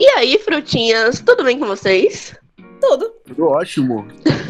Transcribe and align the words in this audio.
E 0.00 0.06
aí, 0.10 0.38
frutinhas, 0.38 1.20
tudo 1.20 1.42
bem 1.42 1.58
com 1.58 1.66
vocês? 1.66 2.36
Tudo. 2.80 3.10
Tudo 3.26 3.46
ótimo. 3.48 4.06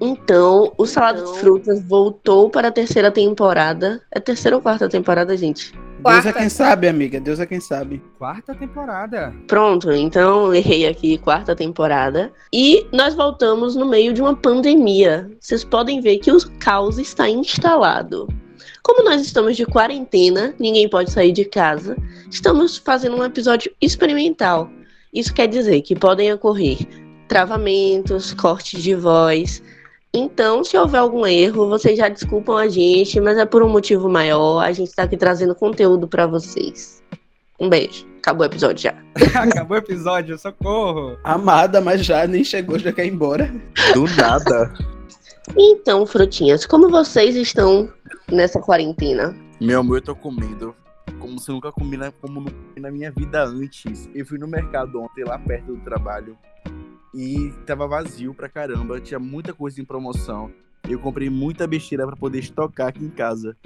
Então, 0.00 0.72
o 0.76 0.86
Salada 0.86 1.22
de 1.22 1.38
Frutas 1.38 1.80
voltou 1.86 2.50
para 2.50 2.68
a 2.68 2.72
terceira 2.72 3.10
temporada. 3.10 4.02
É 4.10 4.18
terceira 4.18 4.56
ou 4.56 4.62
quarta 4.62 4.88
temporada, 4.88 5.36
gente? 5.36 5.70
Deus 5.72 5.78
é 5.80 6.02
Quarta. 6.02 6.32
quem 6.32 6.48
sabe, 6.48 6.88
amiga. 6.88 7.20
Deus 7.20 7.38
é 7.38 7.46
quem 7.46 7.60
sabe. 7.60 8.02
Quarta 8.18 8.54
temporada. 8.54 9.32
Pronto, 9.46 9.92
então 9.92 10.52
errei 10.52 10.86
aqui, 10.86 11.16
quarta 11.18 11.54
temporada. 11.54 12.32
E 12.52 12.86
nós 12.92 13.14
voltamos 13.14 13.76
no 13.76 13.86
meio 13.86 14.12
de 14.12 14.20
uma 14.20 14.34
pandemia. 14.34 15.30
Vocês 15.40 15.64
podem 15.64 16.00
ver 16.00 16.18
que 16.18 16.32
o 16.32 16.38
caos 16.58 16.98
está 16.98 17.28
instalado. 17.28 18.26
Como 18.86 19.02
nós 19.02 19.20
estamos 19.20 19.56
de 19.56 19.66
quarentena, 19.66 20.54
ninguém 20.60 20.88
pode 20.88 21.10
sair 21.10 21.32
de 21.32 21.44
casa, 21.44 21.96
estamos 22.30 22.76
fazendo 22.76 23.16
um 23.16 23.24
episódio 23.24 23.72
experimental. 23.82 24.70
Isso 25.12 25.34
quer 25.34 25.48
dizer 25.48 25.82
que 25.82 25.96
podem 25.96 26.32
ocorrer 26.32 26.78
travamentos, 27.26 28.32
cortes 28.32 28.80
de 28.80 28.94
voz. 28.94 29.60
Então, 30.14 30.62
se 30.62 30.78
houver 30.78 30.98
algum 30.98 31.26
erro, 31.26 31.68
vocês 31.68 31.98
já 31.98 32.08
desculpam 32.08 32.56
a 32.56 32.68
gente, 32.68 33.20
mas 33.20 33.36
é 33.36 33.44
por 33.44 33.60
um 33.60 33.68
motivo 33.68 34.08
maior. 34.08 34.60
A 34.60 34.70
gente 34.70 34.90
está 34.90 35.02
aqui 35.02 35.16
trazendo 35.16 35.56
conteúdo 35.56 36.06
para 36.06 36.28
vocês. 36.28 37.02
Um 37.58 37.68
beijo. 37.68 38.06
Acabou 38.18 38.44
o 38.44 38.48
episódio 38.48 38.84
já. 38.84 38.94
Acabou 39.34 39.78
o 39.78 39.80
episódio, 39.80 40.38
socorro. 40.38 41.18
Amada, 41.24 41.80
mas 41.80 42.06
já 42.06 42.24
nem 42.24 42.44
chegou, 42.44 42.78
já 42.78 42.92
quer 42.92 43.06
ir 43.06 43.12
embora. 43.12 43.52
Do 43.92 44.04
nada. 44.14 44.72
Então, 45.56 46.06
frutinhas, 46.06 46.64
como 46.64 46.88
vocês 46.88 47.34
estão 47.34 47.92
nessa 48.30 48.60
quarentena? 48.60 49.34
Meu 49.60 49.80
amor, 49.80 49.98
eu 49.98 50.02
tô 50.02 50.14
comendo 50.14 50.74
como 51.18 51.40
se 51.40 51.50
eu 51.50 51.54
nunca 51.54 51.72
comi 51.72 51.96
na, 51.96 52.12
como 52.12 52.44
comi 52.44 52.80
na 52.80 52.90
minha 52.90 53.10
vida 53.10 53.44
antes. 53.44 54.08
Eu 54.14 54.24
fui 54.26 54.38
no 54.38 54.46
mercado 54.46 55.00
ontem, 55.00 55.24
lá 55.24 55.38
perto 55.38 55.74
do 55.74 55.80
trabalho, 55.80 56.36
e 57.14 57.52
tava 57.66 57.86
vazio 57.86 58.34
pra 58.34 58.48
caramba. 58.48 59.00
Tinha 59.00 59.18
muita 59.18 59.52
coisa 59.52 59.80
em 59.80 59.84
promoção. 59.84 60.50
Eu 60.88 60.98
comprei 60.98 61.28
muita 61.28 61.66
besteira 61.66 62.06
pra 62.06 62.16
poder 62.16 62.38
estocar 62.38 62.88
aqui 62.88 63.04
em 63.04 63.10
casa. 63.10 63.56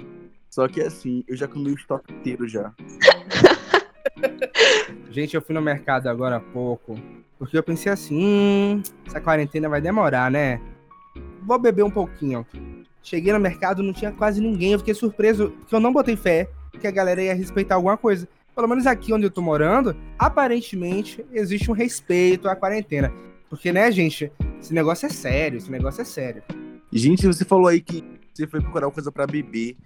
Só 0.49 0.67
que 0.67 0.81
assim, 0.81 1.23
eu 1.27 1.35
já 1.35 1.47
comi 1.47 1.71
o 1.71 1.75
estoque 1.75 2.13
inteiro 2.13 2.47
já. 2.47 2.73
Gente, 5.11 5.35
eu 5.35 5.41
fui 5.41 5.53
no 5.53 5.61
mercado 5.61 6.07
agora 6.07 6.37
há 6.37 6.39
pouco, 6.39 6.97
porque 7.37 7.57
eu 7.57 7.63
pensei 7.63 7.91
assim, 7.91 8.17
hum, 8.17 8.81
essa 9.05 9.19
quarentena 9.19 9.67
vai 9.67 9.81
demorar, 9.81 10.31
né? 10.31 10.61
Vou 11.43 11.59
beber 11.59 11.83
um 11.83 11.91
pouquinho. 11.91 12.45
Cheguei 13.03 13.33
no 13.33 13.39
mercado, 13.39 13.83
não 13.83 13.93
tinha 13.93 14.11
quase 14.11 14.41
ninguém. 14.41 14.73
Eu 14.73 14.79
fiquei 14.79 14.93
surpreso, 14.93 15.51
porque 15.59 15.75
eu 15.75 15.79
não 15.79 15.91
botei 15.91 16.15
fé 16.15 16.49
que 16.79 16.87
a 16.87 16.91
galera 16.91 17.21
ia 17.21 17.33
respeitar 17.33 17.75
alguma 17.75 17.97
coisa. 17.97 18.27
Pelo 18.55 18.67
menos 18.67 18.85
aqui 18.85 19.13
onde 19.13 19.25
eu 19.25 19.31
tô 19.31 19.41
morando, 19.41 19.95
aparentemente 20.19 21.25
existe 21.31 21.69
um 21.71 21.73
respeito 21.73 22.49
à 22.49 22.55
quarentena. 22.55 23.13
Porque, 23.49 23.71
né, 23.71 23.89
gente, 23.91 24.31
esse 24.59 24.73
negócio 24.73 25.05
é 25.05 25.09
sério, 25.09 25.57
esse 25.57 25.71
negócio 25.71 26.01
é 26.01 26.05
sério. 26.05 26.43
Gente, 26.91 27.25
você 27.25 27.45
falou 27.45 27.67
aí 27.67 27.81
que 27.81 28.03
você 28.33 28.47
foi 28.47 28.59
procurar 28.61 28.87
uma 28.87 28.93
coisa 28.93 29.11
pra 29.11 29.27
beber. 29.27 29.77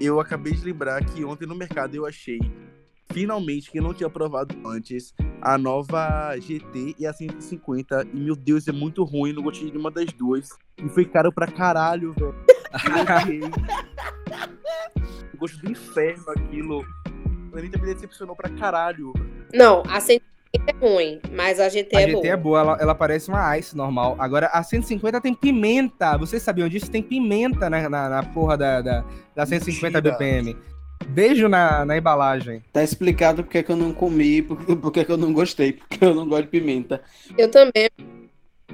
Eu 0.00 0.20
acabei 0.20 0.52
de 0.52 0.64
lembrar 0.64 1.04
que 1.04 1.24
ontem 1.24 1.46
no 1.46 1.54
mercado 1.54 1.94
eu 1.94 2.06
achei, 2.06 2.40
finalmente, 3.12 3.70
que 3.70 3.80
não 3.80 3.94
tinha 3.94 4.10
provado 4.10 4.54
antes, 4.66 5.14
a 5.40 5.56
nova 5.56 6.36
GT 6.38 6.96
e 6.98 7.06
a 7.06 7.12
150. 7.12 8.06
E 8.12 8.20
meu 8.20 8.36
Deus, 8.36 8.66
é 8.68 8.72
muito 8.72 9.04
ruim, 9.04 9.32
não 9.32 9.42
gostei 9.42 9.66
de 9.66 9.72
nenhuma 9.72 9.90
das 9.90 10.12
duas. 10.12 10.50
E 10.78 10.88
foi 10.88 11.04
caro 11.04 11.32
pra 11.32 11.46
caralho, 11.46 12.12
velho. 12.12 12.53
Eu. 13.28 13.50
Gosto 15.38 15.58
do 15.58 15.70
inferno 15.70 16.24
aquilo. 16.30 16.84
A 17.54 17.58
Anitta 17.58 17.78
me 17.78 17.92
decepcionou 17.92 18.34
pra 18.34 18.48
caralho. 18.50 19.12
Não, 19.52 19.82
a 19.88 20.00
150 20.00 20.24
é 20.66 20.72
ruim, 20.80 21.20
mas 21.32 21.60
a 21.60 21.68
GT 21.68 21.96
A 21.96 22.00
é 22.00 22.06
GT 22.06 22.12
boa. 22.14 22.26
é 22.26 22.36
boa, 22.36 22.60
ela, 22.60 22.78
ela 22.80 22.94
parece 22.94 23.28
uma 23.28 23.56
ice 23.58 23.76
normal. 23.76 24.16
Agora, 24.18 24.46
a 24.48 24.62
150 24.62 25.20
tem 25.20 25.34
pimenta. 25.34 26.16
Vocês 26.18 26.42
sabiam 26.42 26.68
disso? 26.68 26.90
Tem 26.90 27.02
pimenta 27.02 27.70
na, 27.70 27.88
na, 27.88 28.08
na 28.08 28.22
porra 28.22 28.56
da, 28.56 28.80
da, 28.80 29.04
da 29.34 29.46
150 29.46 30.00
Mentira. 30.00 30.12
BPM. 30.16 30.56
Beijo 31.08 31.48
na, 31.48 31.84
na 31.84 31.98
embalagem. 31.98 32.62
Tá 32.72 32.82
explicado 32.82 33.44
porque 33.44 33.62
que 33.62 33.70
eu 33.70 33.76
não 33.76 33.92
comi, 33.92 34.42
porque, 34.42 34.74
porque 34.76 35.04
que 35.04 35.12
eu 35.12 35.16
não 35.16 35.32
gostei, 35.32 35.74
porque 35.74 36.04
eu 36.04 36.14
não 36.14 36.26
gosto 36.28 36.44
de 36.44 36.48
pimenta. 36.48 37.02
Eu 37.36 37.50
também. 37.50 37.88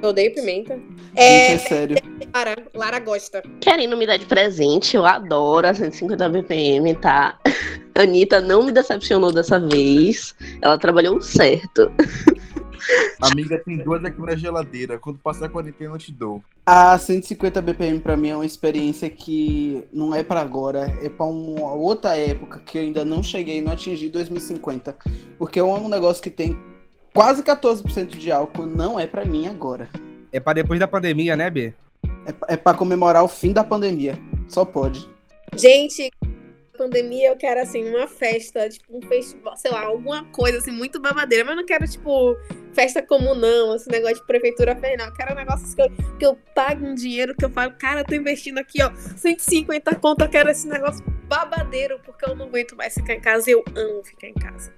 Eu 0.03 0.11
odeio 0.11 0.35
pimenta. 0.35 0.79
É, 1.15 1.53
é 1.53 1.59
sério. 1.59 1.97
Lara, 2.33 2.57
Lara 2.75 2.99
gosta. 2.99 3.43
Querendo 3.61 3.97
me 3.97 4.07
dar 4.07 4.17
de 4.17 4.25
presente, 4.25 4.97
eu 4.97 5.05
adoro 5.05 5.67
a 5.67 5.75
150 5.75 6.29
BPM, 6.29 6.95
tá? 6.97 7.39
Anitta 7.95 8.41
não 8.41 8.63
me 8.63 8.73
decepcionou 8.73 9.33
dessa 9.33 9.61
vez. 9.61 10.35
Ela 10.63 10.79
trabalhou 10.79 11.21
certo. 11.21 11.93
Amiga, 13.21 13.59
tem 13.59 13.77
duas 13.77 14.03
aqui 14.05 14.21
na 14.21 14.35
geladeira. 14.35 14.99
Quando 14.99 15.19
passar 15.19 15.47
a 15.47 15.49
quarentena, 15.49 15.95
eu 15.95 15.99
te 15.99 16.11
dou. 16.11 16.43
A 16.65 16.97
150 16.97 17.61
BPM 17.61 18.01
pra 18.01 18.17
mim 18.17 18.31
é 18.31 18.35
uma 18.35 18.47
experiência 18.47 19.11
que 19.11 19.85
não 19.93 20.15
é 20.15 20.23
pra 20.23 20.41
agora, 20.41 20.87
é 21.03 21.09
pra 21.09 21.27
uma 21.27 21.73
outra 21.75 22.17
época 22.17 22.61
que 22.61 22.79
eu 22.79 22.83
ainda 22.83 23.05
não 23.05 23.23
cheguei, 23.23 23.61
não 23.61 23.73
atingi 23.73 24.09
2050. 24.09 24.97
Porque 25.39 25.59
é 25.59 25.65
um 25.65 25.89
negócio 25.89 26.23
que 26.23 26.31
tem 26.31 26.59
quase 27.15 27.43
14% 27.43 28.09
de 28.17 28.31
álcool, 28.31 28.67
não 28.67 28.99
é 28.99 29.07
pra 29.07 29.25
mim 29.25 29.47
agora. 29.47 29.89
É 30.33 30.39
pra 30.39 30.53
depois 30.53 30.79
da 30.79 30.89
pandemia, 30.89 31.37
né, 31.37 31.51
B? 31.51 31.73
É, 32.27 32.55
é 32.55 32.57
pra 32.57 32.75
comemorar 32.75 33.25
o 33.25 33.29
fim 33.29 33.53
da 33.53 33.65
pandemia. 33.65 34.19
Só 34.49 34.65
pode. 34.65 35.09
Gente, 35.57 36.11
pandemia 36.81 37.29
eu 37.29 37.37
quero 37.37 37.61
assim 37.61 37.87
uma 37.95 38.07
festa, 38.07 38.67
tipo 38.71 38.97
um 38.97 39.03
festival, 39.03 39.55
sei 39.55 39.71
lá, 39.71 39.85
alguma 39.85 40.25
coisa 40.27 40.57
assim 40.57 40.71
muito 40.71 40.99
babadeira, 40.99 41.45
mas 41.45 41.53
eu 41.53 41.57
não 41.59 41.67
quero 41.67 41.87
tipo 41.87 42.35
festa 42.73 43.03
comum 43.03 43.35
não, 43.35 43.77
esse 43.77 43.91
negócio 43.91 44.17
de 44.17 44.27
prefeitura 44.27 44.75
fez 44.75 44.97
não. 44.97 45.05
Eu 45.07 45.13
quero 45.13 45.33
um 45.33 45.37
negócio 45.37 45.77
que 45.77 45.83
eu, 45.83 45.91
que 46.19 46.25
eu 46.25 46.39
pague 46.55 46.83
um 46.83 46.95
dinheiro 46.95 47.35
que 47.35 47.45
eu 47.45 47.51
falo, 47.51 47.75
cara, 47.79 48.01
eu 48.01 48.05
tô 48.07 48.15
investindo 48.15 48.57
aqui, 48.57 48.83
ó, 48.83 48.91
150 48.95 49.95
conto, 49.97 50.23
eu 50.23 50.29
quero 50.31 50.49
esse 50.49 50.67
negócio 50.67 51.05
babadeiro 51.29 52.01
porque 52.03 52.25
eu 52.25 52.35
não 52.35 52.47
aguento 52.47 52.75
mais 52.75 52.95
ficar 52.95 53.13
em 53.13 53.21
casa, 53.21 53.51
eu 53.51 53.63
amo 53.77 54.03
ficar 54.03 54.29
em 54.29 54.35
casa. 54.35 54.73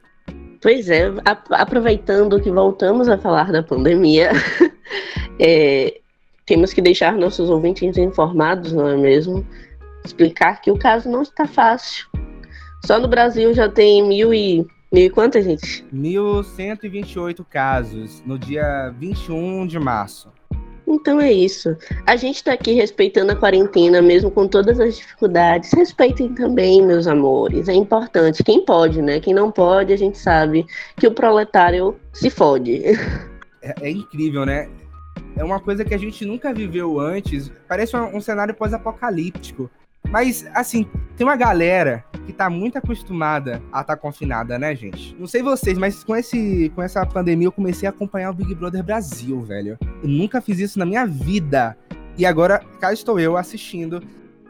Pois 0.63 0.89
é, 0.89 1.13
aproveitando 1.51 2.41
que 2.41 2.49
voltamos 2.49 3.09
a 3.09 3.19
falar 3.19 3.51
da 3.51 3.65
pandemia, 3.65 4.31
é, 5.37 6.01
temos 6.47 6.73
que 6.73 6.81
deixar 6.81 7.15
nossos 7.15 7.51
ouvintes 7.51 7.99
informados, 7.99 8.73
não 8.73 8.87
é 8.87 8.97
mesmo? 8.97 9.45
Explicar 10.05 10.61
que 10.61 10.71
o 10.71 10.79
caso 10.79 11.11
não 11.11 11.23
está 11.23 11.49
fácil. 11.49 12.07
Só 12.87 13.01
no 13.01 13.09
Brasil 13.09 13.53
já 13.53 13.69
tem 13.69 14.07
mil 14.07 14.33
e. 14.33 14.65
Mil 14.93 15.07
e 15.07 15.11
quantas, 15.11 15.45
gente? 15.45 15.85
1.128 15.93 17.45
casos 17.49 18.23
no 18.25 18.39
dia 18.39 18.95
21 18.99 19.67
de 19.67 19.81
março. 19.81 20.29
Então 20.93 21.19
é 21.19 21.33
isso. 21.33 21.75
A 22.07 22.17
gente 22.17 22.45
tá 22.45 22.53
aqui 22.53 22.73
respeitando 22.73 23.33
a 23.33 23.37
quarentena, 23.37 24.03
mesmo 24.03 24.31
com 24.31 24.47
todas 24.47 24.79
as 24.79 24.99
dificuldades. 24.99 25.73
Respeitem 25.73 26.35
também, 26.35 26.85
meus 26.85 27.07
amores. 27.07 27.67
É 27.67 27.73
importante. 27.73 28.45
Quem 28.45 28.63
pode, 28.63 29.01
né? 29.01 29.19
Quem 29.19 29.33
não 29.33 29.51
pode, 29.51 29.91
a 29.91 29.97
gente 29.97 30.19
sabe 30.19 30.67
que 30.99 31.07
o 31.07 31.15
proletário 31.15 31.97
se 32.13 32.29
fode. 32.29 32.83
É, 33.63 33.75
é 33.81 33.91
incrível, 33.91 34.45
né? 34.45 34.69
É 35.35 35.43
uma 35.43 35.61
coisa 35.61 35.85
que 35.85 35.95
a 35.95 35.99
gente 35.99 36.27
nunca 36.27 36.53
viveu 36.53 37.01
antes. 37.01 37.51
Parece 37.67 37.97
um, 37.97 38.17
um 38.17 38.21
cenário 38.21 38.53
pós-apocalíptico. 38.55 39.71
Mas, 40.13 40.47
assim, 40.55 40.87
tem 41.17 41.27
uma 41.27 41.37
galera 41.37 42.05
que 42.27 42.35
tá 42.35 42.51
muito 42.51 42.77
acostumada 42.77 43.63
a 43.73 43.81
estar 43.81 43.97
confinada, 43.97 44.59
né, 44.59 44.77
gente? 44.77 45.17
Não 45.19 45.27
sei 45.27 45.43
vocês, 45.43 45.79
mas 45.79 46.05
com, 46.05 46.15
esse, 46.15 46.71
com 46.75 46.83
essa 46.83 47.05
pandemia 47.07 47.47
eu 47.49 47.53
comecei 47.53 47.87
a 47.87 47.91
acompanhar 47.91 48.31
o 48.31 48.35
Big 48.35 48.55
Brother 48.55 48.85
Brasil, 48.85 49.41
velho. 49.41 49.79
Eu 50.03 50.09
nunca 50.09 50.43
fiz 50.43 50.59
isso 50.59 50.79
na 50.79 50.85
minha 50.85 51.07
vida. 51.07 51.79
E 52.19 52.27
agora, 52.27 52.59
cá 52.79 52.93
estou 52.93 53.19
eu 53.19 53.39
assistindo 53.39 54.03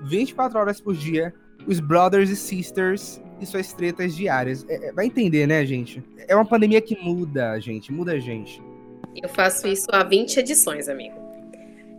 24 0.02 0.58
horas 0.58 0.80
por 0.80 0.96
dia 0.96 1.32
os 1.64 1.78
Brothers 1.78 2.28
e 2.28 2.34
Sisters 2.34 3.22
e 3.40 3.46
suas 3.46 3.72
tretas 3.72 4.16
diárias. 4.16 4.66
É- 4.68 4.88
é- 4.88 4.92
vai 4.92 5.06
entender, 5.06 5.46
né, 5.46 5.64
gente? 5.64 6.02
É 6.26 6.34
uma 6.34 6.44
pandemia 6.44 6.80
que 6.80 6.98
muda 7.00 7.52
a 7.52 7.60
gente, 7.60 7.92
muda 7.92 8.14
a 8.14 8.18
gente. 8.18 8.60
Eu 9.15 9.28
faço 9.28 9.68
isso 9.68 9.86
há 9.92 10.03
20 10.03 10.38
edições, 10.38 10.88
amigo. 10.88 11.22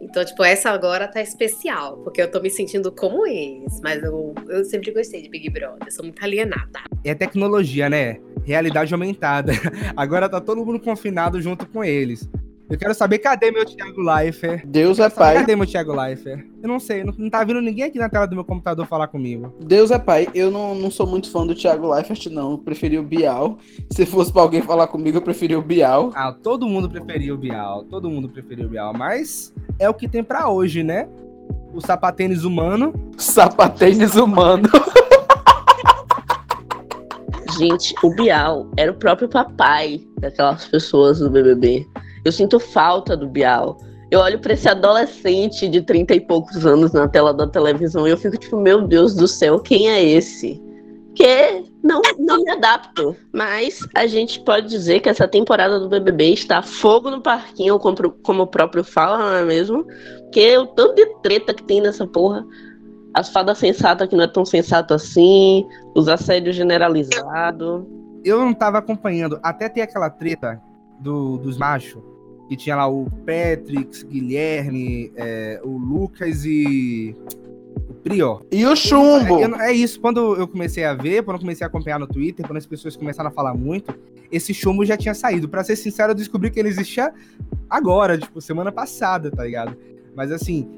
Então, 0.04 0.24
tipo, 0.24 0.44
essa 0.44 0.70
agora 0.70 1.08
tá 1.08 1.22
especial, 1.22 1.98
porque 1.98 2.22
eu 2.22 2.30
tô 2.30 2.42
me 2.42 2.50
sentindo 2.50 2.92
como 2.92 3.26
eles. 3.26 3.80
Mas 3.82 4.04
eu, 4.04 4.36
eu 4.50 4.66
sempre 4.66 4.92
gostei 4.92 5.22
de 5.22 5.30
Big 5.30 5.50
Brother, 5.50 5.92
sou 5.92 6.04
muito 6.04 6.24
alienada. 6.24 6.82
É 7.04 7.16
tecnologia, 7.16 7.90
né? 7.90 8.20
Realidade 8.44 8.94
aumentada. 8.94 9.54
Agora 9.96 10.28
tá 10.28 10.42
todo 10.42 10.66
mundo 10.66 10.80
confinado 10.80 11.42
junto 11.42 11.66
com 11.66 11.84
eles. 11.84 12.30
Eu 12.74 12.80
quero 12.80 12.96
saber 12.96 13.20
cadê 13.20 13.52
meu 13.52 13.64
Thiago 13.64 14.02
Leifert? 14.02 14.66
Deus 14.66 14.98
é 14.98 15.08
pai. 15.08 15.36
Cadê 15.36 15.56
meu 15.56 15.68
Thiago 15.68 15.94
Leifert? 15.94 16.44
Eu 16.60 16.68
não 16.68 16.80
sei, 16.80 17.04
não, 17.04 17.14
não 17.16 17.30
tá 17.30 17.44
vindo 17.44 17.62
ninguém 17.62 17.86
aqui 17.86 18.00
na 18.00 18.10
tela 18.10 18.25
do 18.25 18.34
meu 18.34 18.44
computador 18.44 18.88
falar 18.88 19.08
comigo. 19.10 19.54
Deus 19.64 19.92
é 19.92 20.00
pai. 20.00 20.28
Eu 20.34 20.50
não, 20.50 20.74
não 20.74 20.90
sou 20.90 21.06
muito 21.06 21.30
fã 21.30 21.46
do 21.46 21.54
Thiago 21.54 21.94
Leifert, 21.94 22.25
não. 22.31 22.54
Eu 22.54 22.58
preferi 22.58 22.98
o 22.98 23.04
Bial. 23.04 23.60
Se 23.92 24.08
fosse 24.08 24.34
pra 24.34 24.42
alguém 24.42 24.64
falar 24.64 24.88
comigo, 24.88 25.18
eu 25.18 25.22
preferi 25.22 25.56
o 25.56 25.62
Bial. 25.62 26.12
Ah, 26.16 26.31
todo 26.31 26.68
mundo 26.68 26.90
preferia 26.90 27.31
o 27.31 27.38
Bial, 27.38 27.84
todo 27.84 28.10
mundo 28.10 28.28
preferia 28.28 28.66
o 28.66 28.70
Bial, 28.70 28.92
mas 28.92 29.54
é 29.78 29.88
o 29.88 29.94
que 29.94 30.08
tem 30.08 30.24
pra 30.24 30.50
hoje, 30.50 30.81
né? 30.81 31.08
O 31.72 31.80
sapatênis 31.80 32.44
humano. 32.44 32.92
Sapatênis 33.19 34.16
humano. 34.16 34.68
Gente, 37.56 37.94
o 38.02 38.10
Bial 38.16 38.68
era 38.76 38.92
o 38.92 38.96
próprio 38.96 39.30
papai 39.30 40.02
daquelas 40.19 40.66
pessoas 40.66 41.19
do 41.19 41.30
BBB. 41.30 41.88
Eu 42.24 42.31
sinto 42.31 42.60
falta 42.60 43.16
do 43.18 43.28
Bial. 43.28 43.78
Eu 44.10 44.20
olho 44.20 44.40
pra 44.40 44.54
esse 44.54 44.70
adolescente 44.70 45.68
de 45.68 45.81
30 45.81 46.14
e 46.14 46.22
poucos 46.22 46.66
anos 46.66 46.94
na 46.94 47.08
tela 47.08 47.34
da 47.34 47.48
televisão 47.48 48.08
e 48.08 48.12
eu 48.12 48.18
fico 48.18 48.38
tipo, 48.38 48.60
meu 48.60 48.81
Deus 48.88 49.16
do 49.16 49.28
céu, 49.28 49.60
quem 49.60 49.90
é 49.90 50.04
esse? 50.04 50.62
Que 51.16 51.64
não, 51.84 52.00
não 52.20 52.44
me 52.44 52.52
adapto. 52.52 53.16
Mas 53.34 53.80
a 53.96 54.06
gente 54.06 54.40
pode 54.42 54.70
dizer 54.70 55.00
que 55.00 55.10
essa 55.10 55.28
temporada 55.28 55.80
do 55.80 55.90
BBB 55.90 56.31
está 56.31 56.62
fogo 56.62 57.10
no 57.10 57.22
parquinho, 57.22 57.80
como, 57.80 58.44
o 58.44 58.48
próprio 58.48 58.84
fala, 58.84 59.18
não 59.18 59.34
é 59.34 59.44
mesmo? 59.44 59.84
Porque 60.22 60.58
o 60.60 60.68
tanto 60.68 60.94
de 60.96 61.08
treta 61.24 61.54
que 61.54 61.64
tem 61.64 61.81
nessa 61.81 62.06
porra. 62.06 62.46
As 63.16 63.30
fadas 63.30 63.58
sensatas 63.58 64.08
que 64.08 64.16
não 64.16 64.24
é 64.24 64.28
tão 64.28 64.46
sensato 64.46 64.94
assim, 64.94 65.68
os 65.96 66.08
assédios 66.08 66.56
generalizados. 66.56 67.84
Eu 68.24 68.40
não 68.40 68.54
tava 68.54 68.78
acompanhando, 68.80 69.40
até 69.44 69.69
ter 69.69 69.81
aquela 69.81 70.10
treta 70.10 70.62
do, 71.00 71.38
dos 71.38 71.58
machos, 71.58 72.02
que 72.48 72.56
tinha 72.56 72.75
lá 72.75 72.88
o 72.88 73.06
Patrick, 73.25 74.06
Guilherme, 74.06 75.12
é, 75.16 75.62
o 75.63 75.78
Lucas 75.78 76.45
e 76.45 77.16
o 77.90 77.94
Prior. 77.95 78.44
E 78.51 78.66
o 78.66 78.75
Chumbo! 78.75 79.40
Eu, 79.40 79.56
é 79.56 79.72
isso, 79.72 80.00
quando 80.00 80.36
eu 80.36 80.48
comecei 80.48 80.84
a 80.84 80.94
ver, 80.94 81.24
quando 81.24 81.38
eu 81.38 81.42
comecei 81.42 81.66
a 81.66 81.68
acompanhar 81.68 82.00
no 82.00 82.07
Twitter, 82.07 82.45
quando 82.45 82.57
as 82.57 82.66
pessoas 82.66 82.95
começaram 82.95 83.30
a 83.30 83.31
falar 83.31 83.54
muito, 83.54 83.94
esse 84.31 84.54
chumbo 84.54 84.84
já 84.86 84.98
tinha 84.98 85.13
saído. 85.13 85.48
Para 85.48 85.63
ser 85.63 85.75
sincero, 85.75 86.12
eu 86.12 86.16
descobri 86.16 86.50
que 86.50 86.60
ele 86.60 86.69
existia 86.69 87.13
agora, 87.69 88.18
tipo, 88.18 88.42
semana 88.42 88.72
passada, 88.72 89.30
tá 89.31 89.44
ligado? 89.44 89.78
Mas 90.16 90.31
assim, 90.31 90.69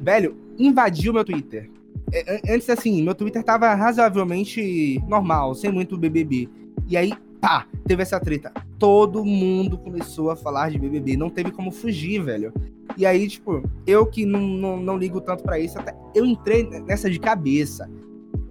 velho, 0.00 0.36
invadiu 0.58 1.12
meu 1.12 1.24
Twitter. 1.24 1.70
É, 2.12 2.40
antes, 2.52 2.68
assim, 2.68 3.02
meu 3.02 3.14
Twitter 3.14 3.42
tava 3.42 3.72
razoavelmente 3.74 5.00
normal, 5.06 5.54
sem 5.54 5.70
muito 5.70 5.96
BBB. 5.96 6.48
E 6.88 6.96
aí, 6.96 7.12
pá, 7.40 7.66
teve 7.86 8.02
essa 8.02 8.18
treta. 8.18 8.52
Todo 8.80 9.24
mundo 9.24 9.78
começou 9.78 10.30
a 10.30 10.36
falar 10.36 10.70
de 10.70 10.78
BBB, 10.78 11.16
não 11.16 11.30
teve 11.30 11.52
como 11.52 11.70
fugir, 11.70 12.20
velho. 12.22 12.52
E 12.96 13.06
aí, 13.06 13.28
tipo, 13.28 13.62
eu 13.86 14.06
que 14.06 14.24
não, 14.24 14.40
não, 14.40 14.76
não 14.78 14.96
ligo 14.96 15.20
tanto 15.20 15.44
para 15.44 15.58
isso, 15.58 15.78
até 15.78 15.94
eu 16.14 16.24
entrei 16.24 16.68
nessa 16.80 17.08
de 17.08 17.20
cabeça. 17.20 17.88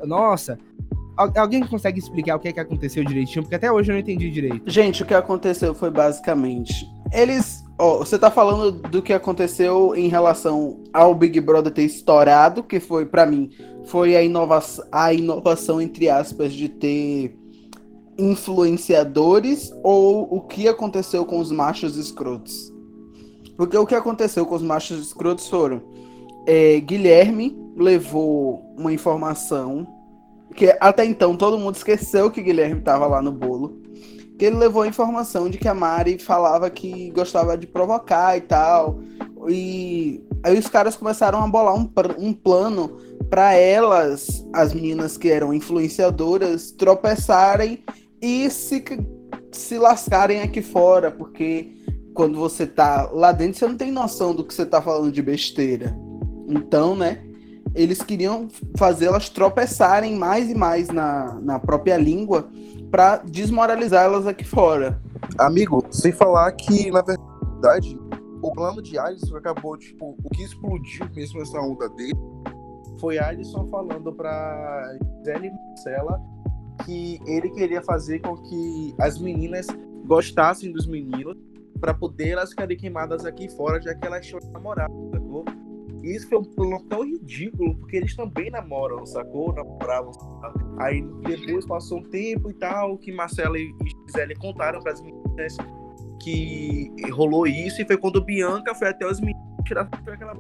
Nossa, 0.06 0.58
alguém 1.36 1.66
consegue 1.66 2.00
explicar 2.00 2.36
o 2.36 2.40
que 2.40 2.48
é 2.48 2.54
que 2.54 2.60
aconteceu 2.60 3.04
direitinho? 3.04 3.44
Porque 3.44 3.56
até 3.56 3.72
hoje 3.72 3.92
eu 3.92 3.94
não 3.94 4.00
entendi 4.00 4.30
direito. 4.30 4.62
Gente, 4.70 5.04
o 5.04 5.06
que 5.06 5.14
aconteceu 5.14 5.74
foi 5.74 5.90
basicamente. 5.90 6.88
Eles. 7.12 7.64
Ó, 7.78 7.98
você 8.00 8.18
tá 8.20 8.30
falando 8.30 8.72
do 8.72 9.02
que 9.02 9.14
aconteceu 9.14 9.96
em 9.96 10.10
relação 10.10 10.84
ao 10.94 11.16
Big 11.16 11.40
Brother 11.40 11.74
ter 11.74 11.84
estourado, 11.84 12.62
que 12.62 12.80
foi, 12.80 13.06
para 13.06 13.26
mim, 13.26 13.50
foi 13.86 14.16
a, 14.16 14.22
inova 14.22 14.62
a 14.92 15.14
inovação, 15.14 15.82
entre 15.82 16.10
aspas, 16.10 16.54
de 16.54 16.68
ter 16.70 17.38
influenciadores 18.20 19.72
ou 19.84 20.28
o 20.34 20.42
que 20.42 20.68
aconteceu 20.68 21.26
com 21.26 21.40
os 21.40 21.52
machos 21.52 21.96
escrotos? 21.98 22.72
Porque 23.58 23.78
o 23.78 23.86
que 23.86 23.96
aconteceu 23.96 24.46
com 24.46 24.56
os 24.56 24.62
machos 24.62 25.00
escrotos 25.00 25.48
foram 25.48 25.82
é, 26.46 26.80
Guilherme 26.80 27.58
levou 27.76 28.74
uma 28.78 28.92
informação 28.94 29.88
que 30.56 30.76
até 30.80 31.06
então 31.06 31.36
todo 31.36 31.58
mundo 31.58 31.76
esqueceu 31.76 32.32
que 32.32 32.42
Guilherme 32.42 32.80
estava 32.80 33.06
lá 33.08 33.22
no 33.22 33.32
bolo. 33.32 33.82
Que 34.38 34.46
ele 34.46 34.56
levou 34.56 34.84
a 34.84 34.88
informação 34.88 35.50
de 35.50 35.58
que 35.58 35.68
a 35.68 35.74
Mari 35.74 36.18
falava 36.18 36.70
que 36.70 37.12
gostava 37.12 37.58
de 37.58 37.68
provocar 37.68 38.38
e 38.38 38.42
tal. 38.42 39.00
E 39.48 40.24
aí 40.44 40.58
os 40.58 40.68
caras 40.68 40.96
começaram 40.96 41.44
a 41.44 41.48
bolar 41.48 41.76
um, 41.76 41.90
um 42.18 42.34
plano 42.34 42.98
para 43.30 43.54
elas, 43.54 44.46
as 44.54 44.74
meninas 44.74 45.18
que 45.18 45.30
eram 45.30 45.54
influenciadoras, 45.54 46.72
tropeçarem 46.72 47.84
e 48.22 48.50
se, 48.50 48.84
se 49.52 49.78
lascarem 49.78 50.42
aqui 50.42 50.62
fora, 50.62 51.12
porque 51.12 51.76
quando 52.14 52.38
você 52.38 52.68
tá 52.68 53.10
lá 53.12 53.32
dentro, 53.32 53.60
você 53.60 53.68
não 53.68 53.78
tem 53.78 53.92
noção 53.92 54.36
do 54.36 54.44
que 54.44 54.54
você 54.54 54.66
tá 54.66 54.82
falando 54.82 55.12
de 55.12 55.22
besteira. 55.22 55.96
Então, 56.48 56.96
né? 56.96 57.24
Eles 57.76 58.02
queriam 58.02 58.48
fazê-las 58.78 59.30
tropeçarem 59.30 60.16
mais 60.16 60.50
e 60.50 60.56
mais 60.56 60.90
na, 60.90 61.40
na 61.40 61.60
própria 61.60 61.98
língua 61.98 62.50
para 62.90 63.18
desmoralizar 63.18 64.04
elas 64.04 64.26
aqui 64.26 64.44
fora. 64.44 65.00
Amigo, 65.38 65.86
sem 65.92 66.12
falar 66.12 66.52
que, 66.54 66.90
na 66.90 67.02
verdade, 67.02 67.98
o 68.42 68.52
plano 68.52 68.82
de 68.82 68.98
Alisson 68.98 69.38
acabou, 69.38 69.78
tipo, 69.78 70.16
o 70.24 70.30
que 70.30 70.44
explodiu 70.44 71.08
mesmo 71.16 71.42
essa 71.42 71.60
onda 71.60 71.88
dele 71.90 72.18
foi 73.00 73.18
Alisson 73.18 73.68
falando 73.70 74.12
pra 74.14 74.98
Gisele 75.20 75.52
Marcela 75.52 76.20
que 76.86 77.20
ele 77.26 77.50
queria 77.50 77.82
fazer 77.82 78.20
com 78.20 78.36
que 78.38 78.96
as 79.00 79.20
meninas 79.20 79.68
gostassem 80.06 80.72
dos 80.72 80.88
meninos 80.88 81.38
para 81.80 81.94
poder 81.94 82.30
elas 82.30 82.50
ficarem 82.50 82.78
queimadas 82.78 83.26
aqui 83.26 83.50
fora, 83.50 83.82
já 83.82 83.96
que 83.96 84.06
elas 84.06 84.26
tinham 84.26 84.40
namorado, 84.52 84.94
sacou? 85.12 85.46
Isso 86.04 86.28
foi 86.30 86.38
um 86.40 86.44
plano 86.44 86.84
tão 86.90 87.04
ridículo, 87.04 87.76
porque 87.76 87.98
eles 87.98 88.16
também 88.16 88.50
namoram, 88.50 89.06
sacou? 89.06 89.54
Namoravam. 89.54 90.12
Aí 90.80 91.02
depois 91.24 91.66
passou 91.66 92.00
um 92.00 92.04
tempo 92.04 92.50
e 92.50 92.54
tal, 92.54 92.98
que 92.98 93.12
Marcela 93.12 93.58
e 93.58 93.74
Gisele 94.08 94.36
contaram 94.36 94.82
para 94.82 94.94
as 94.94 95.02
meninas 95.02 95.58
que 96.22 96.92
rolou 97.12 97.48
isso, 97.48 97.82
e 97.82 97.86
foi 97.86 97.98
quando 97.98 98.24
Bianca 98.24 98.76
foi 98.76 98.90
até 98.90 99.06
os 99.06 99.20
meninos 99.20 99.42
tirar 99.66 99.90
aquela 100.08 100.34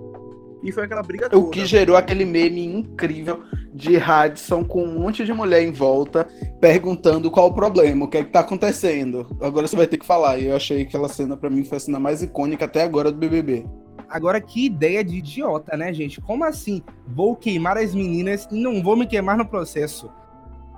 e 0.63 0.71
foi 0.71 0.83
aquela 0.83 1.01
briga 1.01 1.29
toda. 1.29 1.43
O 1.43 1.49
que 1.49 1.65
gerou 1.65 1.95
aquele 1.95 2.25
meme 2.25 2.65
incrível 2.65 3.43
de 3.73 3.97
Radisson 3.97 4.63
com 4.63 4.83
um 4.83 4.99
monte 4.99 5.23
de 5.25 5.33
mulher 5.33 5.63
em 5.63 5.71
volta 5.71 6.27
perguntando 6.59 7.31
qual 7.31 7.47
o 7.47 7.53
problema, 7.53 8.05
o 8.05 8.07
que 8.07 8.17
é 8.17 8.23
que 8.23 8.31
tá 8.31 8.41
acontecendo. 8.41 9.27
Agora 9.41 9.67
você 9.67 9.75
vai 9.75 9.87
ter 9.87 9.97
que 9.97 10.05
falar. 10.05 10.37
E 10.37 10.47
eu 10.47 10.55
achei 10.55 10.81
aquela 10.81 11.07
cena 11.07 11.37
para 11.37 11.49
mim 11.49 11.63
foi 11.63 11.77
a 11.77 11.81
cena 11.81 11.99
mais 11.99 12.21
icônica 12.21 12.65
até 12.65 12.83
agora 12.83 13.11
do 13.11 13.17
BBB. 13.17 13.65
Agora, 14.09 14.41
que 14.41 14.65
ideia 14.65 15.03
de 15.03 15.17
idiota, 15.17 15.77
né, 15.77 15.93
gente? 15.93 16.19
Como 16.19 16.43
assim? 16.43 16.81
Vou 17.07 17.35
queimar 17.35 17.77
as 17.77 17.93
meninas 17.93 18.47
e 18.51 18.59
não 18.59 18.81
vou 18.81 18.95
me 18.95 19.05
queimar 19.05 19.37
no 19.37 19.45
processo. 19.45 20.09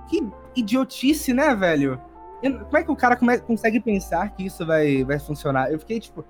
Que 0.08 0.22
idiotice, 0.54 1.32
né, 1.32 1.54
velho? 1.54 1.98
Como 2.42 2.76
é 2.76 2.82
que 2.82 2.90
o 2.90 2.96
cara 2.96 3.16
come, 3.16 3.38
consegue 3.38 3.80
pensar 3.80 4.34
que 4.34 4.44
isso 4.44 4.66
vai, 4.66 5.04
vai 5.04 5.18
funcionar? 5.18 5.70
Eu 5.70 5.78
fiquei, 5.78 6.00
tipo, 6.00 6.24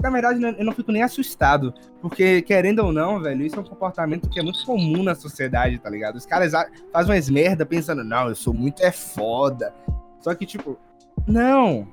na 0.00 0.10
verdade, 0.10 0.42
eu 0.42 0.64
não 0.64 0.72
fico 0.72 0.90
nem 0.90 1.02
assustado. 1.02 1.74
Porque, 2.00 2.40
querendo 2.42 2.78
ou 2.80 2.92
não, 2.92 3.20
velho, 3.20 3.44
isso 3.44 3.56
é 3.56 3.60
um 3.60 3.64
comportamento 3.64 4.30
que 4.30 4.40
é 4.40 4.42
muito 4.42 4.64
comum 4.64 5.02
na 5.02 5.14
sociedade, 5.14 5.78
tá 5.78 5.90
ligado? 5.90 6.16
Os 6.16 6.24
caras 6.24 6.52
fazem 6.92 7.14
umas 7.14 7.28
merda 7.28 7.66
pensando, 7.66 8.02
não, 8.02 8.28
eu 8.28 8.34
sou 8.34 8.54
muito 8.54 8.82
é 8.82 8.90
foda. 8.90 9.74
Só 10.20 10.34
que, 10.34 10.46
tipo, 10.46 10.78
não, 11.26 11.86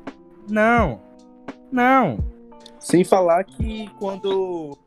não, 0.50 1.02
não. 1.72 2.20
Sem 2.80 3.04
falar 3.04 3.44
que 3.44 3.90
quando 4.00 4.78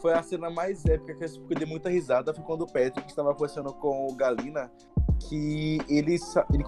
foi 0.00 0.12
a 0.12 0.22
cena 0.22 0.50
mais 0.50 0.84
épica 0.84 1.14
que 1.14 1.24
eu 1.24 1.58
dei 1.58 1.66
muita 1.66 1.88
risada 1.88 2.32
foi 2.32 2.44
quando 2.44 2.62
o 2.62 2.66
Patrick 2.66 3.06
estava 3.06 3.32
conversando 3.32 3.72
com 3.72 4.06
o 4.06 4.14
Galina 4.14 4.70
que 5.18 5.78
ele, 5.88 6.16
ele 6.52 6.64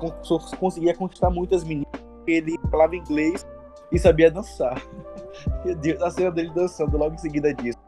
conseguia 0.58 0.94
conquistar 0.94 1.30
muitas 1.30 1.64
meninas, 1.64 1.92
ele 2.26 2.58
falava 2.70 2.96
inglês 2.96 3.46
e 3.92 3.98
sabia 3.98 4.30
dançar. 4.30 4.80
Meu 5.64 5.74
Deus, 5.74 6.02
a 6.02 6.10
cena 6.10 6.30
dele 6.30 6.50
dançando 6.54 6.96
logo 6.96 7.14
em 7.14 7.18
seguida 7.18 7.52
disso. 7.54 7.78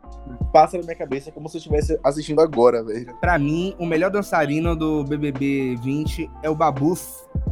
Passa 0.53 0.79
na 0.79 0.85
minha 0.85 0.97
cabeça 0.97 1.33
como 1.33 1.49
se 1.49 1.57
eu 1.57 1.59
estivesse 1.59 1.99
assistindo 2.03 2.41
agora, 2.41 2.83
velho. 2.83 3.15
Pra 3.21 3.39
mim, 3.39 3.75
o 3.79 3.85
melhor 3.85 4.11
dançarino 4.11 4.77
do 4.77 5.05
BBB 5.05 5.77
20 5.83 6.31
é 6.43 6.51
o 6.51 6.55
Babu. 6.55 6.95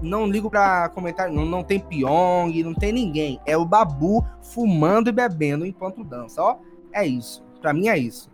Não 0.01 0.27
ligo 0.27 0.49
pra 0.49 0.89
comentar, 0.91 1.31
não, 1.31 1.45
não 1.45 1.65
tem 1.65 1.81
Pyong, 1.81 2.63
não 2.63 2.75
tem 2.75 2.93
ninguém. 2.93 3.41
É 3.45 3.57
o 3.57 3.65
Babu 3.65 4.25
fumando 4.41 5.09
e 5.09 5.13
bebendo 5.13 5.67
enquanto 5.67 6.05
dança. 6.05 6.43
Ó, 6.43 6.59
é 6.93 7.07
isso. 7.07 7.43
Pra 7.61 7.73
mim 7.73 7.89
é 7.89 7.99
isso. 7.99 8.30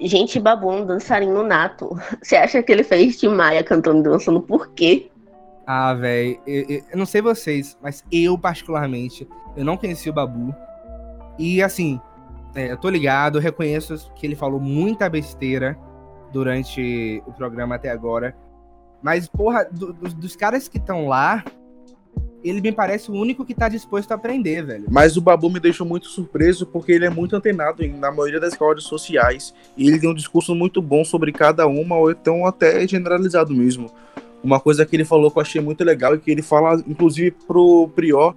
Gente, 0.00 0.38
Babu 0.38 0.70
um 0.70 0.84
dançarino 0.84 1.42
nato. 1.42 1.96
Você 2.22 2.36
acha 2.36 2.62
que 2.62 2.70
ele 2.70 2.84
fez 2.84 3.18
Tim 3.18 3.28
Maia 3.28 3.64
cantando 3.64 4.00
e 4.00 4.02
dançando 4.02 4.40
por 4.40 4.72
quê? 4.72 5.10
Ah, 5.66 5.94
velho, 5.94 6.38
eu, 6.46 6.64
eu, 6.68 6.82
eu, 6.92 6.96
não 6.96 7.06
sei 7.06 7.20
vocês, 7.20 7.76
mas 7.82 8.04
eu, 8.12 8.38
particularmente, 8.38 9.28
eu 9.56 9.64
não 9.64 9.76
conheci 9.76 10.08
o 10.08 10.12
Babu. 10.12 10.54
E, 11.38 11.60
assim, 11.60 12.00
é, 12.54 12.70
eu 12.70 12.76
tô 12.76 12.88
ligado, 12.88 13.38
eu 13.38 13.42
reconheço 13.42 14.12
que 14.14 14.26
ele 14.26 14.36
falou 14.36 14.60
muita 14.60 15.08
besteira 15.08 15.76
durante 16.32 17.22
o 17.26 17.32
programa 17.32 17.74
até 17.74 17.90
agora. 17.90 18.36
Mas, 19.02 19.28
porra, 19.28 19.64
do, 19.64 19.92
do, 19.92 20.08
dos 20.14 20.36
caras 20.36 20.68
que 20.68 20.78
estão 20.78 21.08
lá, 21.08 21.44
ele 22.48 22.60
me 22.60 22.72
parece 22.72 23.10
o 23.10 23.14
único 23.14 23.44
que 23.44 23.54
tá 23.54 23.68
disposto 23.68 24.12
a 24.12 24.14
aprender, 24.14 24.64
velho. 24.64 24.86
Mas 24.90 25.16
o 25.16 25.20
Babu 25.20 25.50
me 25.50 25.60
deixou 25.60 25.86
muito 25.86 26.06
surpreso 26.06 26.66
porque 26.66 26.92
ele 26.92 27.06
é 27.06 27.10
muito 27.10 27.34
antenado 27.34 27.84
em, 27.84 27.92
na 27.92 28.10
maioria 28.10 28.40
das 28.40 28.52
escolas 28.52 28.84
sociais. 28.84 29.54
E 29.76 29.88
ele 29.88 29.98
tem 29.98 30.08
um 30.08 30.14
discurso 30.14 30.54
muito 30.54 30.80
bom 30.80 31.04
sobre 31.04 31.32
cada 31.32 31.66
uma, 31.66 31.96
ou 31.96 32.10
então 32.10 32.46
até 32.46 32.86
generalizado 32.86 33.54
mesmo. 33.54 33.90
Uma 34.42 34.60
coisa 34.60 34.86
que 34.86 34.94
ele 34.94 35.04
falou 35.04 35.30
que 35.30 35.38
eu 35.38 35.42
achei 35.42 35.60
muito 35.60 35.82
legal 35.82 36.14
e 36.14 36.18
que 36.18 36.30
ele 36.30 36.42
fala, 36.42 36.82
inclusive, 36.86 37.32
pro 37.46 37.88
Prior, 37.94 38.34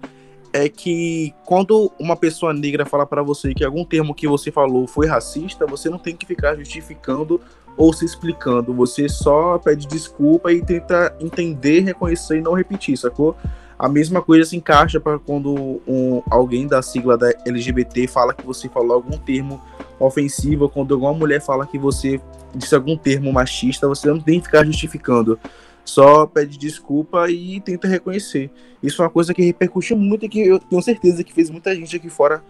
é 0.51 0.68
que 0.68 1.34
quando 1.46 1.92
uma 2.00 2.16
pessoa 2.16 2.54
negra 2.54 2.86
fala 2.86 3.06
para 3.06 3.22
você 3.22 3.54
que 3.54 3.63
algum 3.63 3.86
termo 3.86 4.16
que 4.16 4.28
você 4.28 4.51
falou 4.51 4.88
foi 4.88 5.06
racista, 5.08 5.66
você 5.66 5.89
não 5.89 6.00
tem 6.00 6.16
que 6.16 6.25
ficar 6.25 6.56
justificando 6.56 7.39
ou 7.78 7.94
se 7.94 8.06
explicando. 8.06 8.74
Você 8.74 9.08
só 9.08 9.58
pede 9.58 9.88
desculpa 9.88 10.51
e 10.51 10.63
tenta 10.63 11.16
entender, 11.20 11.82
reconhecer 11.82 12.38
e 12.38 12.42
não 12.42 12.54
repetir, 12.54 12.98
sacou? 12.98 13.36
A 13.79 13.88
mesma 13.88 14.21
coisa 14.21 14.43
se 14.43 14.57
encaixa 14.57 15.00
para 15.00 15.17
quando 15.17 15.81
um, 15.88 16.21
alguém 16.29 16.67
da 16.67 16.81
sigla 16.81 17.17
da 17.17 17.33
LGBT 17.48 18.09
fala 18.09 18.33
que 18.33 18.45
você 18.45 18.67
falou 18.67 18.91
algum 18.91 19.17
termo 19.17 19.63
ofensivo, 19.98 20.67
quando 20.67 20.93
alguma 20.93 21.13
mulher 21.13 21.39
fala 21.39 21.65
que 21.65 21.79
você 21.79 22.19
disse 22.53 22.75
algum 22.75 22.98
termo 22.98 23.31
machista, 23.31 23.88
você 23.88 24.09
não 24.09 24.19
tem 24.19 24.39
que 24.39 24.48
ficar 24.48 24.65
justificando. 24.65 25.39
Só 25.86 26.25
pede 26.25 26.57
desculpa 26.57 27.31
e 27.31 27.62
tenta 27.62 27.88
reconhecer. 27.88 28.51
Isso 28.83 29.01
é 29.01 29.05
uma 29.05 29.09
coisa 29.09 29.33
que 29.33 29.41
repercutiu 29.41 29.95
muito 29.95 30.25
e 30.25 30.29
que 30.29 30.41
eu 30.41 30.59
tenho 30.59 30.81
certeza 30.81 31.24
que 31.24 31.33
fez 31.33 31.50
muita 31.50 31.74
gente 31.74 31.95
aqui 31.95 32.09
fora 32.09 32.43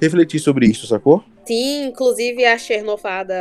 refletir 0.00 0.40
sobre 0.40 0.66
isso, 0.66 0.84
sacou? 0.84 1.22
Sim, 1.46 1.86
inclusive 1.86 2.44
a 2.44 2.58
xenofada 2.58 3.34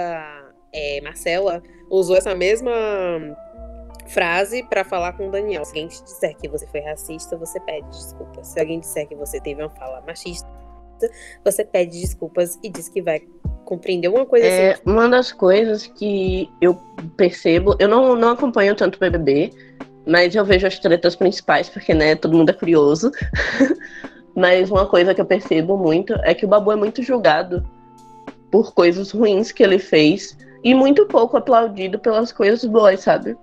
é, 0.71 1.01
Marcela 1.01 1.63
usou 1.89 2.15
essa 2.15 2.35
mesma 2.35 2.71
frase 4.09 4.63
para 4.63 4.83
falar 4.83 5.13
com 5.13 5.27
o 5.27 5.31
Daniel. 5.31 5.63
Se 5.63 5.71
alguém 5.71 5.87
te 5.87 6.03
disser 6.03 6.35
que 6.37 6.47
você 6.47 6.67
foi 6.67 6.81
racista, 6.81 7.37
você 7.37 7.59
pede 7.59 7.87
desculpas. 7.87 8.47
Se 8.47 8.59
alguém 8.59 8.79
disser 8.79 9.07
que 9.07 9.15
você 9.15 9.39
teve 9.39 9.61
uma 9.61 9.69
fala 9.69 10.01
machista, 10.05 10.47
você 11.43 11.63
pede 11.63 12.01
desculpas 12.01 12.59
e 12.63 12.69
diz 12.69 12.89
que 12.89 13.01
vai 13.01 13.21
compreender 13.65 14.07
alguma 14.07 14.25
coisa 14.25 14.45
É, 14.45 14.71
assim. 14.71 14.81
uma 14.85 15.07
das 15.07 15.31
coisas 15.31 15.85
que 15.87 16.49
eu 16.59 16.77
percebo, 17.15 17.75
eu 17.79 17.87
não, 17.87 18.15
não 18.15 18.29
acompanho 18.29 18.75
tanto 18.75 18.95
o 18.95 18.99
BBB, 18.99 19.51
mas 20.07 20.35
eu 20.35 20.43
vejo 20.43 20.65
as 20.65 20.79
tretas 20.79 21.15
principais, 21.15 21.69
porque, 21.69 21.93
né, 21.93 22.15
todo 22.15 22.35
mundo 22.35 22.49
é 22.49 22.53
curioso. 22.53 23.11
mas 24.35 24.71
uma 24.71 24.87
coisa 24.87 25.13
que 25.13 25.21
eu 25.21 25.25
percebo 25.25 25.77
muito 25.77 26.13
é 26.23 26.33
que 26.33 26.45
o 26.45 26.47
Babu 26.47 26.71
é 26.71 26.75
muito 26.75 27.03
julgado 27.03 27.63
por 28.51 28.73
coisas 28.73 29.11
ruins 29.11 29.51
que 29.51 29.63
ele 29.63 29.77
fez 29.77 30.35
e 30.63 30.73
muito 30.73 31.05
pouco 31.05 31.37
aplaudido 31.37 31.99
pelas 31.99 32.31
coisas 32.31 32.65
boas, 32.65 33.01
sabe? 33.01 33.37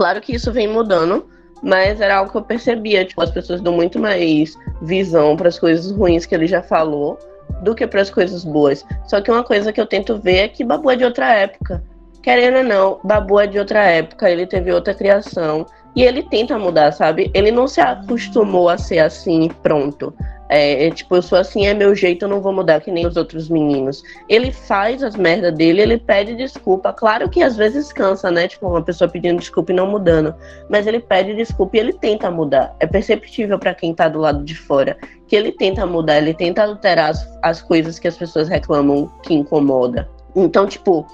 Claro 0.00 0.18
que 0.22 0.34
isso 0.34 0.50
vem 0.50 0.66
mudando, 0.66 1.26
mas 1.62 2.00
era 2.00 2.16
algo 2.16 2.30
que 2.30 2.38
eu 2.38 2.42
percebia, 2.42 3.04
tipo, 3.04 3.20
as 3.20 3.30
pessoas 3.30 3.60
dão 3.60 3.74
muito 3.74 3.98
mais 3.98 4.56
visão 4.80 5.36
para 5.36 5.48
as 5.48 5.58
coisas 5.58 5.92
ruins 5.92 6.24
que 6.24 6.34
ele 6.34 6.46
já 6.46 6.62
falou 6.62 7.18
do 7.60 7.74
que 7.74 7.86
para 7.86 8.00
as 8.00 8.08
coisas 8.08 8.42
boas. 8.42 8.82
Só 9.06 9.20
que 9.20 9.30
uma 9.30 9.44
coisa 9.44 9.74
que 9.74 9.78
eu 9.78 9.84
tento 9.84 10.18
ver 10.18 10.36
é 10.36 10.48
que 10.48 10.64
Babu 10.64 10.90
é 10.90 10.96
de 10.96 11.04
outra 11.04 11.34
época. 11.34 11.84
Querendo 12.22 12.56
ou 12.56 12.64
não, 12.64 13.00
Babu 13.04 13.40
é 13.40 13.46
de 13.46 13.58
outra 13.58 13.84
época, 13.84 14.30
ele 14.30 14.46
teve 14.46 14.72
outra 14.72 14.94
criação. 14.94 15.66
E 15.94 16.02
ele 16.02 16.22
tenta 16.22 16.58
mudar, 16.58 16.92
sabe? 16.92 17.30
Ele 17.34 17.50
não 17.50 17.68
se 17.68 17.82
acostumou 17.82 18.70
a 18.70 18.78
ser 18.78 19.00
assim 19.00 19.50
pronto. 19.62 20.14
É, 20.52 20.86
é, 20.86 20.90
tipo, 20.90 21.14
eu 21.14 21.22
sou 21.22 21.38
assim, 21.38 21.66
é 21.66 21.72
meu 21.72 21.94
jeito, 21.94 22.24
eu 22.24 22.28
não 22.28 22.40
vou 22.40 22.52
mudar 22.52 22.80
que 22.80 22.90
nem 22.90 23.06
os 23.06 23.16
outros 23.16 23.48
meninos. 23.48 24.02
Ele 24.28 24.50
faz 24.50 25.02
as 25.02 25.14
merdas 25.14 25.54
dele, 25.54 25.80
ele 25.80 25.96
pede 25.98 26.34
desculpa. 26.34 26.92
Claro 26.92 27.28
que 27.28 27.40
às 27.40 27.56
vezes 27.56 27.92
cansa, 27.92 28.30
né? 28.30 28.48
Tipo, 28.48 28.66
uma 28.66 28.82
pessoa 28.82 29.08
pedindo 29.08 29.38
desculpa 29.38 29.70
e 29.70 29.74
não 29.74 29.86
mudando. 29.86 30.34
Mas 30.68 30.86
ele 30.88 30.98
pede 30.98 31.34
desculpa 31.36 31.76
e 31.76 31.80
ele 31.80 31.92
tenta 31.92 32.30
mudar. 32.30 32.74
É 32.80 32.86
perceptível 32.86 33.58
para 33.58 33.74
quem 33.74 33.94
tá 33.94 34.08
do 34.08 34.18
lado 34.18 34.42
de 34.44 34.56
fora 34.56 34.96
que 35.30 35.36
ele 35.36 35.52
tenta 35.52 35.86
mudar, 35.86 36.18
ele 36.18 36.34
tenta 36.34 36.64
alterar 36.64 37.10
as, 37.10 37.38
as 37.40 37.62
coisas 37.62 38.00
que 38.00 38.08
as 38.08 38.16
pessoas 38.16 38.48
reclamam 38.48 39.06
que 39.22 39.32
incomoda. 39.32 40.08
Então, 40.34 40.66
tipo, 40.66 41.06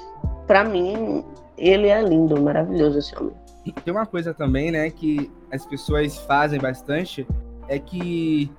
pra 0.46 0.64
mim, 0.64 1.22
ele 1.58 1.88
é 1.88 2.00
lindo, 2.00 2.40
maravilhoso 2.40 2.98
esse 2.98 3.14
homem. 3.14 3.34
Tem 3.84 3.92
uma 3.92 4.06
coisa 4.06 4.32
também, 4.32 4.70
né, 4.70 4.88
que 4.88 5.30
as 5.52 5.66
pessoas 5.66 6.16
fazem 6.20 6.58
bastante, 6.58 7.26
é 7.68 7.78
que, 7.78 8.50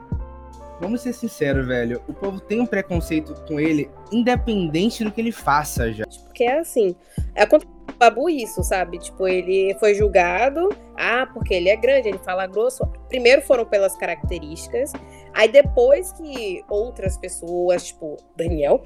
vamos 0.79 1.01
ser 1.01 1.13
sinceros, 1.13 1.67
velho, 1.67 2.01
o 2.07 2.13
povo 2.13 2.39
tem 2.39 2.59
um 2.59 2.65
preconceito 2.65 3.33
com 3.47 3.59
ele, 3.59 3.89
independente 4.11 5.03
do 5.03 5.11
que 5.11 5.21
ele 5.21 5.31
faça 5.31 5.91
já. 5.91 6.05
Porque 6.25 6.43
é 6.43 6.59
assim. 6.59 6.95
É 7.33 7.45
contra 7.45 7.67
o 7.67 7.93
Babu 7.97 8.29
isso, 8.29 8.63
sabe? 8.63 8.99
Tipo, 8.99 9.27
ele 9.27 9.75
foi 9.79 9.95
julgado. 9.95 10.69
Ah, 10.95 11.27
porque 11.33 11.53
ele 11.53 11.69
é 11.69 11.75
grande, 11.75 12.09
ele 12.09 12.19
fala 12.19 12.45
grosso. 12.45 12.85
Primeiro 13.09 13.41
foram 13.41 13.65
pelas 13.65 13.95
características. 13.95 14.93
Aí 15.33 15.47
depois 15.47 16.11
que 16.11 16.63
outras 16.69 17.17
pessoas, 17.17 17.87
tipo, 17.87 18.17
Daniel, 18.35 18.83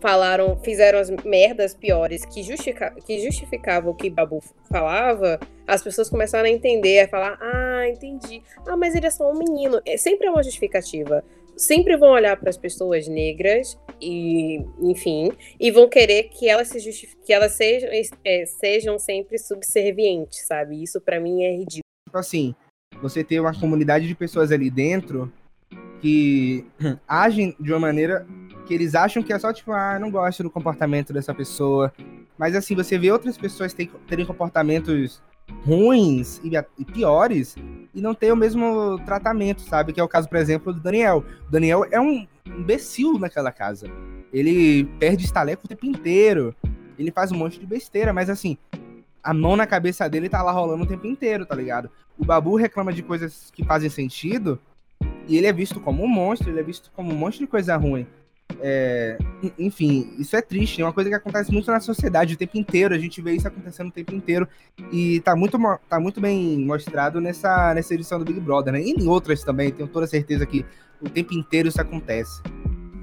falaram, 0.00 0.58
fizeram 0.62 0.98
as 0.98 1.10
merdas 1.24 1.74
piores 1.74 2.24
que, 2.24 2.42
que 3.04 3.20
justificavam 3.20 3.92
o 3.92 3.94
que 3.94 4.10
Babu 4.10 4.42
falava, 4.70 5.38
as 5.66 5.82
pessoas 5.82 6.08
começaram 6.08 6.46
a 6.46 6.52
entender, 6.52 7.00
a 7.00 7.08
falar, 7.08 7.38
ah, 7.40 7.88
entendi. 7.88 8.42
Ah, 8.66 8.76
mas 8.76 8.94
ele 8.94 9.06
é 9.06 9.10
só 9.10 9.30
um 9.30 9.38
menino. 9.38 9.80
É, 9.84 9.96
sempre 9.96 10.26
é 10.26 10.30
uma 10.30 10.42
justificativa. 10.42 11.24
Sempre 11.56 11.96
vão 11.96 12.10
olhar 12.10 12.36
para 12.36 12.50
as 12.50 12.56
pessoas 12.56 13.08
negras 13.08 13.78
e, 14.00 14.60
enfim, 14.80 15.32
e 15.58 15.70
vão 15.70 15.88
querer 15.88 16.24
que 16.24 16.48
elas 16.48 16.68
se 16.68 17.16
que 17.24 17.32
elas 17.32 17.52
sejam, 17.52 17.88
é, 18.24 18.44
sejam 18.44 18.98
sempre 18.98 19.38
subservientes, 19.38 20.46
sabe? 20.46 20.82
Isso 20.82 21.00
para 21.00 21.18
mim 21.18 21.44
é 21.44 21.52
ridículo. 21.52 21.80
Tipo 22.06 22.18
assim, 22.18 22.54
você 23.00 23.24
ter 23.24 23.40
uma 23.40 23.58
comunidade 23.58 24.06
de 24.06 24.14
pessoas 24.14 24.52
ali 24.52 24.70
dentro 24.70 25.32
que 26.00 26.64
agem 27.06 27.54
de 27.58 27.72
uma 27.72 27.80
maneira 27.80 28.26
que 28.66 28.74
eles 28.74 28.94
acham 28.94 29.22
que 29.22 29.32
é 29.32 29.38
só 29.38 29.52
tipo, 29.52 29.72
ah, 29.72 29.98
não 29.98 30.10
gosto 30.10 30.42
do 30.42 30.50
comportamento 30.50 31.12
dessa 31.12 31.32
pessoa. 31.32 31.92
Mas 32.36 32.54
assim, 32.54 32.74
você 32.74 32.98
vê 32.98 33.10
outras 33.10 33.38
pessoas 33.38 33.72
terem, 33.72 34.26
comportamentos 34.26 35.22
ruins 35.64 36.40
e, 36.42 36.84
piores 36.84 37.54
e 37.94 38.00
não 38.00 38.14
ter 38.14 38.32
o 38.32 38.36
mesmo 38.36 38.98
tratamento, 39.06 39.62
sabe? 39.62 39.92
Que 39.92 40.00
é 40.00 40.02
o 40.02 40.08
caso, 40.08 40.28
por 40.28 40.36
exemplo, 40.36 40.72
do 40.72 40.80
Daniel. 40.80 41.24
O 41.48 41.50
Daniel 41.50 41.86
é 41.90 42.00
um 42.00 42.26
imbecil 42.44 43.18
naquela 43.18 43.52
casa. 43.52 43.88
Ele 44.32 44.84
perde 44.98 45.24
estaleco 45.24 45.64
o 45.64 45.68
tempo 45.68 45.86
inteiro. 45.86 46.54
Ele 46.98 47.12
faz 47.12 47.30
um 47.30 47.36
monte 47.36 47.60
de 47.60 47.66
besteira, 47.66 48.12
mas 48.12 48.28
assim, 48.28 48.58
a 49.22 49.32
mão 49.32 49.56
na 49.56 49.66
cabeça 49.66 50.08
dele 50.08 50.28
tá 50.28 50.42
lá 50.42 50.50
rolando 50.50 50.82
o 50.82 50.86
tempo 50.86 51.06
inteiro, 51.06 51.46
tá 51.46 51.54
ligado? 51.54 51.90
O 52.18 52.24
Babu 52.24 52.56
reclama 52.56 52.92
de 52.92 53.02
coisas 53.02 53.50
que 53.54 53.64
fazem 53.64 53.88
sentido 53.88 54.58
e 55.26 55.36
ele 55.36 55.46
é 55.46 55.52
visto 55.52 55.80
como 55.80 56.04
um 56.04 56.08
monstro, 56.08 56.50
ele 56.50 56.60
é 56.60 56.62
visto 56.62 56.90
como 56.94 57.12
um 57.12 57.16
monte 57.16 57.38
de 57.38 57.46
coisa 57.46 57.76
ruim. 57.76 58.06
É, 58.60 59.18
enfim, 59.58 60.14
isso 60.18 60.36
é 60.36 60.40
triste, 60.40 60.80
é 60.80 60.84
uma 60.84 60.92
coisa 60.92 61.10
que 61.10 61.16
acontece 61.16 61.52
muito 61.52 61.70
na 61.70 61.80
sociedade 61.80 62.34
o 62.34 62.38
tempo 62.38 62.56
inteiro, 62.56 62.94
a 62.94 62.98
gente 62.98 63.20
vê 63.20 63.32
isso 63.32 63.46
acontecendo 63.46 63.88
o 63.88 63.92
tempo 63.92 64.14
inteiro 64.14 64.48
e 64.92 65.20
tá 65.20 65.34
muito, 65.34 65.58
tá 65.88 65.98
muito 65.98 66.20
bem 66.20 66.58
mostrado 66.64 67.20
nessa, 67.20 67.74
nessa 67.74 67.92
edição 67.92 68.18
do 68.18 68.24
Big 68.24 68.40
Brother, 68.40 68.72
né? 68.72 68.80
E 68.80 68.92
em 68.92 69.06
outras 69.08 69.42
também, 69.42 69.72
tenho 69.72 69.88
toda 69.88 70.06
certeza 70.06 70.46
que 70.46 70.64
o 71.00 71.10
tempo 71.10 71.34
inteiro 71.34 71.68
isso 71.68 71.80
acontece. 71.80 72.40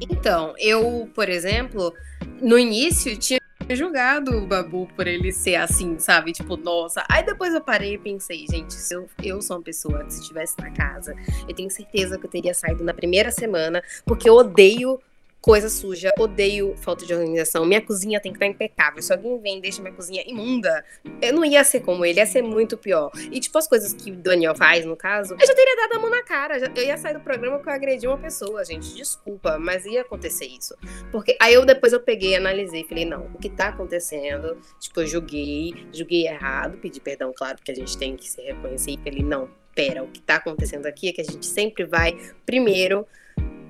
Então, 0.01 0.53
eu, 0.57 1.09
por 1.13 1.29
exemplo, 1.29 1.93
no 2.41 2.57
início 2.57 3.15
tinha 3.17 3.39
julgado 3.69 4.37
o 4.37 4.45
Babu 4.45 4.87
por 4.95 5.07
ele 5.07 5.31
ser 5.31 5.55
assim, 5.55 5.97
sabe? 5.99 6.31
Tipo, 6.31 6.57
nossa. 6.57 7.03
Aí 7.09 7.25
depois 7.25 7.53
eu 7.53 7.61
parei 7.61 7.95
e 7.95 7.97
pensei, 7.97 8.45
gente, 8.49 8.73
se 8.73 8.93
eu, 8.93 9.07
eu 9.23 9.41
sou 9.41 9.57
uma 9.57 9.63
pessoa 9.63 10.03
que 10.03 10.13
se 10.13 10.21
estivesse 10.21 10.55
na 10.59 10.71
casa, 10.71 11.15
eu 11.47 11.55
tenho 11.55 11.69
certeza 11.69 12.17
que 12.17 12.25
eu 12.25 12.29
teria 12.29 12.53
saído 12.53 12.83
na 12.83 12.93
primeira 12.93 13.31
semana, 13.31 13.81
porque 14.05 14.29
eu 14.29 14.35
odeio 14.35 14.99
coisa 15.43 15.67
suja, 15.67 16.09
odeio 16.17 16.73
falta 16.77 17.05
de 17.05 17.13
organização. 17.13 17.65
Minha 17.65 17.81
cozinha 17.81 18.17
tem 18.17 18.31
que 18.31 18.37
estar 18.37 18.47
impecável. 18.47 19.01
Se 19.01 19.11
alguém 19.11 19.37
vem 19.41 19.57
e 19.57 19.61
deixa 19.61 19.81
minha 19.81 19.93
cozinha 19.93 20.23
imunda, 20.25 20.85
eu 21.21 21.33
não 21.33 21.43
ia 21.43 21.61
ser 21.65 21.81
como 21.81 22.05
ele, 22.05 22.17
ia 22.17 22.25
ser 22.25 22.41
muito 22.41 22.77
pior. 22.77 23.11
E, 23.29 23.41
tipo, 23.41 23.57
as 23.57 23.67
coisas 23.67 23.91
que 23.93 24.09
o 24.09 24.15
Daniel 24.15 24.55
faz, 24.55 24.85
no 24.85 24.95
caso, 24.95 25.35
eu 25.37 25.45
já 25.45 25.53
teria 25.53 25.75
dado 25.75 25.97
a 25.97 25.99
mão 25.99 26.09
na 26.09 26.23
cara. 26.23 26.57
Eu 26.73 26.83
ia 26.85 26.97
sair 26.97 27.15
do 27.15 27.19
programa 27.19 27.57
porque 27.57 27.69
eu 27.69 27.73
agredi 27.73 28.07
uma 28.07 28.17
pessoa, 28.17 28.63
gente. 28.63 28.95
Desculpa, 28.95 29.59
mas 29.59 29.85
ia 29.85 29.99
acontecer 29.99 30.45
isso. 30.45 30.77
Porque 31.11 31.35
aí 31.41 31.53
eu 31.53 31.65
depois 31.65 31.91
eu 31.91 31.99
peguei, 31.99 32.37
analisei, 32.37 32.85
falei, 32.85 33.03
não, 33.03 33.25
o 33.33 33.37
que 33.37 33.49
tá 33.49 33.67
acontecendo? 33.67 34.57
Tipo, 34.79 35.01
eu 35.01 35.07
julguei, 35.07 35.73
julguei 35.91 36.25
errado, 36.25 36.77
pedi 36.77 37.01
perdão, 37.01 37.33
claro, 37.35 37.57
que 37.61 37.69
a 37.69 37.75
gente 37.75 37.97
tem 37.97 38.15
que 38.15 38.29
se 38.29 38.41
reconhecer. 38.41 38.91
E 38.91 38.97
falei, 38.97 39.21
não, 39.21 39.49
pera, 39.75 40.03
o 40.03 40.07
que 40.07 40.21
tá 40.21 40.35
acontecendo 40.35 40.85
aqui 40.85 41.09
é 41.09 41.11
que 41.11 41.19
a 41.19 41.25
gente 41.25 41.45
sempre 41.45 41.83
vai 41.83 42.17
primeiro 42.45 43.05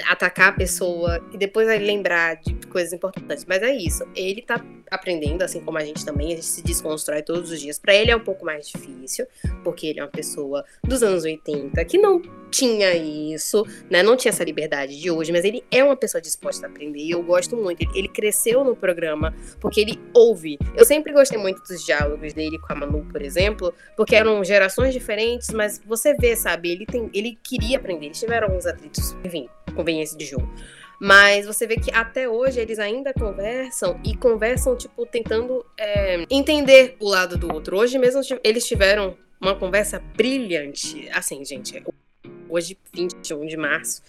atacar 0.08 0.50
a 0.50 0.54
pessoa 0.54 1.24
e 1.32 1.38
depois 1.38 1.68
vai 1.68 1.78
lembrar 1.78 2.36
de 2.36 2.54
coisas 2.68 2.94
importantes. 2.94 3.46
Mas 3.46 3.62
é 3.62 3.74
isso. 3.76 4.04
Ele 4.16 4.42
tá 4.42 4.64
aprendendo, 4.90 5.42
assim 5.42 5.60
como 5.60 5.78
a 5.78 5.84
gente 5.84 6.06
também, 6.06 6.28
a 6.28 6.36
gente 6.36 6.46
se 6.46 6.62
desconstrói 6.62 7.22
todos 7.22 7.52
os 7.52 7.60
dias. 7.60 7.80
Para 7.80 7.96
ele 7.96 8.12
é 8.12 8.16
um 8.16 8.24
pouco 8.24 8.46
mais 8.46 8.68
difícil, 8.68 9.26
porque 9.64 9.88
ele 9.88 10.00
é 10.00 10.04
uma 10.04 10.10
pessoa 10.10 10.64
dos 10.84 11.02
anos 11.02 11.24
80 11.24 11.84
que 11.86 11.98
não 11.98 12.22
tinha 12.52 12.96
isso, 12.96 13.66
né? 13.90 14.04
Não 14.04 14.16
tinha 14.16 14.30
essa 14.30 14.44
liberdade 14.44 15.00
de 15.00 15.10
hoje, 15.10 15.32
mas 15.32 15.44
ele 15.44 15.64
é 15.72 15.84
uma 15.84 15.96
pessoa 15.96 16.22
disposta 16.22 16.68
a 16.68 16.70
aprender 16.70 17.00
e 17.00 17.12
eu 17.12 17.24
gosto 17.24 17.58
muito. 17.58 17.82
Ele, 17.96 18.08
cresceu 18.14 18.64
no 18.64 18.76
programa 18.76 19.34
porque 19.60 19.82
ele 19.82 20.00
ouve. 20.14 20.60
Eu 20.76 20.86
sempre 20.86 21.12
gostei 21.12 21.38
muito 21.38 21.64
dos 21.64 21.84
diálogos 21.84 22.34
dele 22.34 22.60
com 22.60 22.72
a 22.72 22.76
Manu, 22.76 23.04
por 23.12 23.22
exemplo, 23.24 23.74
porque 23.98 24.16
eram 24.16 24.44
gerações 24.44 24.94
diferentes, 24.94 25.50
mas 25.50 25.82
você 25.84 26.14
vê, 26.14 26.36
sabe? 26.36 26.70
Ele, 26.70 26.86
tem, 26.86 27.10
ele 27.12 27.38
queria 27.42 27.78
aprender. 27.78 28.06
Eles 28.06 28.20
tiveram 28.20 28.50
alguns 28.50 28.68
atritos, 28.68 29.16
enfim, 29.24 29.50
conveniência 29.74 30.18
de 30.18 30.25
jogo. 30.25 30.48
Mas 31.00 31.46
você 31.46 31.68
vê 31.68 31.75
que 31.75 31.92
até 31.92 32.30
hoje 32.30 32.60
eles 32.60 32.80
ainda 32.80 33.13
conversam 33.13 34.00
e 34.06 34.15
conversam, 34.15 34.77
tipo, 34.77 35.06
tentando 35.06 35.65
é, 35.77 36.25
entender 36.30 36.96
o 37.00 37.10
lado 37.10 37.38
do 37.38 37.53
outro. 37.53 37.77
Hoje 37.77 37.98
mesmo 37.98 38.22
eles 38.44 38.65
tiveram 38.65 39.18
uma 39.42 39.56
conversa 39.56 40.00
brilhante. 40.15 41.10
Assim, 41.12 41.44
gente, 41.44 41.84
hoje, 42.48 42.77
21 42.94 43.46
de 43.48 43.58
março, 43.58 44.01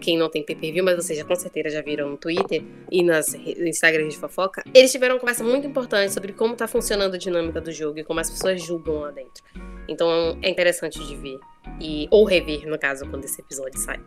quem 0.00 0.16
não 0.16 0.30
tem 0.30 0.42
pay-per-view, 0.42 0.84
mas 0.84 0.96
vocês 0.96 1.18
já 1.18 1.24
com 1.24 1.34
certeza 1.34 1.70
já 1.70 1.82
viram 1.82 2.08
no 2.08 2.16
Twitter 2.16 2.62
e 2.90 3.02
nas 3.02 3.34
Instagrams 3.34 4.14
de 4.14 4.20
fofoca, 4.20 4.62
eles 4.72 4.90
tiveram 4.90 5.16
uma 5.16 5.20
conversa 5.20 5.44
muito 5.44 5.66
importante 5.66 6.14
sobre 6.14 6.32
como 6.32 6.56
tá 6.56 6.66
funcionando 6.66 7.14
a 7.14 7.18
dinâmica 7.18 7.60
do 7.60 7.72
jogo 7.72 7.98
e 7.98 8.04
como 8.04 8.20
as 8.20 8.30
pessoas 8.30 8.62
julgam 8.62 9.00
lá 9.00 9.10
dentro. 9.10 9.44
Então 9.88 10.38
é 10.40 10.48
interessante 10.48 10.98
de 11.04 11.16
ver. 11.16 11.38
E, 11.80 12.08
ou 12.10 12.24
rever, 12.24 12.68
no 12.68 12.78
caso, 12.78 13.08
quando 13.08 13.24
esse 13.24 13.40
episódio 13.40 13.78
sai. 13.78 14.00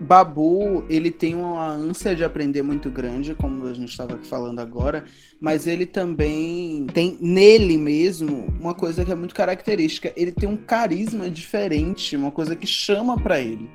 Babu, 0.00 0.84
ele 0.88 1.10
tem 1.10 1.34
uma 1.34 1.68
ânsia 1.68 2.14
de 2.14 2.22
aprender 2.22 2.62
muito 2.62 2.90
grande, 2.90 3.34
como 3.34 3.66
a 3.66 3.72
gente 3.72 3.90
estava 3.90 4.18
falando 4.18 4.60
agora, 4.60 5.04
mas 5.40 5.66
ele 5.66 5.86
também 5.86 6.86
tem 6.92 7.16
nele 7.20 7.78
mesmo 7.78 8.46
uma 8.60 8.74
coisa 8.74 9.04
que 9.04 9.12
é 9.12 9.14
muito 9.14 9.34
característica. 9.34 10.12
Ele 10.16 10.32
tem 10.32 10.48
um 10.48 10.56
carisma 10.56 11.30
diferente, 11.30 12.16
uma 12.16 12.30
coisa 12.30 12.54
que 12.54 12.66
chama 12.66 13.18
para 13.18 13.40
ele. 13.40 13.70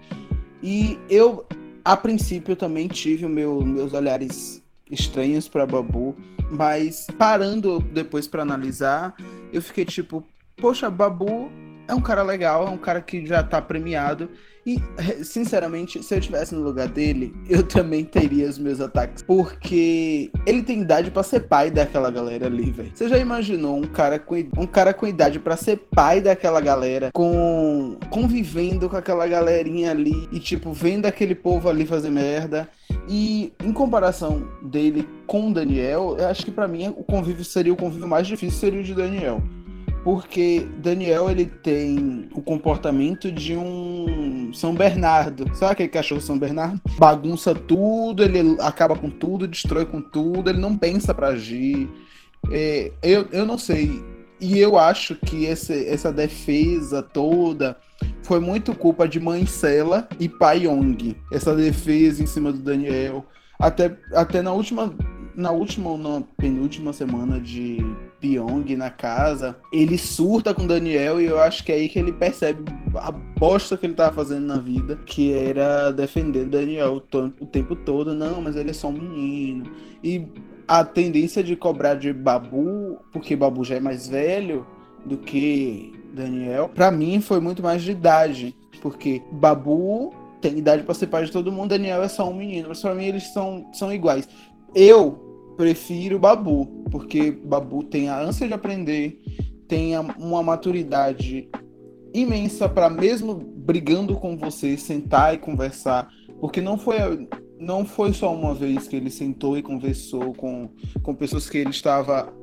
E 0.61 0.99
eu, 1.09 1.45
a 1.83 1.97
princípio, 1.97 2.55
também 2.55 2.87
tive 2.87 3.27
meu, 3.27 3.61
meus 3.61 3.93
olhares 3.93 4.61
estranhos 4.89 5.47
para 5.47 5.65
Babu, 5.65 6.15
mas 6.51 7.07
parando 7.17 7.79
depois 7.79 8.27
para 8.27 8.43
analisar, 8.43 9.15
eu 9.51 9.61
fiquei 9.61 9.85
tipo, 9.85 10.23
poxa, 10.57 10.89
Babu 10.89 11.49
é 11.87 11.93
um 11.93 12.01
cara 12.01 12.23
legal, 12.23 12.67
é 12.67 12.69
um 12.69 12.77
cara 12.77 13.01
que 13.01 13.25
já 13.25 13.43
tá 13.43 13.61
premiado. 13.61 14.29
E, 14.65 14.79
sinceramente, 15.23 16.03
se 16.03 16.13
eu 16.13 16.19
estivesse 16.19 16.53
no 16.53 16.61
lugar 16.61 16.87
dele, 16.87 17.33
eu 17.49 17.63
também 17.63 18.05
teria 18.05 18.47
os 18.47 18.57
meus 18.57 18.79
ataques. 18.79 19.23
Porque 19.23 20.31
ele 20.45 20.61
tem 20.61 20.81
idade 20.81 21.09
para 21.09 21.23
ser 21.23 21.41
pai 21.41 21.71
daquela 21.71 22.11
galera 22.11 22.45
ali, 22.45 22.71
velho. 22.71 22.91
Você 22.93 23.09
já 23.09 23.17
imaginou 23.17 23.77
um 23.77 23.87
cara 23.87 24.19
com, 24.19 24.35
um 24.35 24.67
cara 24.67 24.93
com 24.93 25.07
idade 25.07 25.39
para 25.39 25.57
ser 25.57 25.77
pai 25.77 26.21
daquela 26.21 26.61
galera, 26.61 27.09
com 27.11 27.97
convivendo 28.09 28.89
com 28.89 28.97
aquela 28.97 29.27
galerinha 29.27 29.91
ali 29.91 30.27
e, 30.31 30.39
tipo, 30.39 30.71
vendo 30.73 31.05
aquele 31.07 31.33
povo 31.33 31.67
ali 31.67 31.85
fazer 31.85 32.11
merda? 32.11 32.69
E 33.07 33.51
em 33.63 33.73
comparação 33.73 34.47
dele 34.61 35.07
com 35.25 35.49
o 35.49 35.53
Daniel, 35.53 36.15
eu 36.19 36.27
acho 36.27 36.45
que 36.45 36.51
para 36.51 36.67
mim 36.67 36.89
o 36.89 37.03
convívio 37.03 37.43
seria 37.43 37.73
o 37.73 37.77
convívio 37.77 38.07
mais 38.07 38.27
difícil 38.27 38.59
seria 38.59 38.81
o 38.81 38.83
de 38.83 38.93
Daniel 38.93 39.41
porque 40.03 40.67
Daniel 40.77 41.29
ele 41.29 41.45
tem 41.45 42.27
o 42.33 42.41
comportamento 42.41 43.31
de 43.31 43.55
um 43.55 44.51
São 44.53 44.73
Bernardo. 44.73 45.45
Sabe 45.55 45.73
aquele 45.73 45.89
cachorro 45.89 46.21
São 46.21 46.37
Bernardo? 46.37 46.81
Bagunça 46.97 47.53
tudo, 47.53 48.23
ele 48.23 48.57
acaba 48.59 48.95
com 48.95 49.09
tudo, 49.09 49.47
destrói 49.47 49.85
com 49.85 50.01
tudo, 50.01 50.49
ele 50.49 50.59
não 50.59 50.75
pensa 50.75 51.13
para 51.13 51.27
agir. 51.27 51.89
É, 52.51 52.91
eu, 53.03 53.27
eu 53.31 53.45
não 53.45 53.57
sei. 53.57 54.03
E 54.39 54.57
eu 54.57 54.77
acho 54.77 55.15
que 55.15 55.45
esse, 55.45 55.87
essa 55.87 56.11
defesa 56.11 57.03
toda 57.03 57.77
foi 58.23 58.39
muito 58.39 58.73
culpa 58.73 59.07
de 59.07 59.19
Mãe 59.19 59.45
Sela 59.45 60.07
e 60.19 60.27
Pai 60.27 60.65
Yong. 60.65 61.15
Essa 61.31 61.55
defesa 61.55 62.23
em 62.23 62.25
cima 62.25 62.51
do 62.51 62.57
Daniel. 62.57 63.23
Até, 63.59 63.95
até 64.13 64.41
na 64.41 64.51
última 64.51 64.91
na 65.35 65.51
última 65.51 65.91
ou 65.91 65.97
na 65.97 66.21
penúltima 66.37 66.93
semana 66.93 67.39
de 67.39 67.77
Pyong 68.19 68.75
na 68.75 68.89
casa, 68.89 69.57
ele 69.71 69.97
surta 69.97 70.53
com 70.53 70.67
Daniel 70.67 71.19
e 71.19 71.25
eu 71.25 71.39
acho 71.39 71.63
que 71.63 71.71
é 71.71 71.75
aí 71.75 71.89
que 71.89 71.97
ele 71.97 72.11
percebe 72.11 72.71
a 72.95 73.11
bosta 73.11 73.77
que 73.77 73.85
ele 73.85 73.93
tava 73.93 74.13
fazendo 74.13 74.45
na 74.45 74.57
vida, 74.57 74.97
que 75.05 75.33
era 75.33 75.91
defender 75.91 76.45
Daniel 76.45 77.01
o 77.39 77.45
tempo 77.45 77.75
todo. 77.75 78.13
Não, 78.13 78.41
mas 78.41 78.55
ele 78.55 78.69
é 78.69 78.73
só 78.73 78.89
um 78.89 78.93
menino. 78.93 79.71
E 80.03 80.27
a 80.67 80.83
tendência 80.83 81.43
de 81.43 81.55
cobrar 81.55 81.95
de 81.95 82.13
Babu, 82.13 82.99
porque 83.11 83.35
Babu 83.35 83.63
já 83.63 83.75
é 83.75 83.79
mais 83.79 84.07
velho 84.07 84.65
do 85.05 85.17
que 85.17 85.93
Daniel, 86.13 86.69
para 86.69 86.91
mim 86.91 87.19
foi 87.21 87.39
muito 87.39 87.63
mais 87.63 87.81
de 87.81 87.91
idade, 87.91 88.55
porque 88.81 89.21
Babu 89.31 90.13
tem 90.41 90.57
idade 90.57 90.83
para 90.83 90.93
ser 90.93 91.07
pai 91.07 91.25
de 91.25 91.31
todo 91.31 91.51
mundo, 91.51 91.69
Daniel 91.69 92.01
é 92.01 92.07
só 92.07 92.29
um 92.29 92.33
menino, 92.33 92.69
mas 92.69 92.81
para 92.81 92.95
mim 92.95 93.05
eles 93.05 93.31
são, 93.31 93.67
são 93.73 93.93
iguais. 93.93 94.27
Eu 94.73 95.53
prefiro 95.57 96.17
Babu, 96.17 96.65
porque 96.89 97.31
Babu 97.31 97.83
tem 97.83 98.09
a 98.09 98.19
ânsia 98.19 98.47
de 98.47 98.53
aprender, 98.53 99.19
tem 99.67 99.97
uma 99.97 100.41
maturidade 100.41 101.49
imensa 102.13 102.67
para 102.67 102.89
mesmo 102.89 103.35
brigando 103.35 104.15
com 104.15 104.37
você 104.37 104.75
sentar 104.77 105.33
e 105.33 105.37
conversar, 105.37 106.09
porque 106.39 106.61
não 106.61 106.77
foi 106.77 107.27
não 107.59 107.85
foi 107.85 108.11
só 108.11 108.33
uma 108.33 108.55
vez 108.55 108.87
que 108.87 108.95
ele 108.95 109.11
sentou 109.11 109.55
e 109.55 109.61
conversou 109.61 110.33
com, 110.33 110.67
com 111.03 111.13
pessoas 111.13 111.47
que 111.47 111.59
ele 111.59 111.69
estava 111.69 112.33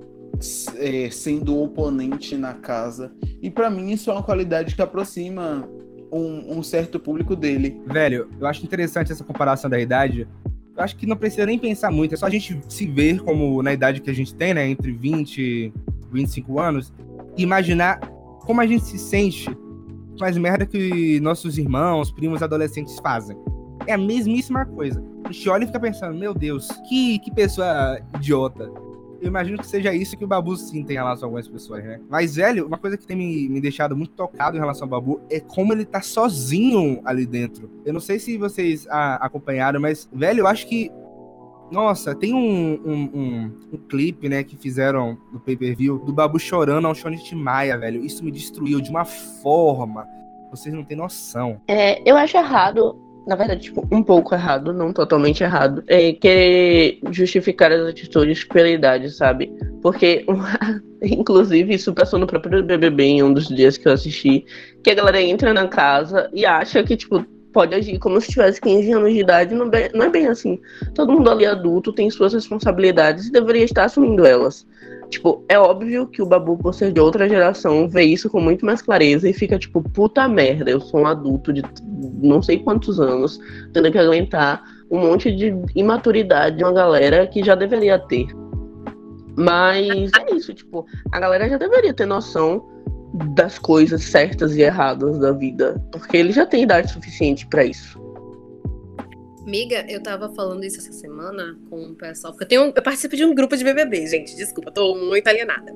é, 0.76 1.10
sendo 1.10 1.60
oponente 1.60 2.36
na 2.36 2.54
casa. 2.54 3.12
E 3.42 3.50
para 3.50 3.68
mim 3.68 3.90
isso 3.90 4.10
é 4.10 4.12
uma 4.12 4.22
qualidade 4.22 4.76
que 4.76 4.82
aproxima 4.82 5.68
um, 6.12 6.58
um, 6.58 6.62
certo 6.62 7.00
público 7.00 7.34
dele. 7.34 7.80
Velho, 7.86 8.28
eu 8.40 8.46
acho 8.46 8.64
interessante 8.64 9.10
essa 9.10 9.24
comparação 9.24 9.68
da 9.68 9.80
idade, 9.80 10.26
acho 10.78 10.96
que 10.96 11.06
não 11.06 11.16
precisa 11.16 11.46
nem 11.46 11.58
pensar 11.58 11.90
muito, 11.90 12.14
é 12.14 12.16
só 12.16 12.26
a 12.26 12.30
gente 12.30 12.58
se 12.68 12.86
ver 12.86 13.20
como 13.20 13.62
na 13.62 13.72
idade 13.72 14.00
que 14.00 14.10
a 14.10 14.14
gente 14.14 14.34
tem, 14.34 14.54
né, 14.54 14.68
entre 14.68 14.92
20 14.92 15.38
e 15.38 15.72
25 16.12 16.58
anos, 16.60 16.92
imaginar 17.36 17.98
como 18.40 18.60
a 18.60 18.66
gente 18.66 18.84
se 18.84 18.98
sente 18.98 19.48
com 20.18 20.24
as 20.24 20.36
merda 20.36 20.66
que 20.66 21.20
nossos 21.20 21.58
irmãos, 21.58 22.10
primos, 22.10 22.42
adolescentes 22.42 22.98
fazem. 22.98 23.36
É 23.86 23.92
a 23.92 23.98
mesmíssima 23.98 24.64
coisa. 24.66 25.02
A 25.24 25.32
gente 25.32 25.48
olha 25.48 25.64
e 25.64 25.66
fica 25.66 25.80
pensando, 25.80 26.18
meu 26.18 26.34
Deus, 26.34 26.68
que, 26.88 27.18
que 27.20 27.30
pessoa 27.30 28.00
idiota 28.16 28.70
eu 29.20 29.28
imagino 29.28 29.59
que 29.59 29.66
seja 29.66 29.92
isso 29.92 30.16
que 30.16 30.24
o 30.24 30.28
Babu 30.28 30.57
sinta 30.57 30.92
em 30.92 30.96
relação 30.96 31.24
a 31.24 31.26
algumas 31.26 31.48
pessoas, 31.48 31.85
né? 31.85 32.00
Mas, 32.09 32.37
velho, 32.37 32.66
uma 32.66 32.78
coisa 32.78 32.96
que 32.96 33.07
tem 33.07 33.16
me, 33.16 33.48
me 33.48 33.61
deixado 33.61 33.96
muito 33.96 34.12
tocado 34.12 34.57
em 34.57 34.61
relação 34.61 34.85
ao 34.85 34.90
Babu 34.90 35.20
é 35.31 35.40
como 35.40 35.72
ele 35.72 35.85
tá 35.85 36.00
sozinho 36.00 37.00
ali 37.04 37.26
dentro. 37.26 37.70
Eu 37.85 37.92
não 37.92 38.00
sei 38.00 38.18
se 38.18 38.37
vocês 38.37 38.87
a, 38.88 39.16
acompanharam, 39.16 39.81
mas, 39.81 40.09
velho, 40.12 40.40
eu 40.40 40.46
acho 40.46 40.66
que. 40.66 40.90
Nossa, 41.70 42.14
tem 42.14 42.33
um, 42.33 42.81
um, 42.83 43.11
um, 43.12 43.59
um 43.74 43.76
clipe, 43.76 44.26
né, 44.26 44.42
que 44.42 44.57
fizeram 44.57 45.18
no 45.31 45.38
pay-per-view 45.38 45.98
do 45.98 46.14
Babu 46.14 46.38
chorando 46.38 46.87
ao 46.87 46.94
Shonit 46.94 47.35
Maia, 47.35 47.76
velho. 47.76 48.02
Isso 48.02 48.24
me 48.24 48.31
destruiu 48.31 48.81
de 48.81 48.88
uma 48.88 49.04
forma. 49.04 50.07
Vocês 50.50 50.74
não 50.74 50.83
têm 50.83 50.96
noção. 50.96 51.61
É, 51.68 52.00
eu 52.11 52.16
acho 52.16 52.38
errado 52.38 52.98
na 53.28 53.36
verdade, 53.36 53.60
tipo, 53.60 53.86
um 53.92 54.02
pouco 54.02 54.34
errado, 54.34 54.72
não 54.72 54.90
totalmente 54.90 55.44
errado, 55.44 55.84
é 55.86 56.14
querer 56.14 56.98
justificar 57.10 57.70
as 57.70 57.86
atitudes 57.86 58.42
pela 58.42 58.70
idade, 58.70 59.10
sabe? 59.10 59.52
Porque, 59.82 60.24
inclusive, 61.02 61.74
isso 61.74 61.92
passou 61.92 62.18
no 62.18 62.26
próprio 62.26 62.62
BBB 62.62 63.04
em 63.04 63.22
um 63.22 63.30
dos 63.30 63.48
dias 63.48 63.76
que 63.76 63.86
eu 63.86 63.92
assisti, 63.92 64.46
que 64.82 64.90
a 64.90 64.94
galera 64.94 65.20
entra 65.20 65.52
na 65.52 65.68
casa 65.68 66.30
e 66.32 66.46
acha 66.46 66.82
que, 66.82 66.96
tipo, 66.96 67.22
pode 67.52 67.74
agir 67.74 67.98
como 67.98 68.20
se 68.20 68.28
tivesse 68.28 68.61
15 68.61 68.92
anos 68.92 69.12
de 69.12 69.20
idade, 69.20 69.54
não, 69.54 69.70
não 69.94 70.06
é 70.06 70.11
bem 70.11 70.26
assim. 70.26 70.61
Todo 70.94 71.12
mundo 71.12 71.30
ali 71.30 71.46
adulto 71.46 71.92
tem 71.92 72.11
suas 72.11 72.32
responsabilidades 72.32 73.26
e 73.26 73.32
deveria 73.32 73.64
estar 73.64 73.84
assumindo 73.84 74.26
elas. 74.26 74.66
Tipo, 75.08 75.42
é 75.48 75.58
óbvio 75.58 76.06
que 76.06 76.20
o 76.20 76.26
Babu, 76.26 76.58
por 76.58 76.74
ser 76.74 76.92
de 76.92 77.00
outra 77.00 77.28
geração, 77.28 77.88
vê 77.88 78.02
isso 78.02 78.28
com 78.28 78.40
muito 78.40 78.64
mais 78.66 78.82
clareza 78.82 79.28
e 79.28 79.32
fica 79.32 79.58
tipo, 79.58 79.82
puta 79.82 80.28
merda, 80.28 80.70
eu 80.70 80.80
sou 80.80 81.00
um 81.00 81.06
adulto 81.06 81.52
de 81.52 81.62
não 82.22 82.42
sei 82.42 82.58
quantos 82.58 83.00
anos, 83.00 83.40
tendo 83.72 83.90
que 83.90 83.98
aguentar 83.98 84.62
um 84.90 84.98
monte 84.98 85.34
de 85.34 85.54
imaturidade 85.74 86.56
de 86.56 86.64
uma 86.64 86.72
galera 86.72 87.26
que 87.26 87.42
já 87.42 87.54
deveria 87.54 87.98
ter. 87.98 88.26
Mas 89.37 90.11
é 90.18 90.34
isso, 90.34 90.52
tipo, 90.52 90.84
a 91.12 91.20
galera 91.20 91.48
já 91.48 91.56
deveria 91.56 91.94
ter 91.94 92.06
noção 92.06 92.66
das 93.35 93.59
coisas 93.59 94.04
certas 94.04 94.57
e 94.57 94.62
erradas 94.62 95.18
da 95.18 95.33
vida, 95.33 95.83
porque 95.92 96.16
ele 96.16 96.33
já 96.33 96.46
tem 96.46 96.62
idade 96.62 96.92
suficiente 96.92 97.46
para 97.46 97.64
isso. 97.64 97.98
Amiga, 99.48 99.87
eu 99.88 100.02
tava 100.02 100.28
falando 100.35 100.62
isso 100.62 100.76
essa 100.76 100.92
semana 100.92 101.59
com 101.70 101.83
o 101.83 101.94
pessoal, 101.94 102.35
porque 102.35 102.44
eu, 102.44 102.48
tenho, 102.48 102.72
eu 102.76 102.83
participo 102.83 103.16
de 103.16 103.24
um 103.24 103.35
grupo 103.35 103.57
de 103.57 103.64
BBB, 103.64 104.07
gente, 104.07 104.37
desculpa, 104.37 104.70
tô 104.70 104.94
muito 104.94 105.26
alienada. 105.26 105.74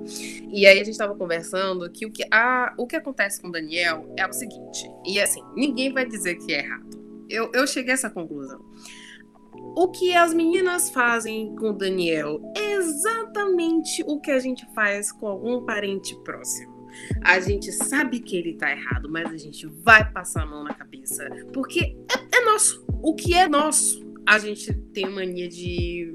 E 0.53 0.67
aí 0.67 0.79
a 0.79 0.85
gente 0.85 0.99
tava 0.99 1.15
conversando 1.15 1.91
que 1.91 2.05
o 2.05 2.13
que, 2.13 2.23
a, 2.31 2.75
o 2.77 2.87
que 2.87 2.97
acontece 2.97 3.41
com 3.41 3.49
o 3.49 3.51
Daniel 3.51 4.13
é 4.15 4.27
o 4.27 4.33
seguinte, 4.35 4.87
e 5.07 5.19
assim, 5.19 5.43
ninguém 5.57 5.91
vai 5.91 6.05
dizer 6.07 6.35
que 6.35 6.53
é 6.53 6.59
errado. 6.59 7.03
Eu, 7.31 7.51
eu 7.55 7.67
cheguei 7.67 7.93
a 7.93 7.95
essa 7.95 8.11
conclusão. 8.11 8.61
O 9.75 9.89
que 9.89 10.15
as 10.15 10.35
meninas 10.35 10.91
fazem 10.91 11.57
com 11.57 11.71
o 11.71 11.73
Daniel 11.73 12.43
é 12.55 12.75
exatamente 12.75 14.05
o 14.07 14.21
que 14.21 14.31
a 14.31 14.39
gente 14.39 14.67
faz 14.75 15.11
com 15.11 15.27
algum 15.27 15.65
parente 15.65 16.15
próximo. 16.23 16.72
A 17.23 17.41
gente 17.41 17.71
sabe 17.73 18.21
que 18.21 18.37
ele 18.37 18.55
tá 18.55 18.71
errado, 18.71 19.09
mas 19.11 19.33
a 19.33 19.37
gente 19.37 19.67
vai 19.67 20.11
passar 20.11 20.43
a 20.43 20.47
mão 20.47 20.65
na 20.65 20.75
cabeça. 20.75 21.29
Porque 21.53 21.97
é, 22.11 22.39
é 22.39 22.45
nosso. 22.45 22.85
O 23.03 23.15
que 23.15 23.35
é 23.35 23.49
nosso, 23.49 24.03
a 24.27 24.39
gente 24.39 24.73
tem 24.93 25.09
mania 25.09 25.49
de, 25.49 26.13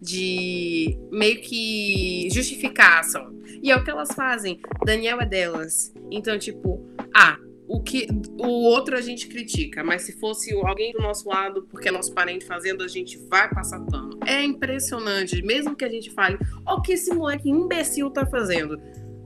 de 0.00 0.98
meio 1.10 1.40
que 1.40 2.28
justificar 2.30 2.92
a 2.92 3.00
ação. 3.00 3.40
E 3.62 3.70
é 3.70 3.76
o 3.76 3.84
que 3.84 3.90
elas 3.90 4.12
fazem. 4.12 4.60
Daniel 4.84 5.20
é 5.20 5.26
delas. 5.26 5.92
Então, 6.10 6.38
tipo, 6.38 6.86
ah, 7.14 7.38
o 7.70 7.80
que 7.80 8.08
o 8.36 8.64
outro 8.64 8.96
a 8.96 9.00
gente 9.00 9.28
critica, 9.28 9.84
mas 9.84 10.02
se 10.02 10.18
fosse 10.18 10.52
alguém 10.52 10.92
do 10.92 11.00
nosso 11.00 11.28
lado, 11.28 11.62
porque 11.70 11.88
é 11.88 11.92
nosso 11.92 12.12
parente 12.12 12.44
fazendo, 12.44 12.82
a 12.82 12.88
gente 12.88 13.16
vai 13.28 13.48
passar 13.48 13.78
pano. 13.86 14.18
É 14.26 14.42
impressionante, 14.42 15.40
mesmo 15.40 15.76
que 15.76 15.84
a 15.84 15.88
gente 15.88 16.10
fale, 16.10 16.36
o 16.66 16.80
que 16.80 16.94
esse 16.94 17.14
moleque 17.14 17.48
imbecil 17.48 18.10
tá 18.10 18.26
fazendo. 18.26 18.76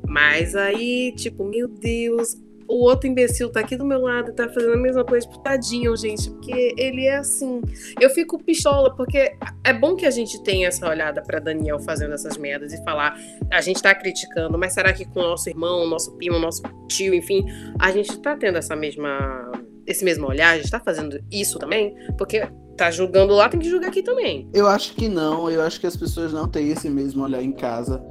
Mas 0.07 0.55
aí, 0.55 1.13
tipo, 1.17 1.45
meu 1.45 1.69
Deus, 1.69 2.37
o 2.69 2.85
outro 2.85 3.09
imbecil 3.09 3.51
tá 3.51 3.61
aqui 3.61 3.77
do 3.77 3.85
meu 3.85 4.01
lado 4.01 4.31
e 4.31 4.35
tá 4.35 4.49
fazendo 4.49 4.75
a 4.75 4.77
mesma 4.77 5.05
coisa, 5.05 5.27
tipo, 5.27 5.43
tadinho, 5.43 5.97
gente, 5.97 6.31
porque 6.31 6.75
ele 6.77 7.05
é 7.05 7.17
assim. 7.17 7.61
Eu 8.01 8.11
fico 8.11 8.43
pistola, 8.43 8.95
porque 8.95 9.37
é 9.63 9.73
bom 9.73 9.95
que 9.95 10.07
a 10.07 10.11
gente 10.11 10.43
tenha 10.43 10.69
essa 10.69 10.89
olhada 10.89 11.23
pra 11.23 11.39
Daniel 11.39 11.79
fazendo 11.81 12.15
essas 12.15 12.37
merdas 12.37 12.73
e 12.73 12.83
falar, 12.85 13.19
a 13.51 13.61
gente 13.61 13.83
tá 13.83 13.95
criticando, 13.95 14.59
mas 14.59 14.73
será 14.73 14.93
que 14.93 15.05
com 15.05 15.21
o 15.21 15.23
nosso 15.23 15.49
irmão, 15.49 15.87
nosso 15.87 16.13
primo, 16.17 16.39
nosso 16.39 16.63
tio, 16.89 17.15
enfim, 17.15 17.45
a 17.79 17.91
gente 17.91 18.19
tá 18.21 18.37
tendo 18.37 18.59
essa 18.59 18.75
mesma. 18.75 19.53
esse 19.87 20.05
mesmo 20.05 20.27
olhar, 20.27 20.51
a 20.51 20.57
gente 20.57 20.71
tá 20.71 20.81
fazendo 20.81 21.23
isso 21.31 21.59
também? 21.59 21.95
Porque 22.17 22.47
tá 22.77 22.91
julgando 22.91 23.35
lá, 23.35 23.49
tem 23.49 23.61
que 23.61 23.69
julgar 23.69 23.89
aqui 23.89 24.03
também. 24.03 24.49
Eu 24.53 24.67
acho 24.67 24.95
que 24.95 25.09
não, 25.09 25.51
eu 25.51 25.63
acho 25.63 25.81
que 25.81 25.87
as 25.87 25.97
pessoas 25.97 26.33
não 26.33 26.49
têm 26.49 26.71
esse 26.71 26.91
mesmo 26.91 27.23
olhar 27.23 27.43
em 27.43 27.53
casa. 27.53 28.03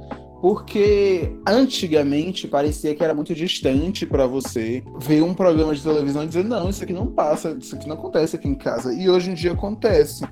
Porque 0.44 1.34
antigamente 1.48 2.46
parecia 2.46 2.94
que 2.94 3.02
era 3.02 3.14
muito 3.14 3.34
distante 3.34 4.04
para 4.04 4.26
você 4.26 4.84
ver 4.98 5.22
um 5.22 5.32
programa 5.32 5.74
de 5.74 5.82
televisão 5.82 6.22
e 6.22 6.26
dizer: 6.26 6.44
não, 6.44 6.68
isso 6.68 6.84
aqui 6.84 6.92
não 6.92 7.06
passa, 7.06 7.56
isso 7.58 7.74
aqui 7.74 7.88
não 7.88 7.96
acontece 7.96 8.36
aqui 8.36 8.46
em 8.46 8.54
casa. 8.54 8.92
E 8.92 9.08
hoje 9.08 9.30
em 9.30 9.34
dia 9.34 9.52
acontece. 9.52 10.22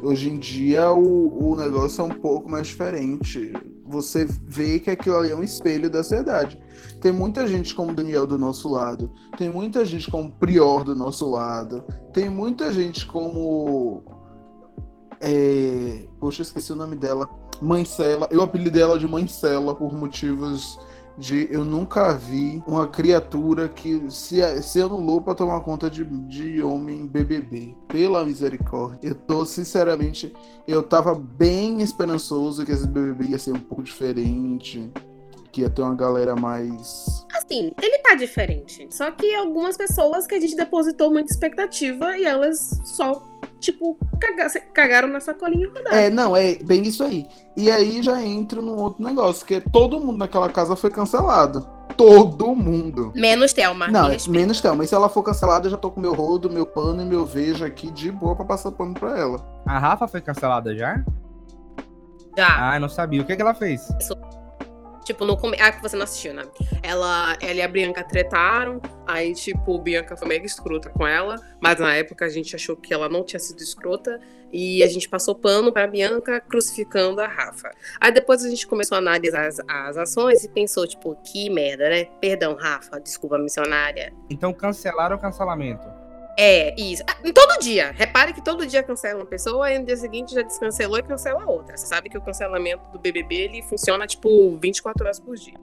Hoje 0.00 0.30
em 0.30 0.38
dia 0.38 0.92
o, 0.92 1.50
o 1.50 1.56
negócio 1.56 2.02
é 2.02 2.04
um 2.04 2.20
pouco 2.20 2.48
mais 2.48 2.68
diferente. 2.68 3.52
Você 3.84 4.28
vê 4.46 4.78
que 4.78 4.92
aquilo 4.92 5.16
ali 5.16 5.32
é 5.32 5.34
um 5.34 5.42
espelho 5.42 5.90
da 5.90 6.04
sociedade. 6.04 6.56
Tem 7.00 7.10
muita 7.10 7.44
gente 7.44 7.74
como 7.74 7.92
Daniel 7.92 8.28
do 8.28 8.38
nosso 8.38 8.68
lado, 8.70 9.12
tem 9.36 9.50
muita 9.50 9.84
gente 9.84 10.08
como 10.08 10.30
Prior 10.30 10.84
do 10.84 10.94
nosso 10.94 11.28
lado, 11.28 11.82
tem 12.12 12.30
muita 12.30 12.72
gente 12.72 13.04
como. 13.06 14.04
É... 15.20 16.06
Poxa, 16.20 16.42
esqueci 16.42 16.72
o 16.72 16.76
nome 16.76 16.94
dela 16.94 17.41
Mãe 17.62 17.84
Cela. 17.84 18.28
Eu 18.30 18.42
apelidei 18.42 18.82
ela 18.82 18.98
de 18.98 19.06
Mãe 19.06 19.26
Cela 19.26 19.74
por 19.74 19.94
motivos 19.94 20.78
de 21.16 21.46
eu 21.50 21.64
nunca 21.64 22.14
vi 22.14 22.62
uma 22.66 22.86
criatura 22.88 23.68
que 23.68 24.10
se, 24.10 24.40
se 24.62 24.80
anulou 24.80 25.20
para 25.20 25.34
tomar 25.34 25.60
conta 25.60 25.90
de, 25.90 26.04
de 26.04 26.62
homem 26.62 27.06
BBB. 27.06 27.76
Pela 27.88 28.24
misericórdia. 28.24 29.10
Eu 29.10 29.14
tô, 29.14 29.44
sinceramente, 29.44 30.32
eu 30.66 30.82
tava 30.82 31.14
bem 31.14 31.82
esperançoso 31.82 32.64
que 32.64 32.72
esse 32.72 32.86
BBB 32.86 33.26
ia 33.26 33.38
ser 33.38 33.52
um 33.52 33.60
pouco 33.60 33.82
diferente. 33.82 34.90
Que 35.50 35.60
ia 35.60 35.70
ter 35.70 35.82
uma 35.82 35.94
galera 35.94 36.34
mais. 36.34 37.26
Assim, 37.34 37.72
ele 37.80 37.98
tá 37.98 38.14
diferente. 38.14 38.88
Só 38.90 39.10
que 39.10 39.34
algumas 39.34 39.76
pessoas 39.76 40.26
que 40.26 40.34
a 40.34 40.40
gente 40.40 40.56
depositou 40.56 41.10
muita 41.10 41.30
expectativa 41.30 42.16
e 42.16 42.24
elas 42.24 42.80
só 42.84 43.22
tipo, 43.62 43.96
cagaram 44.74 45.08
na 45.08 45.20
sacolinha 45.20 45.68
rodaram. 45.68 45.96
É, 45.96 46.10
não, 46.10 46.36
é 46.36 46.56
bem 46.56 46.82
isso 46.82 47.02
aí. 47.02 47.26
E 47.56 47.70
aí 47.70 48.02
já 48.02 48.20
entra 48.20 48.60
num 48.60 48.76
outro 48.76 49.02
negócio, 49.02 49.46
que 49.46 49.60
todo 49.60 50.00
mundo 50.00 50.18
naquela 50.18 50.50
casa 50.50 50.74
foi 50.74 50.90
cancelado. 50.90 51.66
Todo 51.96 52.54
mundo. 52.54 53.12
Menos 53.14 53.52
Thelma. 53.52 53.86
Não, 53.88 54.08
me 54.08 54.18
menos 54.28 54.60
Thelma. 54.60 54.82
E 54.84 54.88
se 54.88 54.94
ela 54.94 55.08
for 55.08 55.22
cancelada, 55.22 55.66
eu 55.66 55.70
já 55.70 55.76
tô 55.76 55.90
com 55.90 56.00
meu 56.00 56.14
rodo, 56.14 56.50
meu 56.50 56.66
pano 56.66 57.02
e 57.02 57.04
meu 57.04 57.24
vejo 57.24 57.64
aqui 57.64 57.90
de 57.90 58.10
boa 58.10 58.34
pra 58.34 58.44
passar 58.44 58.72
pano 58.72 58.94
pra 58.94 59.18
ela. 59.18 59.62
A 59.66 59.78
Rafa 59.78 60.08
foi 60.08 60.20
cancelada 60.20 60.74
já? 60.74 61.04
Já. 62.36 62.72
Ah, 62.72 62.80
não 62.80 62.88
sabia. 62.88 63.22
O 63.22 63.24
que, 63.24 63.36
que 63.36 63.42
ela 63.42 63.54
fez? 63.54 63.88
Isso 64.00 64.16
Tipo, 65.04 65.24
no 65.24 65.36
começo. 65.36 65.62
Ah, 65.62 65.72
que 65.72 65.82
você 65.82 65.96
não 65.96 66.04
assistiu, 66.04 66.32
né? 66.34 66.44
Ela, 66.82 67.36
ela 67.40 67.54
e 67.54 67.62
a 67.62 67.68
Bianca 67.68 68.04
tretaram. 68.04 68.80
Aí, 69.06 69.34
tipo, 69.34 69.78
Bianca 69.78 70.16
foi 70.16 70.28
mega 70.28 70.46
escrota 70.46 70.90
com 70.90 71.06
ela. 71.06 71.36
Mas 71.60 71.78
na 71.78 71.94
época 71.94 72.24
a 72.24 72.28
gente 72.28 72.54
achou 72.54 72.76
que 72.76 72.92
ela 72.92 73.08
não 73.08 73.24
tinha 73.24 73.40
sido 73.40 73.60
escrota. 73.60 74.20
E 74.52 74.82
a 74.82 74.86
gente 74.86 75.08
passou 75.08 75.34
pano 75.34 75.72
pra 75.72 75.86
Bianca 75.86 76.40
crucificando 76.40 77.20
a 77.20 77.26
Rafa. 77.26 77.70
Aí 77.98 78.12
depois 78.12 78.44
a 78.44 78.50
gente 78.50 78.66
começou 78.66 78.96
a 78.96 78.98
analisar 78.98 79.46
as, 79.46 79.58
as 79.66 79.96
ações 79.96 80.44
e 80.44 80.48
pensou, 80.48 80.86
tipo, 80.86 81.16
que 81.24 81.48
merda, 81.48 81.88
né? 81.88 82.04
Perdão, 82.20 82.54
Rafa, 82.54 83.00
desculpa, 83.00 83.38
missionária. 83.38 84.12
Então 84.28 84.52
cancelaram 84.52 85.16
o 85.16 85.18
cancelamento. 85.18 86.01
É, 86.36 86.74
isso. 86.80 87.02
Ah, 87.06 87.16
todo 87.32 87.60
dia. 87.60 87.92
Repare 87.92 88.32
que 88.32 88.42
todo 88.42 88.66
dia 88.66 88.82
cancela 88.82 89.20
uma 89.20 89.26
pessoa 89.26 89.70
e 89.70 89.78
no 89.78 89.84
dia 89.84 89.96
seguinte 89.96 90.34
já 90.34 90.42
descancelou 90.42 90.98
e 90.98 91.02
cancela 91.02 91.44
outra. 91.44 91.76
Você 91.76 91.86
sabe 91.86 92.08
que 92.08 92.16
o 92.16 92.22
cancelamento 92.22 92.84
do 92.90 92.98
BBB 92.98 93.34
ele 93.34 93.62
funciona 93.62 94.06
tipo 94.06 94.56
24 94.58 95.04
horas 95.04 95.20
por 95.20 95.36
dia. 95.36 95.58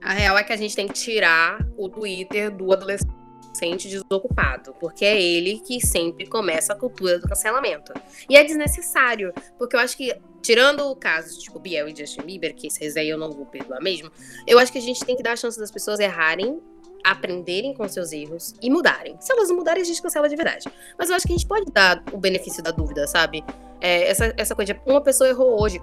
A 0.00 0.12
real 0.12 0.36
é 0.36 0.44
que 0.44 0.52
a 0.52 0.56
gente 0.56 0.76
tem 0.76 0.86
que 0.86 0.94
tirar 0.94 1.58
o 1.76 1.88
Twitter 1.88 2.50
do 2.50 2.72
adolescente 2.72 3.88
desocupado, 3.88 4.74
porque 4.78 5.04
é 5.04 5.20
ele 5.20 5.60
que 5.60 5.84
sempre 5.84 6.26
começa 6.26 6.72
a 6.74 6.76
cultura 6.76 7.18
do 7.18 7.26
cancelamento. 7.26 7.92
E 8.28 8.36
é 8.36 8.44
desnecessário, 8.44 9.32
porque 9.58 9.74
eu 9.74 9.80
acho 9.80 9.96
que 9.96 10.14
tirando 10.42 10.80
o 10.90 10.94
caso 10.94 11.38
tipo 11.40 11.58
Biel 11.58 11.88
e 11.88 11.96
Justin 11.96 12.22
Bieber, 12.22 12.54
que 12.54 12.66
esses 12.66 12.96
aí 12.96 13.08
eu 13.08 13.16
não 13.16 13.32
vou 13.32 13.46
perdoar 13.46 13.80
mesmo, 13.80 14.10
eu 14.46 14.58
acho 14.58 14.70
que 14.70 14.78
a 14.78 14.82
gente 14.82 15.02
tem 15.04 15.16
que 15.16 15.22
dar 15.22 15.32
a 15.32 15.36
chance 15.36 15.58
das 15.58 15.70
pessoas 15.70 15.98
errarem 15.98 16.60
aprenderem 17.04 17.74
com 17.74 17.86
seus 17.86 18.12
erros 18.12 18.54
e 18.62 18.70
mudarem. 18.70 19.16
Se 19.20 19.30
elas 19.32 19.50
mudarem, 19.50 19.82
a 19.82 19.84
gente 19.84 20.00
cancela 20.00 20.28
de 20.28 20.34
verdade. 20.34 20.68
Mas 20.98 21.10
eu 21.10 21.16
acho 21.16 21.26
que 21.26 21.32
a 21.32 21.36
gente 21.36 21.46
pode 21.46 21.70
dar 21.70 22.02
o 22.12 22.16
benefício 22.16 22.62
da 22.62 22.70
dúvida, 22.70 23.06
sabe? 23.06 23.44
É, 23.80 24.08
essa, 24.08 24.32
essa 24.36 24.54
coisa 24.54 24.72
de 24.72 24.80
uma 24.86 25.02
pessoa 25.02 25.28
errou 25.28 25.60
hoje, 25.60 25.80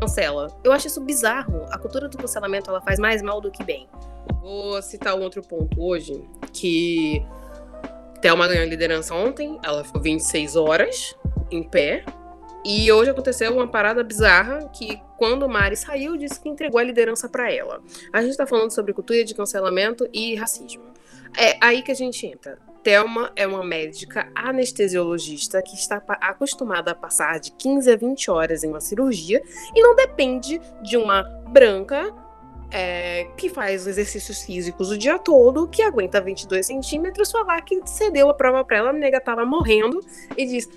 cancela. 0.00 0.48
Eu 0.64 0.72
acho 0.72 0.88
isso 0.88 1.00
bizarro. 1.00 1.64
A 1.70 1.78
cultura 1.78 2.08
do 2.08 2.18
cancelamento 2.18 2.68
ela 2.68 2.80
faz 2.80 2.98
mais 2.98 3.22
mal 3.22 3.40
do 3.40 3.50
que 3.50 3.62
bem. 3.62 3.88
Vou 4.40 4.82
citar 4.82 5.14
um 5.14 5.22
outro 5.22 5.42
ponto 5.42 5.80
hoje, 5.80 6.24
que 6.52 7.24
Thelma 8.20 8.48
ganhou 8.48 8.64
a 8.64 8.66
liderança 8.66 9.14
ontem, 9.14 9.58
ela 9.62 9.84
ficou 9.84 10.00
26 10.00 10.56
horas 10.56 11.14
em 11.50 11.62
pé, 11.62 12.04
e 12.64 12.90
hoje 12.92 13.10
aconteceu 13.10 13.54
uma 13.54 13.66
parada 13.66 14.02
bizarra 14.02 14.68
que 14.72 15.00
quando 15.16 15.48
Mari 15.48 15.76
saiu, 15.76 16.16
disse 16.16 16.40
que 16.40 16.48
entregou 16.48 16.78
a 16.78 16.82
liderança 16.82 17.28
para 17.28 17.52
ela. 17.52 17.82
A 18.12 18.22
gente 18.22 18.36
tá 18.36 18.46
falando 18.46 18.70
sobre 18.70 18.92
cultura 18.92 19.24
de 19.24 19.34
cancelamento 19.34 20.08
e 20.12 20.34
racismo. 20.34 20.84
É 21.36 21.56
aí 21.60 21.82
que 21.82 21.90
a 21.90 21.94
gente 21.94 22.26
entra. 22.26 22.58
Thelma 22.82 23.30
é 23.36 23.46
uma 23.46 23.62
médica 23.62 24.30
anestesiologista 24.34 25.62
que 25.62 25.74
está 25.74 26.02
acostumada 26.20 26.92
a 26.92 26.94
passar 26.94 27.38
de 27.38 27.52
15 27.52 27.92
a 27.92 27.96
20 27.96 28.30
horas 28.30 28.64
em 28.64 28.68
uma 28.68 28.80
cirurgia 28.80 29.42
e 29.74 29.82
não 29.82 29.94
depende 29.94 30.60
de 30.82 30.96
uma 30.96 31.22
branca 31.48 32.14
é, 32.70 33.26
que 33.36 33.48
faz 33.48 33.86
exercícios 33.86 34.42
físicos 34.42 34.90
o 34.90 34.96
dia 34.96 35.18
todo, 35.18 35.68
que 35.68 35.82
aguenta 35.82 36.20
22 36.20 36.64
centímetros, 36.66 37.30
falar 37.30 37.60
que 37.62 37.80
cedeu 37.84 38.30
a 38.30 38.34
prova 38.34 38.64
para 38.64 38.76
ela, 38.76 38.90
a 38.90 38.92
nega 38.92 39.20
tava 39.20 39.44
morrendo 39.44 40.00
e 40.36 40.46
diz: 40.46 40.68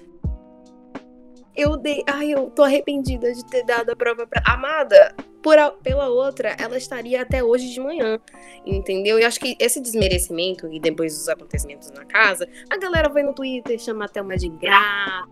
eu 1.56 1.78
dei. 1.78 2.04
Ai, 2.08 2.32
eu 2.32 2.50
tô 2.50 2.64
arrependida 2.64 3.32
de 3.34 3.46
ter 3.46 3.64
dado 3.64 3.90
a 3.92 3.96
prova 3.96 4.26
pra. 4.28 4.42
Amada, 4.46 5.16
por 5.42 5.58
a, 5.58 5.72
pela 5.72 6.08
outra, 6.10 6.56
ela 6.60 6.78
estaria 6.78 7.22
até 7.22 7.44
hoje 7.44 7.72
de 7.72 7.80
manhã. 7.80 8.20
Entendeu? 8.66 9.20
E 9.20 9.26
acho 9.26 9.40
que 9.40 9.56
esse 9.60 9.82
desmerecimento, 9.82 10.72
e 10.72 10.80
depois 10.80 11.18
dos 11.18 11.30
acontecimentos 11.30 11.92
na 11.92 12.06
casa, 12.06 12.48
a 12.70 12.78
galera 12.78 13.10
vai 13.10 13.24
no 13.24 13.34
Twitter, 13.34 13.78
chama 13.80 14.06
até 14.06 14.22
uma 14.22 14.38
de 14.38 14.50
graça. 14.50 15.28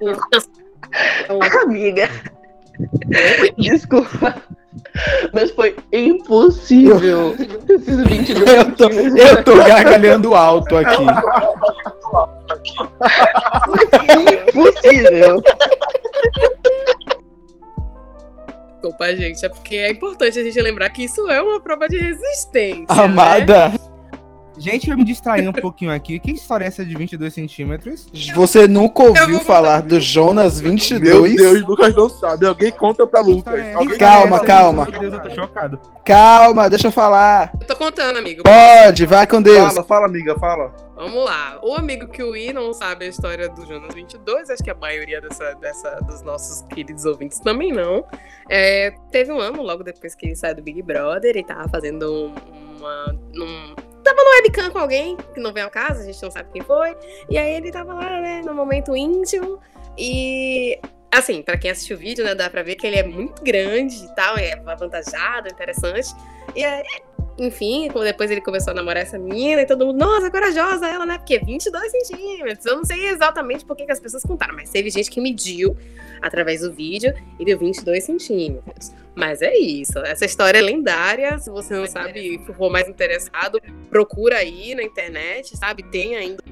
Amiga. 1.62 2.08
Desculpa. 3.56 4.42
Mas 5.32 5.50
foi 5.50 5.76
impossível. 5.92 7.34
Esses 7.68 8.04
22 8.04 8.48
eu 8.48 8.72
tô, 8.76 8.88
eu 8.90 9.44
tô 9.44 9.56
gargalhando 9.56 10.34
alto 10.34 10.76
aqui. 10.76 11.04
impossível. 14.48 15.42
Desculpa, 18.74 19.16
gente. 19.16 19.44
É 19.44 19.48
porque 19.48 19.76
é 19.76 19.90
importante 19.90 20.38
a 20.38 20.42
gente 20.42 20.60
lembrar 20.60 20.90
que 20.90 21.04
isso 21.04 21.28
é 21.28 21.42
uma 21.42 21.60
prova 21.60 21.88
de 21.88 21.98
resistência. 21.98 22.86
Amada. 22.88 23.70
Né? 23.70 23.87
Gente, 24.58 24.90
eu 24.90 24.96
me 24.96 25.04
distraí 25.04 25.46
um 25.46 25.52
pouquinho 25.52 25.92
aqui. 25.92 26.18
Que 26.18 26.32
história 26.32 26.64
é 26.64 26.68
essa 26.68 26.84
de 26.84 26.94
22 26.94 27.32
centímetros? 27.32 28.06
Você 28.34 28.66
nunca 28.66 29.04
ouviu 29.04 29.40
falar 29.40 29.82
do 29.82 30.00
Jonas 30.00 30.60
22? 30.60 31.34
Meu 31.34 31.36
Deus, 31.36 31.66
Lucas 31.66 31.94
não 31.94 32.08
sabe. 32.08 32.46
Alguém 32.46 32.72
conta 32.72 33.06
pra 33.06 33.20
Lucas. 33.20 33.54
É 33.54 33.74
calma, 33.98 34.40
calma. 34.40 34.86
Meu 34.90 35.00
Deus, 35.00 35.14
eu 35.14 35.22
tô 35.22 35.30
chocado. 35.30 35.80
Calma, 36.04 36.68
deixa 36.68 36.88
eu 36.88 36.92
falar. 36.92 37.52
Eu 37.60 37.66
tô 37.66 37.76
contando, 37.76 38.16
amigo. 38.16 38.42
Pode, 38.42 39.06
vai 39.06 39.26
com 39.26 39.40
Deus. 39.40 39.72
Fala, 39.72 39.84
fala, 39.84 40.06
amiga, 40.06 40.38
fala. 40.38 40.74
Vamos 40.98 41.24
lá. 41.24 41.60
O 41.62 41.74
amigo 41.74 42.08
que 42.08 42.22
o 42.24 42.34
I 42.34 42.52
não 42.52 42.72
sabe 42.72 43.04
a 43.04 43.08
história 43.08 43.48
do 43.48 43.64
Jonas 43.64 43.94
22, 43.94 44.50
acho 44.50 44.64
que 44.64 44.70
a 44.70 44.74
maioria 44.74 45.20
dessa, 45.20 45.54
dessa, 45.54 45.90
dos 46.00 46.22
nossos 46.22 46.62
queridos 46.62 47.04
ouvintes 47.04 47.38
também 47.38 47.72
não. 47.72 48.04
É, 48.50 48.92
teve 49.12 49.30
um 49.30 49.38
ano, 49.38 49.62
logo 49.62 49.84
depois 49.84 50.16
que 50.16 50.26
ele 50.26 50.34
saiu 50.34 50.56
do 50.56 50.62
Big 50.62 50.82
Brother, 50.82 51.36
e 51.36 51.44
tava 51.44 51.68
fazendo 51.68 52.10
um, 52.10 52.34
uma. 52.78 53.14
Um, 53.36 53.87
tava 54.08 54.24
no 54.24 54.30
webcam 54.30 54.70
com 54.70 54.78
alguém 54.78 55.16
que 55.34 55.40
não 55.40 55.52
veio 55.52 55.66
ao 55.66 55.70
caso, 55.70 56.00
a 56.00 56.04
gente 56.04 56.22
não 56.22 56.30
sabe 56.30 56.50
quem 56.52 56.62
foi. 56.62 56.96
E 57.28 57.36
aí 57.36 57.54
ele 57.54 57.70
tava 57.70 57.92
lá, 57.94 58.20
né, 58.20 58.42
no 58.42 58.54
momento 58.54 58.96
íntimo. 58.96 59.60
E 59.96 60.80
assim, 61.12 61.42
para 61.42 61.58
quem 61.58 61.70
assistiu 61.70 61.96
o 61.96 62.00
vídeo, 62.00 62.24
né, 62.24 62.34
dá 62.34 62.48
pra 62.48 62.62
ver 62.62 62.76
que 62.76 62.86
ele 62.86 62.96
é 62.96 63.02
muito 63.02 63.42
grande 63.42 64.04
e 64.04 64.14
tal, 64.14 64.36
é 64.38 64.52
avantajado, 64.66 65.48
interessante. 65.48 66.08
E 66.54 66.64
aí, 66.64 66.82
enfim, 67.38 67.88
depois 68.04 68.30
ele 68.30 68.40
começou 68.40 68.72
a 68.72 68.74
namorar 68.74 69.02
essa 69.02 69.18
menina 69.18 69.62
e 69.62 69.66
todo 69.66 69.86
mundo, 69.86 69.98
nossa, 69.98 70.30
corajosa 70.30 70.86
ela, 70.88 71.06
né? 71.06 71.18
Porque 71.18 71.38
22 71.38 71.90
centímetros. 71.90 72.66
Eu 72.66 72.76
não 72.76 72.84
sei 72.84 73.06
exatamente 73.08 73.64
por 73.64 73.76
que 73.76 73.90
as 73.90 74.00
pessoas 74.00 74.22
contaram, 74.22 74.54
mas 74.54 74.70
teve 74.70 74.90
gente 74.90 75.10
que 75.10 75.20
mediu 75.20 75.76
através 76.20 76.60
do 76.62 76.72
vídeo 76.72 77.14
e 77.38 77.44
deu 77.44 77.58
22 77.58 78.02
centímetros. 78.04 78.92
Mas 79.14 79.42
é 79.42 79.56
isso, 79.56 79.98
essa 80.00 80.24
história 80.24 80.58
é 80.58 80.62
lendária. 80.62 81.38
Se 81.38 81.50
você 81.50 81.74
não 81.74 81.86
sabe, 81.86 82.40
for 82.56 82.70
mais 82.70 82.88
interessado, 82.88 83.60
procura 83.90 84.36
aí 84.36 84.74
na 84.74 84.82
internet, 84.82 85.56
sabe? 85.56 85.82
Tem 85.84 86.16
ainda 86.16 86.42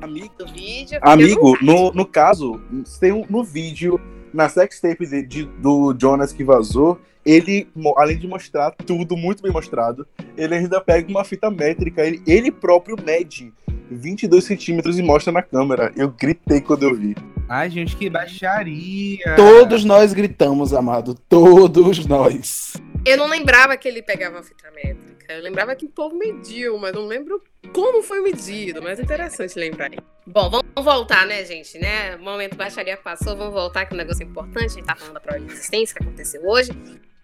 Amigo, 0.00 0.34
o 0.40 0.46
vídeo. 0.46 0.98
amigo 1.02 1.56
no, 1.62 1.90
no 1.92 2.04
caso, 2.06 2.60
tem 3.00 3.10
um, 3.10 3.24
no 3.28 3.42
vídeo, 3.42 3.98
na 4.34 4.48
sextape 4.50 5.06
de, 5.06 5.22
de- 5.22 5.44
do 5.46 5.96
Jonas 5.98 6.30
que 6.32 6.44
vazou, 6.44 7.00
ele, 7.24 7.68
além 7.96 8.18
de 8.18 8.26
mostrar 8.26 8.70
tudo 8.70 9.16
muito 9.16 9.42
bem 9.42 9.52
mostrado, 9.52 10.06
ele 10.36 10.54
ainda 10.54 10.80
pega 10.80 11.08
uma 11.08 11.24
fita 11.24 11.50
métrica, 11.50 12.04
ele, 12.04 12.22
ele 12.26 12.50
próprio 12.50 12.96
mede 13.02 13.52
22 13.90 14.44
centímetros 14.44 14.98
e 14.98 15.02
mostra 15.02 15.32
na 15.32 15.42
câmera. 15.42 15.92
Eu 15.96 16.10
gritei 16.10 16.60
quando 16.60 16.84
eu 16.84 16.94
vi. 16.94 17.14
Ai, 17.48 17.70
gente, 17.70 17.96
que 17.96 18.08
baixaria. 18.08 19.36
Todos 19.36 19.84
nós 19.84 20.12
gritamos, 20.12 20.72
amado. 20.72 21.14
Todos 21.28 22.06
nós. 22.06 22.72
Eu 23.04 23.18
não 23.18 23.26
lembrava 23.26 23.76
que 23.76 23.86
ele 23.86 24.02
pegava 24.02 24.38
a 24.38 24.42
fita 24.42 24.70
métrica. 24.70 25.32
Eu 25.32 25.42
lembrava 25.42 25.76
que 25.76 25.84
o 25.84 25.90
povo 25.90 26.16
mediu, 26.16 26.78
mas 26.78 26.94
não 26.94 27.06
lembro 27.06 27.42
como 27.72 28.02
foi 28.02 28.22
medido. 28.22 28.82
Mas 28.82 28.98
é 28.98 29.02
interessante 29.02 29.58
lembrar. 29.58 29.90
Bom, 30.26 30.48
vamos 30.48 30.64
voltar, 30.76 31.26
né, 31.26 31.44
gente? 31.44 31.78
Né? 31.78 32.16
O 32.16 32.22
momento 32.22 32.56
baixaria 32.56 32.96
passou, 32.96 33.36
vamos 33.36 33.52
voltar, 33.52 33.84
que 33.84 33.94
o 33.94 33.96
negócio 33.96 34.22
é 34.22 34.26
importante. 34.26 34.66
A 34.66 34.68
gente 34.68 34.86
tá 34.86 34.96
falando 34.96 35.14
da 35.14 35.20
prova 35.20 35.40
de 35.40 35.46
resistência 35.46 35.94
que 35.94 36.02
aconteceu 36.02 36.42
hoje. 36.46 36.70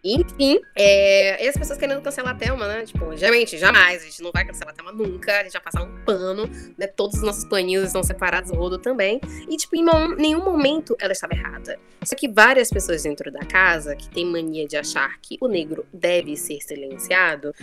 Enfim, 0.03 0.61
é... 0.75 1.45
e 1.45 1.49
as 1.49 1.57
pessoas 1.57 1.79
querendo 1.79 2.01
cancelar 2.01 2.35
a 2.35 2.39
Thelma, 2.39 2.67
né? 2.67 2.85
Tipo, 2.85 3.15
gente, 3.17 3.59
jamais, 3.59 4.03
a 4.03 4.05
gente 4.07 4.23
não 4.23 4.31
vai 4.33 4.45
cancelar 4.45 4.73
a 4.73 4.77
Thelma 4.77 4.93
nunca. 4.93 5.41
A 5.41 5.43
gente 5.43 5.53
vai 5.53 5.63
passar 5.63 5.83
um 5.83 6.05
pano, 6.05 6.49
né? 6.79 6.87
Todos 6.87 7.17
os 7.17 7.23
nossos 7.23 7.45
paninhos 7.45 7.85
estão 7.85 8.03
separados, 8.03 8.51
o 8.51 8.55
rodo 8.55 8.79
também. 8.79 9.21
E, 9.49 9.57
tipo, 9.57 9.77
em 9.77 9.85
nenhum 10.17 10.45
momento 10.45 10.97
ela 10.99 11.13
estava 11.13 11.35
errada. 11.35 11.79
Só 12.03 12.17
que 12.17 12.29
várias 12.29 12.71
pessoas 12.71 13.03
dentro 13.03 13.31
da 13.31 13.41
casa, 13.41 13.95
que 13.95 14.09
têm 14.09 14.25
mania 14.25 14.67
de 14.67 14.77
achar 14.77 15.19
que 15.21 15.37
o 15.41 15.49
negro 15.49 15.87
deve 15.93 16.37
ser 16.37 16.61
silenciado, 16.61 17.55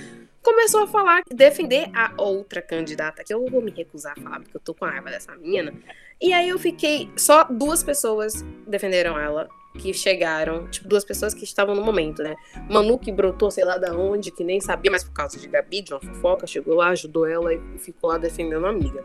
começou 0.44 0.84
a 0.84 0.88
falar, 0.88 1.24
defender 1.30 1.90
a 1.94 2.14
outra 2.18 2.62
candidata, 2.62 3.24
que 3.24 3.34
eu 3.34 3.46
vou 3.48 3.62
me 3.62 3.72
recusar 3.72 4.14
a 4.18 4.22
falar, 4.22 4.40
porque 4.40 4.56
eu 4.56 4.62
tô 4.62 4.74
com 4.74 4.86
a 4.86 4.92
raiva 4.92 5.10
dessa 5.10 5.36
menina. 5.36 5.74
E 6.22 6.34
aí 6.34 6.50
eu 6.50 6.58
fiquei. 6.58 7.10
Só 7.16 7.44
duas 7.44 7.84
pessoas 7.84 8.46
defenderam 8.66 9.20
ela. 9.20 9.50
Que 9.78 9.94
chegaram, 9.94 10.68
tipo, 10.70 10.88
duas 10.88 11.06
pessoas 11.06 11.34
que 11.34 11.44
estavam 11.44 11.76
no 11.76 11.84
momento, 11.84 12.24
né? 12.24 12.36
Manu 12.70 12.98
que 12.98 13.12
brotou, 13.12 13.52
sei 13.52 13.64
lá 13.64 13.78
da 13.78 13.96
onde, 13.96 14.32
que 14.32 14.44
nem 14.44 14.60
sabia, 14.60 14.92
mas 14.92 15.04
por 15.04 15.14
causa 15.14 15.40
de 15.40 15.48
Gabi, 15.48 15.82
de 15.82 15.94
uma 15.94 16.02
fofoca, 16.02 16.48
chegou 16.48 16.76
lá, 16.76 16.90
ajudou 16.90 17.26
ela 17.26 17.54
e 17.54 17.60
ficou 17.78 18.10
lá 18.10 18.18
defendendo 18.18 18.66
a 18.66 18.70
amiga. 18.70 19.04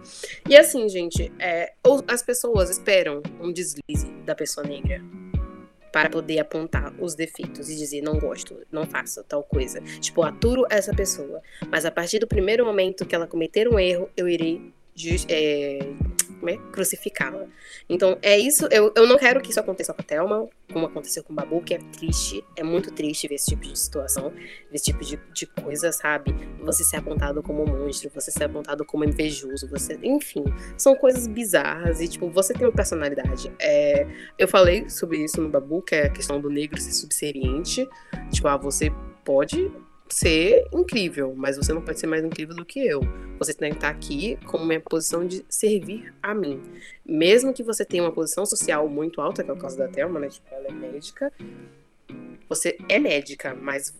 E 0.49 0.57
assim, 0.57 0.89
gente, 0.89 1.33
é, 1.39 1.73
as 2.09 2.23
pessoas 2.23 2.71
esperam 2.71 3.23
um 3.41 3.53
deslize 3.53 4.11
da 4.25 4.35
pessoa 4.35 4.67
negra 4.67 5.03
para 5.93 6.09
poder 6.09 6.39
apontar 6.39 6.93
os 6.99 7.15
defeitos 7.15 7.69
e 7.69 7.77
dizer 7.77 8.01
não 8.01 8.19
gosto, 8.19 8.57
não 8.73 8.87
faço 8.87 9.23
tal 9.25 9.43
coisa. 9.43 9.81
Tipo, 10.01 10.23
aturo 10.23 10.65
essa 10.71 10.95
pessoa. 10.95 11.43
Mas 11.71 11.85
a 11.85 11.91
partir 11.91 12.19
do 12.19 12.27
primeiro 12.27 12.65
momento 12.65 13.05
que 13.05 13.15
ela 13.15 13.27
cometer 13.27 13.69
um 13.69 13.79
erro, 13.79 14.09
eu 14.17 14.27
irei 14.27 14.73
é, 15.29 15.79
é? 16.49 16.57
crucificá-la. 16.73 17.47
Então, 17.89 18.19
é 18.23 18.39
isso. 18.39 18.67
Eu, 18.71 18.93
eu 18.95 19.07
não 19.07 19.17
quero 19.17 19.41
que 19.41 19.51
isso 19.51 19.61
aconteça 19.61 19.93
com 19.93 20.03
a 20.03 20.05
Thelma, 20.05 20.49
como 20.73 20.87
aconteceu 20.87 21.23
com 21.23 21.33
o 21.33 21.37
Babu, 21.37 21.63
que 21.63 21.75
é 21.75 21.79
triste. 21.79 22.45
É 22.57 22.63
muito 22.63 22.93
triste 22.93 23.29
ver 23.29 23.37
esse 23.37 23.47
tipo 23.47 23.63
de 23.63 23.79
situação, 23.79 24.31
ver 24.31 24.75
esse 24.75 24.85
tipo 24.85 25.05
de, 25.05 25.19
de 25.33 25.47
coisa, 25.47 25.93
sabe? 25.93 26.35
Você 26.63 26.85
ser 26.85 26.97
apontado 26.97 27.43
como 27.43 27.65
monstro, 27.65 28.11
você 28.13 28.31
ser 28.31 28.45
apontado 28.45 28.85
como 28.85 29.05
invejoso, 29.05 29.69
você. 29.69 29.99
Enfim, 30.03 30.45
são 30.77 30.95
coisas 30.95 31.27
bizarras 31.27 32.01
e, 32.01 32.09
tipo, 32.09 32.29
você 32.29 32.53
tem 32.53 32.67
uma 32.67 32.73
personalidade. 32.73 33.53
É, 33.59 34.07
eu 34.39 34.49
falei 34.49 34.89
sobre 34.89 35.19
isso 35.19 35.41
no 35.41 35.49
Babu, 35.49 35.83
que 35.83 35.95
é 35.95 36.07
a 36.07 36.11
questão 36.11 36.41
do 36.41 36.51
negro 36.51 36.81
ser 36.81 36.93
subserviente. 36.93 37.89
Tipo, 38.31 38.49
ah, 38.49 38.57
você 38.57 38.91
pode 39.25 39.71
ser 40.13 40.67
incrível, 40.73 41.35
mas 41.35 41.57
você 41.57 41.73
não 41.73 41.81
pode 41.81 41.99
ser 41.99 42.07
mais 42.07 42.23
incrível 42.23 42.55
do 42.55 42.65
que 42.65 42.87
eu. 42.87 43.01
Você 43.39 43.55
tem 43.55 43.71
que 43.71 43.79
estar 43.79 43.89
aqui 43.89 44.37
com 44.47 44.59
uma 44.59 44.79
posição 44.79 45.27
de 45.27 45.45
servir 45.49 46.13
a 46.23 46.35
mim. 46.35 46.63
Mesmo 47.05 47.53
que 47.53 47.63
você 47.63 47.85
tenha 47.85 48.03
uma 48.03 48.13
posição 48.13 48.45
social 48.45 48.87
muito 48.89 49.21
alta, 49.21 49.43
que 49.43 49.51
é 49.51 49.53
o 49.53 49.57
caso 49.57 49.79
da 49.79 49.89
Thelma, 49.89 50.21
né? 50.21 50.29
Tipo, 50.29 50.47
ela 50.55 50.69
é 50.69 50.73
médica. 50.73 51.33
Você 52.49 52.77
é 52.89 52.99
médica, 52.99 53.55
mas 53.55 53.95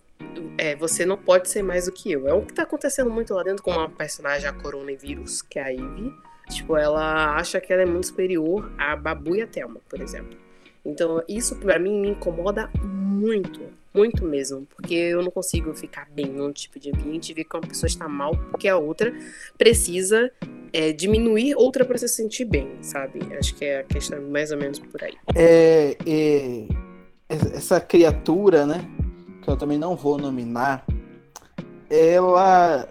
é, 0.57 0.75
você 0.75 1.03
não 1.03 1.17
pode 1.17 1.49
ser 1.49 1.63
mais 1.63 1.85
do 1.85 1.91
que 1.91 2.11
eu. 2.11 2.27
É 2.27 2.33
o 2.33 2.43
que 2.43 2.53
tá 2.53 2.61
acontecendo 2.61 3.09
muito 3.09 3.33
lá 3.33 3.41
dentro 3.41 3.63
com 3.63 3.71
a 3.71 3.89
personagem, 3.89 4.47
a 4.47 4.53
coronavírus, 4.53 5.41
que 5.41 5.57
é 5.57 5.63
a 5.63 5.69
Ivy. 5.69 6.13
Tipo, 6.49 6.77
ela 6.77 7.35
acha 7.35 7.59
que 7.59 7.73
ela 7.73 7.81
é 7.81 7.85
muito 7.85 8.07
superior 8.07 8.71
a 8.77 8.95
Babu 8.95 9.35
e 9.35 9.41
a 9.41 9.47
Thelma, 9.47 9.79
por 9.89 9.99
exemplo. 9.99 10.37
Então, 10.85 11.23
isso 11.27 11.55
pra 11.55 11.79
mim 11.79 11.99
me 11.99 12.09
incomoda 12.09 12.69
muito, 12.83 13.61
muito 13.93 14.25
mesmo, 14.25 14.67
porque 14.75 14.95
eu 14.95 15.21
não 15.21 15.31
consigo 15.31 15.73
ficar 15.73 16.09
bem 16.09 16.27
num 16.27 16.51
tipo 16.51 16.79
de 16.79 16.89
ambiente 16.89 17.31
e 17.31 17.33
ver 17.33 17.43
que 17.43 17.55
uma 17.55 17.67
pessoa 17.67 17.87
está 17.87 18.07
mal 18.07 18.35
porque 18.49 18.67
a 18.67 18.77
outra 18.77 19.13
precisa 19.57 20.31
é, 20.73 20.91
diminuir 20.91 21.55
outra 21.55 21.85
pra 21.85 21.97
se 21.97 22.07
sentir 22.07 22.45
bem, 22.45 22.67
sabe? 22.81 23.19
Acho 23.37 23.53
que 23.55 23.63
é 23.63 23.79
a 23.81 23.83
questão 23.83 24.19
mais 24.23 24.51
ou 24.51 24.57
menos 24.57 24.79
por 24.79 25.03
aí. 25.03 25.13
É, 25.35 25.95
é, 26.05 26.67
essa 27.29 27.79
criatura, 27.79 28.65
né? 28.65 28.83
Que 29.43 29.49
eu 29.49 29.57
também 29.57 29.77
não 29.77 29.95
vou 29.95 30.17
nominar. 30.17 30.85
Ela. 31.89 32.89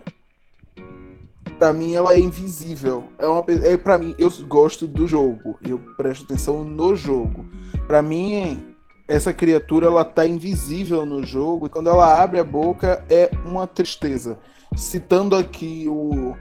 Pra 1.58 1.72
mim, 1.72 1.94
ela 1.94 2.14
é 2.14 2.18
invisível. 2.18 3.04
É 3.18 3.26
uma, 3.26 3.44
é, 3.48 3.76
pra 3.76 3.98
mim, 3.98 4.14
eu 4.18 4.30
gosto 4.46 4.86
do 4.86 5.06
jogo. 5.06 5.58
Eu 5.66 5.78
presto 5.96 6.24
atenção 6.24 6.64
no 6.64 6.94
jogo. 6.96 7.46
Pra 7.86 8.02
mim, 8.02 8.71
essa 9.12 9.32
criatura 9.32 9.86
ela 9.86 10.04
tá 10.04 10.26
invisível 10.26 11.04
no 11.04 11.22
jogo. 11.22 11.68
Quando 11.68 11.90
ela 11.90 12.22
abre 12.22 12.40
a 12.40 12.44
boca, 12.44 13.04
é 13.10 13.30
uma 13.44 13.66
tristeza. 13.66 14.38
Citando 14.74 15.36
aqui 15.36 15.84
o, 15.86 16.34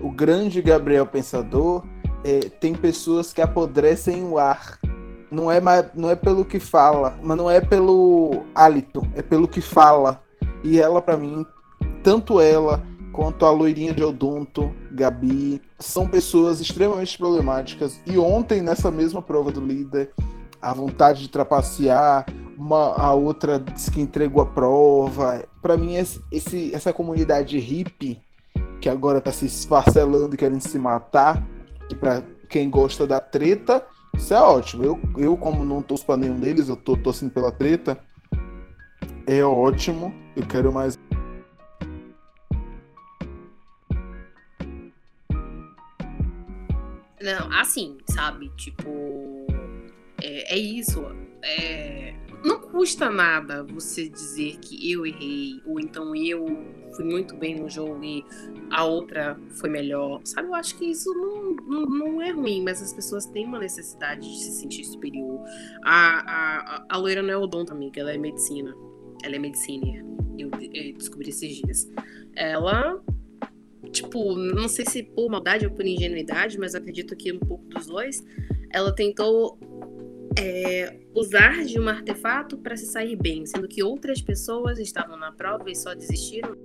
o 0.00 0.10
grande 0.10 0.60
Gabriel 0.60 1.06
Pensador, 1.06 1.84
é, 2.24 2.40
tem 2.48 2.74
pessoas 2.74 3.32
que 3.32 3.40
apodrecem 3.40 4.24
o 4.24 4.38
ar. 4.38 4.78
Não 5.30 5.50
é, 5.50 5.60
não 5.94 6.10
é 6.10 6.16
pelo 6.16 6.44
que 6.44 6.58
fala, 6.58 7.16
mas 7.22 7.36
não 7.36 7.48
é 7.48 7.60
pelo 7.60 8.44
hálito, 8.52 9.06
é 9.14 9.22
pelo 9.22 9.46
que 9.46 9.60
fala. 9.60 10.20
E 10.64 10.80
ela, 10.80 11.00
pra 11.00 11.16
mim, 11.16 11.46
tanto 12.02 12.40
ela 12.40 12.82
quanto 13.12 13.46
a 13.46 13.50
loirinha 13.52 13.94
de 13.94 14.02
Odonto, 14.02 14.74
Gabi, 14.90 15.62
são 15.78 16.08
pessoas 16.08 16.60
extremamente 16.60 17.16
problemáticas. 17.16 18.00
E 18.04 18.18
ontem, 18.18 18.60
nessa 18.60 18.90
mesma 18.90 19.22
prova 19.22 19.52
do 19.52 19.60
líder, 19.60 20.10
a 20.60 20.72
vontade 20.72 21.22
de 21.22 21.28
trapacear, 21.28 22.26
uma, 22.56 22.94
a 22.94 23.12
outra 23.12 23.58
disse 23.58 23.90
que 23.90 24.00
entregou 24.00 24.42
a 24.42 24.46
prova. 24.46 25.44
Pra 25.60 25.76
mim, 25.76 25.96
esse, 25.96 26.74
essa 26.74 26.92
comunidade 26.92 27.58
hippie, 27.58 28.20
que 28.80 28.88
agora 28.88 29.20
tá 29.20 29.32
se 29.32 29.46
esfarcelando 29.46 30.34
e 30.34 30.38
querendo 30.38 30.60
se 30.60 30.78
matar, 30.78 31.46
que 31.88 31.94
pra 31.94 32.22
quem 32.48 32.70
gosta 32.70 33.06
da 33.06 33.20
treta, 33.20 33.84
isso 34.16 34.32
é 34.32 34.40
ótimo. 34.40 34.84
Eu, 34.84 35.00
eu 35.16 35.36
como 35.36 35.64
não 35.64 35.82
torço 35.82 36.06
pra 36.06 36.16
nenhum 36.16 36.40
deles, 36.40 36.68
eu 36.68 36.76
tô 36.76 36.96
torcendo 36.96 37.30
pela 37.30 37.52
treta. 37.52 37.98
É 39.26 39.42
ótimo. 39.44 40.14
Eu 40.34 40.46
quero 40.46 40.72
mais. 40.72 40.98
Não, 47.20 47.52
assim, 47.58 47.98
sabe? 48.08 48.50
Tipo, 48.56 49.35
é, 50.26 50.54
é 50.54 50.58
isso. 50.58 51.04
É, 51.42 52.14
não 52.44 52.60
custa 52.60 53.08
nada 53.08 53.62
você 53.62 54.08
dizer 54.08 54.58
que 54.58 54.90
eu 54.90 55.06
errei, 55.06 55.60
ou 55.64 55.78
então 55.78 56.14
eu 56.16 56.44
fui 56.94 57.04
muito 57.04 57.36
bem 57.36 57.54
no 57.54 57.68
jogo 57.68 58.02
e 58.02 58.24
a 58.70 58.84
outra 58.84 59.38
foi 59.50 59.70
melhor. 59.70 60.20
Sabe, 60.24 60.48
eu 60.48 60.54
acho 60.54 60.76
que 60.76 60.86
isso 60.86 61.14
não, 61.14 61.54
não, 61.54 61.86
não 61.86 62.22
é 62.22 62.30
ruim, 62.30 62.62
mas 62.62 62.82
as 62.82 62.92
pessoas 62.92 63.26
têm 63.26 63.46
uma 63.46 63.60
necessidade 63.60 64.28
de 64.28 64.44
se 64.44 64.50
sentir 64.60 64.84
superior. 64.84 65.40
A, 65.84 66.80
a, 66.80 66.86
a, 66.88 66.96
loira 66.96 67.22
não 67.22 67.30
é 67.30 67.36
odonto, 67.36 67.72
amiga, 67.72 68.00
ela 68.00 68.12
é 68.12 68.18
medicina. 68.18 68.74
Ela 69.22 69.36
é 69.36 69.38
medicina. 69.38 70.04
Eu, 70.36 70.50
eu 70.50 70.92
descobri 70.94 71.30
esses 71.30 71.56
dias. 71.56 71.88
Ela 72.34 73.00
tipo, 73.90 74.34
não 74.34 74.68
sei 74.68 74.84
se 74.84 75.02
por 75.02 75.30
maldade 75.30 75.64
ou 75.64 75.72
por 75.72 75.86
ingenuidade, 75.86 76.58
mas 76.58 76.74
acredito 76.74 77.14
que 77.16 77.32
um 77.32 77.38
pouco 77.38 77.64
dos 77.66 77.86
dois, 77.86 78.24
ela 78.70 78.92
tentou 78.92 79.58
é, 80.38 80.98
usar 81.14 81.64
de 81.64 81.80
um 81.80 81.88
artefato 81.88 82.58
para 82.58 82.76
se 82.76 82.86
sair 82.86 83.16
bem, 83.16 83.46
sendo 83.46 83.66
que 83.66 83.82
outras 83.82 84.20
pessoas 84.20 84.78
estavam 84.78 85.16
na 85.16 85.32
prova 85.32 85.70
e 85.70 85.74
só 85.74 85.94
desistiram 85.94 86.56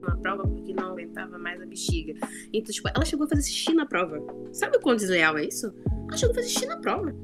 na 0.00 0.16
prova 0.16 0.44
porque 0.44 0.72
não 0.72 0.92
aguentava 0.92 1.38
mais 1.38 1.60
a 1.60 1.66
bexiga. 1.66 2.14
Então, 2.52 2.72
tipo, 2.72 2.88
ela 2.88 3.04
chegou 3.04 3.26
a 3.26 3.28
fazer 3.28 3.42
xixi 3.42 3.74
na 3.74 3.86
prova. 3.86 4.18
Sabe 4.52 4.76
o 4.76 4.80
quão 4.80 4.94
desleal 4.94 5.36
é 5.36 5.44
isso? 5.44 5.74
Ela 6.08 6.16
chegou 6.16 6.32
a 6.32 6.34
fazer 6.36 6.48
xixi 6.48 6.66
na 6.66 6.78
prova. 6.78 7.14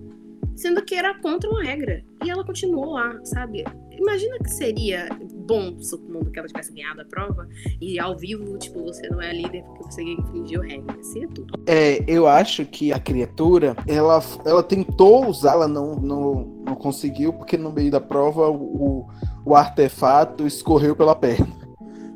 Sendo 0.57 0.85
que 0.85 0.95
era 0.95 1.19
contra 1.21 1.49
uma 1.49 1.63
regra. 1.63 2.05
E 2.25 2.31
ela 2.31 2.45
continuou 2.45 2.93
lá, 2.93 3.19
sabe? 3.25 3.65
Imagina 3.93 4.39
que 4.39 4.51
seria 4.51 5.09
bom, 5.43 5.79
supondo 5.81 6.31
que 6.31 6.39
ela 6.39 6.49
tivesse 6.49 6.73
ganhado 6.73 7.03
a 7.03 7.05
prova, 7.05 7.49
e 7.81 7.99
ao 7.99 8.17
vivo, 8.17 8.57
tipo, 8.59 8.83
você 8.83 9.09
não 9.09 9.21
é 9.21 9.33
líder 9.33 9.63
porque 9.65 9.85
você 9.85 10.03
infringiu 10.03 10.61
regra. 10.61 10.97
Assim 10.99 11.25
é 11.25 11.27
tudo. 11.29 11.55
É, 11.67 12.05
eu 12.07 12.27
acho 12.27 12.65
que 12.65 12.93
a 12.93 12.99
criatura, 12.99 13.77
ela, 13.87 14.23
ela 14.45 14.63
tentou 14.63 15.27
usar, 15.27 15.53
ela 15.53 15.69
não, 15.69 15.97
não, 15.97 16.63
não 16.67 16.75
conseguiu, 16.75 17.33
porque 17.33 17.57
no 17.57 17.73
meio 17.73 17.91
da 17.91 18.01
prova 18.01 18.49
o, 18.51 19.07
o 19.45 19.55
artefato 19.55 20.47
escorreu 20.47 20.95
pela 20.97 21.15
perna. 21.15 21.61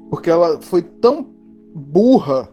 Porque 0.09 0.31
ela 0.31 0.61
foi 0.61 0.83
tão 0.83 1.23
burra 1.75 2.49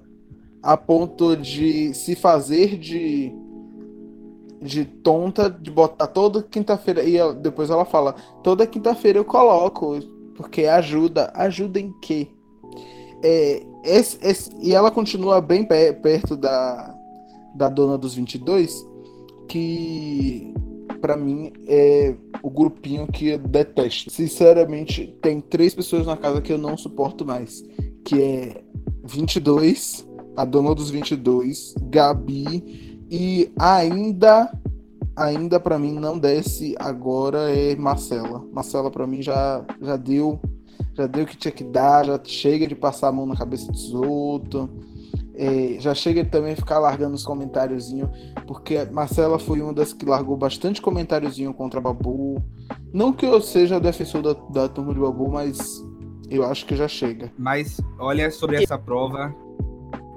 a 0.62 0.78
ponto 0.78 1.36
de 1.36 1.94
se 1.94 2.16
fazer 2.16 2.78
de 2.78 3.34
de 4.62 4.86
tonta 4.86 5.50
de 5.50 5.70
botar 5.70 6.08
toda 6.08 6.42
quinta-feira 6.42 7.04
e 7.04 7.18
depois 7.36 7.70
ela 7.70 7.84
fala 7.84 8.16
toda 8.42 8.66
quinta-feira 8.66 9.20
eu 9.20 9.26
coloco 9.26 10.00
porque 10.44 10.66
ajuda 10.66 11.32
ajuda 11.34 11.80
em 11.80 11.94
quê? 12.02 12.28
É, 13.24 13.64
esse, 13.86 14.18
esse, 14.22 14.52
e 14.62 14.74
ela 14.74 14.92
continua 14.92 15.40
bem 15.40 15.66
perto 15.66 16.36
da 16.36 16.94
da 17.56 17.70
dona 17.70 17.98
dos 17.98 18.16
22 18.16 18.86
que 19.48 20.54
para 21.00 21.16
mim 21.16 21.54
é 21.66 22.14
o 22.42 22.50
grupinho 22.50 23.08
que 23.08 23.30
eu 23.30 23.38
detesto. 23.38 24.12
Sinceramente 24.12 25.18
tem 25.22 25.40
três 25.40 25.74
pessoas 25.74 26.06
na 26.06 26.18
casa 26.18 26.42
que 26.42 26.52
eu 26.52 26.58
não 26.58 26.78
suporto 26.78 27.26
mais 27.26 27.64
que 28.04 28.22
é 28.22 28.62
22 29.06 30.06
a 30.36 30.44
dona 30.44 30.76
dos 30.76 30.90
22 30.90 31.76
Gabi 31.84 33.00
e 33.10 33.50
ainda, 33.58 34.52
ainda 35.16 35.60
para 35.60 35.78
mim 35.78 35.94
não 35.94 36.18
desce 36.18 36.76
agora 36.80 37.50
é 37.52 37.76
Marcela. 37.76 38.44
Marcela 38.52 38.90
para 38.90 39.08
mim 39.08 39.22
já, 39.22 39.64
já 39.82 39.96
deu, 39.96 40.40
já 40.94 41.08
deu 41.08 41.24
o 41.24 41.28
que 41.28 41.38
tinha 41.38 41.52
que 41.52 41.64
dar, 41.64 42.06
já 42.06 42.20
chega 42.24 42.68
de 42.68 42.76
passar 42.76 43.10
a 43.10 43.12
mão 43.12 43.26
na 43.26 43.36
cabeça 43.36 43.72
dos 43.72 43.94
outros. 43.94 44.70
É, 45.36 45.78
já 45.80 45.96
chega 45.96 46.24
também 46.24 46.56
ficar 46.56 46.78
largando 46.78 47.16
os 47.16 47.26
comentáriozinhos, 47.26 48.10
porque 48.46 48.86
Marcela 48.86 49.40
foi 49.40 49.62
uma 49.62 49.74
das 49.74 49.92
que 49.92 50.06
largou 50.06 50.38
bastante 50.38 50.80
comentáriozinho 50.80 51.54
contra 51.54 51.82
Babu. 51.82 52.44
Não 52.94 53.12
que 53.12 53.26
eu 53.26 53.42
seja 53.42 53.80
defensor 53.80 54.22
da, 54.22 54.34
da 54.34 54.70
turma 54.70 54.94
de 54.94 55.00
Babu, 55.00 55.32
mas 55.32 55.84
eu 56.30 56.46
acho 56.46 56.66
que 56.68 56.76
já 56.76 56.88
chega. 56.88 57.32
Mas 57.38 57.82
olha 57.98 58.30
sobre 58.30 58.62
essa 58.62 58.78
prova, 58.78 59.34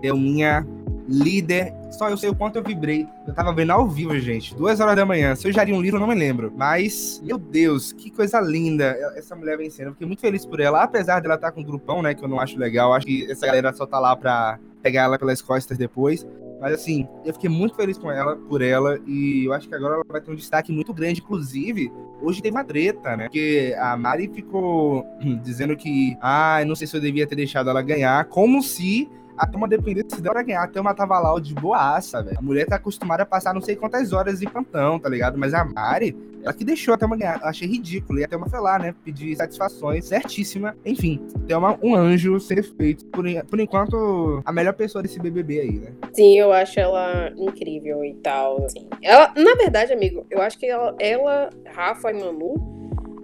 eu 0.02 0.16
minha 0.18 0.66
líder. 1.08 1.72
Só 1.90 2.08
eu 2.08 2.16
sei 2.16 2.28
o 2.28 2.34
quanto 2.34 2.56
eu 2.56 2.62
vibrei. 2.62 3.06
Eu 3.26 3.34
tava 3.34 3.52
vendo 3.52 3.70
ao 3.70 3.88
vivo, 3.88 4.18
gente. 4.18 4.54
Duas 4.54 4.80
horas 4.80 4.96
da 4.96 5.06
manhã. 5.06 5.34
Se 5.34 5.48
eu 5.48 5.64
li 5.64 5.72
um 5.72 5.80
livro, 5.80 6.00
não 6.00 6.06
me 6.06 6.14
lembro. 6.14 6.52
Mas, 6.54 7.20
meu 7.24 7.38
Deus, 7.38 7.92
que 7.92 8.10
coisa 8.10 8.40
linda 8.40 8.84
essa 9.16 9.34
mulher 9.34 9.56
vencendo. 9.56 9.88
Eu 9.88 9.92
fiquei 9.92 10.06
muito 10.06 10.20
feliz 10.20 10.44
por 10.44 10.60
ela. 10.60 10.82
Apesar 10.82 11.20
dela 11.20 11.34
estar 11.34 11.48
tá 11.48 11.52
com 11.52 11.60
um 11.60 11.64
grupão, 11.64 12.02
né? 12.02 12.14
Que 12.14 12.24
eu 12.24 12.28
não 12.28 12.40
acho 12.40 12.58
legal. 12.58 12.92
Acho 12.92 13.06
que 13.06 13.30
essa 13.30 13.46
galera 13.46 13.72
só 13.72 13.86
tá 13.86 13.98
lá 13.98 14.16
pra 14.16 14.58
pegar 14.82 15.02
ela 15.02 15.18
pelas 15.18 15.40
costas 15.40 15.78
depois. 15.78 16.26
Mas 16.60 16.72
assim, 16.72 17.06
eu 17.24 17.32
fiquei 17.34 17.50
muito 17.50 17.76
feliz 17.76 17.98
com 17.98 18.10
ela, 18.10 18.34
por 18.34 18.62
ela, 18.62 18.98
e 19.06 19.44
eu 19.44 19.52
acho 19.52 19.68
que 19.68 19.74
agora 19.74 19.96
ela 19.96 20.04
vai 20.08 20.20
ter 20.20 20.30
um 20.30 20.34
destaque 20.34 20.72
muito 20.72 20.92
grande. 20.92 21.20
Inclusive, 21.20 21.92
hoje 22.22 22.40
tem 22.40 22.50
uma 22.50 22.64
treta, 22.64 23.16
né? 23.16 23.24
Porque 23.24 23.74
a 23.78 23.96
Mari 23.96 24.28
ficou 24.28 25.06
dizendo 25.42 25.76
que, 25.76 26.16
ah, 26.20 26.62
não 26.66 26.74
sei 26.74 26.86
se 26.86 26.96
eu 26.96 27.00
devia 27.00 27.26
ter 27.26 27.36
deixado 27.36 27.68
ela 27.68 27.82
ganhar, 27.82 28.24
como 28.26 28.62
se 28.62 29.08
a 29.36 29.46
Thelma 29.46 29.68
dependesse 29.68 30.20
dela 30.20 30.34
pra 30.34 30.42
ganhar. 30.42 30.62
A 30.62 30.68
Thelma 30.68 30.94
tava 30.94 31.18
lá 31.18 31.38
de 31.40 31.54
boaça, 31.54 32.22
velho. 32.22 32.38
A 32.38 32.42
mulher 32.42 32.66
tá 32.66 32.76
acostumada 32.76 33.22
a 33.22 33.26
passar 33.26 33.54
não 33.54 33.60
sei 33.60 33.76
quantas 33.76 34.12
horas 34.12 34.40
de 34.40 34.46
plantão, 34.46 34.98
tá 34.98 35.08
ligado? 35.08 35.38
Mas 35.38 35.52
a 35.54 35.64
Mari, 35.64 36.16
ela 36.42 36.52
que 36.52 36.64
deixou 36.64 36.94
a 36.94 36.98
Thelma 36.98 37.16
ganhar. 37.16 37.40
Eu 37.40 37.48
achei 37.48 37.68
ridículo. 37.68 38.18
E 38.18 38.24
a 38.24 38.28
Thelma 38.28 38.48
foi 38.48 38.60
lá, 38.60 38.78
né? 38.78 38.94
Pedir 39.04 39.36
satisfações, 39.36 40.06
certíssima. 40.06 40.76
Enfim, 40.84 41.20
Thelma, 41.46 41.78
um 41.82 41.94
anjo 41.94 42.38
ser 42.40 42.62
feito. 42.62 43.04
Por, 43.06 43.24
por 43.44 43.60
enquanto, 43.60 44.42
a 44.44 44.52
melhor 44.52 44.72
pessoa 44.74 45.02
desse 45.02 45.18
BBB 45.18 45.60
aí, 45.60 45.78
né? 45.78 45.92
Sim, 46.12 46.38
eu 46.38 46.52
acho 46.52 46.78
ela 46.80 47.30
incrível 47.36 48.04
e 48.04 48.14
tal. 48.14 48.64
Assim. 48.64 48.86
Ela, 49.02 49.32
na 49.36 49.54
verdade, 49.54 49.92
amigo, 49.92 50.26
eu 50.30 50.40
acho 50.40 50.58
que 50.58 50.66
ela, 50.66 50.94
ela 50.98 51.50
Rafa 51.74 52.10
e 52.10 52.14
Manu 52.14 52.76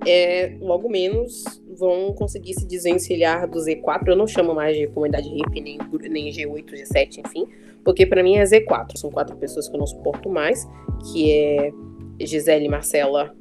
é, 0.07 0.57
logo 0.61 0.88
menos 0.88 1.62
vão 1.83 2.14
conseguir 2.14 2.55
se 2.55 2.64
desvencilhar 2.64 3.49
do 3.51 3.59
Z4. 3.59 4.07
Eu 4.07 4.16
não 4.16 4.27
chamo 4.27 4.55
mais 4.55 4.77
de 4.77 4.87
comunidade 4.87 5.29
hippie, 5.29 5.61
nem, 5.61 5.79
nem 6.09 6.31
G8, 6.31 6.71
G7, 6.71 7.23
enfim, 7.27 7.47
porque 7.85 8.07
para 8.07 8.23
mim 8.23 8.37
é 8.37 8.45
Z4. 8.45 8.97
São 8.97 9.11
quatro 9.11 9.37
pessoas 9.37 9.68
que 9.68 9.75
eu 9.75 9.81
não 9.81 9.87
suporto 9.87 10.29
mais, 10.29 10.64
que 11.11 11.33
é 11.33 11.73
Gisele, 12.21 12.68
Marcela, 12.68 13.35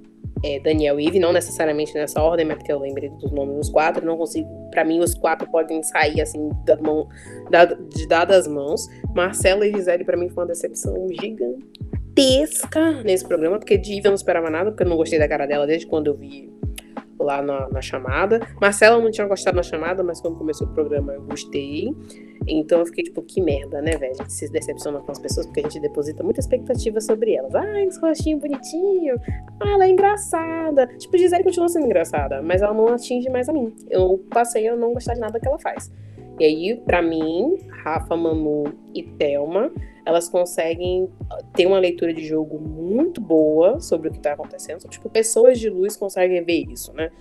é, 0.43 0.59
Daniel 0.59 0.99
e 0.99 1.05
Ive, 1.05 1.19
não 1.19 1.31
necessariamente 1.31 1.93
nessa 1.93 2.19
ordem, 2.19 2.43
mas 2.43 2.57
porque 2.57 2.71
eu 2.71 2.79
lembrei 2.79 3.09
dos 3.09 3.31
nomes 3.31 3.55
dos 3.57 3.69
quatro, 3.69 4.03
não 4.03 4.17
consigo. 4.17 4.49
Para 4.71 4.83
mim, 4.83 4.99
os 4.99 5.13
quatro 5.13 5.47
podem 5.51 5.83
sair 5.83 6.19
assim 6.19 6.49
da 6.65 6.75
mão, 6.77 7.07
da, 7.51 7.65
de 7.65 8.07
dadas 8.07 8.47
mãos. 8.47 8.87
Marcela 9.13 9.67
e 9.67 9.71
Gisele, 9.71 10.03
para 10.03 10.17
mim, 10.17 10.29
foi 10.29 10.43
uma 10.43 10.47
decepção 10.47 10.95
gigantesca 11.11 13.03
nesse 13.03 13.23
programa, 13.23 13.59
porque 13.59 13.77
de 13.77 13.93
Ive 13.93 14.05
eu 14.05 14.11
não 14.11 14.15
esperava 14.15 14.49
nada, 14.49 14.71
porque 14.71 14.81
eu 14.81 14.89
não 14.89 14.97
gostei 14.97 15.19
da 15.19 15.27
cara 15.27 15.45
dela 15.45 15.67
desde 15.67 15.85
quando 15.85 16.07
eu 16.07 16.15
vi 16.15 16.49
lá 17.21 17.41
na, 17.41 17.69
na, 17.69 17.81
chamada. 17.81 18.39
Marcela 18.59 19.01
não 19.01 19.11
tinha 19.11 19.27
gostado 19.27 19.57
na 19.57 19.63
chamada, 19.63 20.03
mas 20.03 20.21
quando 20.21 20.37
começou 20.37 20.67
o 20.67 20.73
programa 20.73 21.13
eu 21.13 21.21
gostei. 21.21 21.95
Então 22.47 22.79
eu 22.79 22.85
fiquei 22.85 23.03
tipo, 23.03 23.21
que 23.21 23.41
merda, 23.41 23.81
né, 23.81 23.97
velho? 23.97 24.13
A 24.13 24.23
gente 24.23 24.33
se 24.33 24.49
decepciona 24.51 24.99
com 24.99 25.11
as 25.11 25.19
pessoas 25.19 25.45
porque 25.45 25.59
a 25.59 25.63
gente 25.63 25.79
deposita 25.79 26.23
muita 26.23 26.39
expectativa 26.39 26.99
sobre 26.99 27.33
elas. 27.33 27.53
Ah, 27.53 27.81
esse 27.83 27.99
rostinho 27.99 28.39
bonitinho. 28.39 29.19
Ah, 29.59 29.73
ela 29.73 29.85
é 29.85 29.89
engraçada. 29.89 30.87
Tipo, 30.97 31.17
Gisele 31.17 31.43
continua 31.43 31.69
sendo 31.69 31.85
engraçada, 31.85 32.41
mas 32.41 32.61
ela 32.61 32.73
não 32.73 32.87
atinge 32.87 33.29
mais 33.29 33.47
a 33.47 33.53
mim. 33.53 33.73
Eu 33.89 34.23
passei 34.29 34.67
a 34.67 34.75
não 34.75 34.93
gostar 34.93 35.13
de 35.13 35.19
nada 35.19 35.39
que 35.39 35.47
ela 35.47 35.59
faz. 35.59 35.91
E 36.39 36.45
aí, 36.45 36.75
para 36.75 37.03
mim, 37.03 37.57
Rafa, 37.83 38.15
Manu 38.15 38.65
e 38.93 39.03
Thelma, 39.03 39.71
elas 40.05 40.29
conseguem 40.29 41.09
ter 41.53 41.65
uma 41.65 41.79
leitura 41.79 42.13
de 42.13 42.25
jogo 42.25 42.59
muito 42.59 43.21
boa 43.21 43.79
sobre 43.79 44.09
o 44.09 44.11
que 44.11 44.19
tá 44.19 44.33
acontecendo. 44.33 44.87
Tipo, 44.87 45.09
pessoas 45.09 45.59
de 45.59 45.69
luz 45.69 45.95
conseguem 45.95 46.43
ver 46.43 46.65
isso, 46.69 46.93
né? 46.93 47.11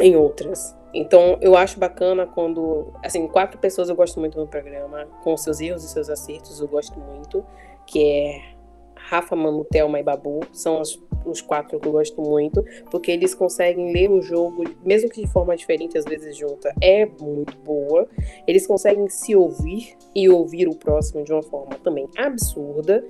Em 0.00 0.16
outras. 0.16 0.76
Então, 0.94 1.38
eu 1.40 1.56
acho 1.56 1.78
bacana 1.78 2.26
quando, 2.26 2.92
assim, 3.02 3.26
quatro 3.26 3.58
pessoas 3.58 3.88
eu 3.88 3.96
gosto 3.96 4.18
muito 4.18 4.38
no 4.38 4.46
programa, 4.46 5.06
com 5.22 5.36
seus 5.36 5.60
erros 5.60 5.84
e 5.84 5.88
seus 5.88 6.08
acertos, 6.08 6.60
eu 6.60 6.68
gosto 6.68 6.98
muito, 6.98 7.44
que 7.86 8.02
é 8.02 8.56
Rafa, 8.94 9.36
Manu, 9.36 9.64
Thelma 9.64 10.00
e 10.00 10.02
Babu 10.02 10.40
são 10.52 10.80
os, 10.80 11.00
os 11.26 11.40
quatro 11.40 11.78
que 11.78 11.86
eu 11.86 11.92
gosto 11.92 12.20
muito, 12.20 12.64
porque 12.90 13.10
eles 13.10 13.34
conseguem 13.34 13.92
ler 13.92 14.10
o 14.10 14.22
jogo, 14.22 14.64
mesmo 14.84 15.10
que 15.10 15.22
de 15.22 15.30
forma 15.30 15.56
diferente, 15.56 15.98
às 15.98 16.04
vezes 16.04 16.36
junta, 16.36 16.72
é 16.80 17.06
muito 17.06 17.56
boa. 17.58 18.08
Eles 18.46 18.66
conseguem 18.66 19.08
se 19.08 19.34
ouvir 19.34 19.96
e 20.14 20.28
ouvir 20.28 20.68
o 20.68 20.74
próximo 20.74 21.24
de 21.24 21.32
uma 21.32 21.42
forma 21.42 21.74
também 21.82 22.08
absurda. 22.16 23.04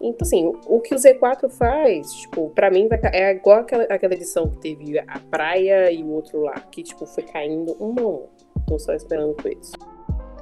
Então, 0.00 0.18
assim, 0.26 0.52
o 0.66 0.80
que 0.80 0.94
o 0.94 0.98
Z4 0.98 1.48
faz, 1.50 2.12
tipo, 2.12 2.50
pra 2.50 2.70
mim 2.70 2.88
é 3.12 3.32
igual 3.32 3.60
aquela, 3.60 3.84
aquela 3.84 4.14
edição 4.14 4.50
que 4.50 4.58
teve 4.58 4.98
a 4.98 5.20
praia 5.30 5.90
e 5.90 6.02
o 6.02 6.10
outro 6.10 6.40
lá, 6.40 6.60
que, 6.70 6.82
tipo, 6.82 7.06
foi 7.06 7.22
caindo 7.22 7.76
um 7.80 7.94
a 7.98 8.06
um. 8.06 8.22
Tô 8.66 8.78
só 8.78 8.92
esperando 8.92 9.34
por 9.34 9.50
isso. 9.50 9.72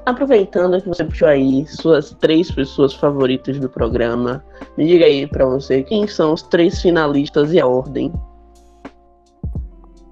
Aproveitando 0.04 0.80
que 0.82 0.88
você 0.88 1.04
puxou 1.04 1.28
aí 1.28 1.64
suas 1.66 2.10
três 2.14 2.50
pessoas 2.50 2.92
favoritas 2.92 3.60
do 3.60 3.68
programa, 3.68 4.44
me 4.76 4.86
diga 4.86 5.04
aí 5.04 5.28
pra 5.28 5.46
você 5.46 5.84
quem 5.84 6.08
são 6.08 6.32
os 6.32 6.42
três 6.42 6.82
finalistas 6.82 7.52
e 7.52 7.60
a 7.60 7.66
ordem. 7.66 8.12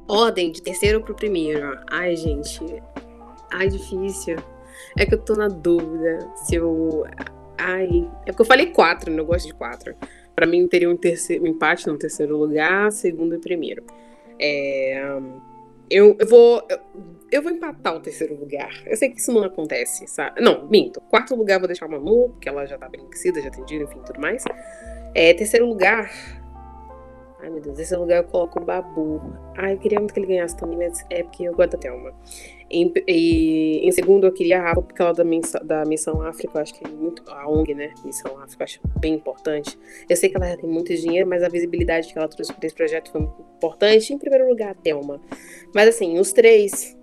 Ordem, 0.07 0.53
de 0.53 0.62
terceiro 0.62 1.03
pro 1.03 1.14
primeiro. 1.14 1.76
Ai, 1.90 2.14
gente. 2.14 2.61
Ai, 3.53 3.68
difícil. 3.68 4.37
É 4.96 5.05
que 5.05 5.14
eu 5.14 5.18
tô 5.18 5.35
na 5.35 5.48
dúvida 5.48 6.20
se 6.37 6.55
eu. 6.55 7.05
Ai. 7.59 8.09
É 8.26 8.33
porque 8.33 8.42
eu 8.42 8.46
falei 8.46 8.66
quatro, 8.66 9.12
né? 9.12 9.20
Eu 9.20 9.26
gosto 9.26 9.46
de 9.46 9.55
quatro. 9.55 9.94
Pra 10.37 10.46
mim 10.46 10.66
teria 10.68 10.88
um, 10.88 10.96
terceiro, 10.96 11.44
um 11.44 11.46
empate 11.48 11.87
no 11.88 11.98
terceiro 11.98 12.37
lugar, 12.37 12.92
segundo 12.92 13.35
e 13.35 13.38
primeiro. 13.38 13.85
É. 14.38 15.20
Eu, 15.90 16.16
eu 16.18 16.26
vou. 16.26 16.62
Eu 17.33 17.42
vou 17.42 17.53
empatar 17.53 17.94
o 17.94 18.00
terceiro 18.00 18.35
lugar. 18.35 18.70
Eu 18.87 18.96
sei 18.96 19.11
que 19.11 19.20
isso 19.20 19.33
não 19.33 19.42
acontece, 19.42 20.07
sabe? 20.07 20.40
Não, 20.40 20.66
minto. 20.68 21.00
Quarto 21.03 21.35
lugar 21.35 21.55
eu 21.55 21.61
vou 21.61 21.68
deixar 21.68 21.87
a 21.87 21.88
Manu, 21.88 22.31
porque 22.31 22.48
ela 22.48 22.66
já 22.66 22.79
tá 22.79 22.88
crescida, 22.88 23.40
já 23.40 23.50
dinheiro, 23.50 23.88
enfim, 23.88 24.00
tudo 24.05 24.20
mais. 24.20 24.44
É, 25.14 25.35
terceiro 25.35 25.66
lugar. 25.66 26.11
Ai, 27.40 27.50
meu 27.50 27.61
Deus, 27.61 27.76
terceiro 27.76 28.03
lugar 28.03 28.18
eu 28.18 28.24
coloco 28.24 28.61
o 28.61 28.64
Babu. 28.64 29.20
Ai, 29.57 29.74
eu 29.74 29.79
queria 29.79 29.98
muito 29.98 30.12
que 30.12 30.20
ele 30.20 30.26
ganhasse 30.26 30.57
também, 30.57 30.79
mas 30.79 31.05
é 31.11 31.22
porque 31.22 31.44
eu 31.44 31.55
gosto 31.55 31.72
da 31.72 31.79
Thelma. 31.79 32.12
Em, 32.70 32.92
e, 33.09 33.80
em 33.83 33.90
segundo, 33.90 34.26
eu 34.26 34.33
queria 34.33 34.62
a 34.62 34.74
porque 34.74 35.02
ela 35.02 35.11
é 35.11 35.14
da, 35.14 35.24
missão, 35.24 35.61
da 35.64 35.85
Missão 35.85 36.22
África, 36.22 36.56
eu 36.56 36.62
acho 36.62 36.74
que 36.74 36.87
é 36.87 36.88
muito. 36.88 37.22
A 37.26 37.48
ONG, 37.48 37.74
né? 37.74 37.92
Missão 38.04 38.38
África, 38.38 38.62
eu 38.62 38.64
acho 38.64 38.80
bem 39.00 39.14
importante. 39.14 39.76
Eu 40.09 40.16
sei 40.16 40.28
que 40.28 40.37
ela 40.37 40.56
tem 40.56 40.70
muito 40.70 40.94
dinheiro, 40.94 41.28
mas 41.28 41.42
a 41.42 41.48
visibilidade 41.48 42.12
que 42.12 42.18
ela 42.18 42.28
trouxe 42.28 42.52
para 42.52 42.66
esse 42.66 42.74
projeto 42.74 43.11
foi 43.11 43.22
muito 43.22 43.42
importante. 43.56 44.12
Em 44.12 44.18
primeiro 44.18 44.48
lugar, 44.48 44.70
a 44.70 44.74
Thelma. 44.74 45.20
Mas 45.74 45.88
assim, 45.88 46.18
os 46.18 46.33
três 46.33 46.96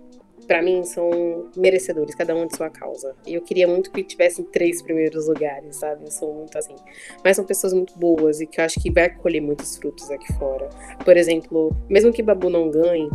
para 0.48 0.62
mim, 0.62 0.82
são 0.82 1.50
merecedores, 1.54 2.14
cada 2.14 2.34
um 2.34 2.46
de 2.46 2.56
sua 2.56 2.70
causa. 2.70 3.14
E 3.26 3.34
eu 3.34 3.42
queria 3.42 3.68
muito 3.68 3.92
que 3.92 4.02
tivessem 4.02 4.46
três 4.46 4.80
primeiros 4.80 5.28
lugares, 5.28 5.76
sabe? 5.76 6.06
Eu 6.06 6.10
sou 6.10 6.32
muito 6.32 6.56
assim. 6.56 6.74
Mas 7.22 7.36
são 7.36 7.44
pessoas 7.44 7.74
muito 7.74 7.96
boas 7.98 8.40
e 8.40 8.46
que 8.46 8.58
eu 8.58 8.64
acho 8.64 8.80
que 8.80 8.90
vai 8.90 9.10
colher 9.10 9.42
muitos 9.42 9.76
frutos 9.76 10.10
aqui 10.10 10.32
fora. 10.38 10.70
Por 11.04 11.18
exemplo, 11.18 11.76
mesmo 11.86 12.10
que 12.10 12.22
Babu 12.22 12.48
não 12.48 12.70
ganhe, 12.70 13.10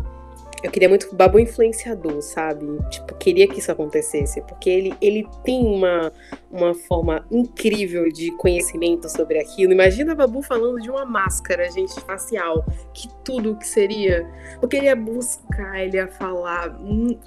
eu 0.64 0.72
queria 0.72 0.88
muito 0.88 1.14
Babu 1.14 1.38
influenciador, 1.38 2.22
sabe? 2.22 2.66
Tipo, 2.90 3.14
queria 3.16 3.48
que 3.50 3.60
isso 3.60 3.70
acontecesse, 3.70 4.42
porque 4.44 4.70
ele, 4.70 4.94
ele 5.02 5.28
tem 5.44 5.62
uma, 5.62 6.12
uma 6.50 6.74
forma 6.74 7.28
incrível 7.30 8.10
de 8.10 8.32
conhecimento 8.38 9.10
sobre 9.10 9.40
aquilo. 9.40 9.74
Imagina 9.74 10.16
Babu 10.16 10.42
falando 10.42 10.82
de 10.82 10.90
uma 10.90 11.06
máscara, 11.06 11.70
gente, 11.70 12.00
facial, 12.02 12.66
que 12.94 13.10
tudo 13.26 13.58
que 13.58 13.68
seria. 13.68 14.26
Porque 14.62 14.78
ele 14.78 14.86
ia 14.86 14.96
buscar, 14.96 15.84
ele 15.84 15.98
ia 15.98 16.08
falar 16.08 16.80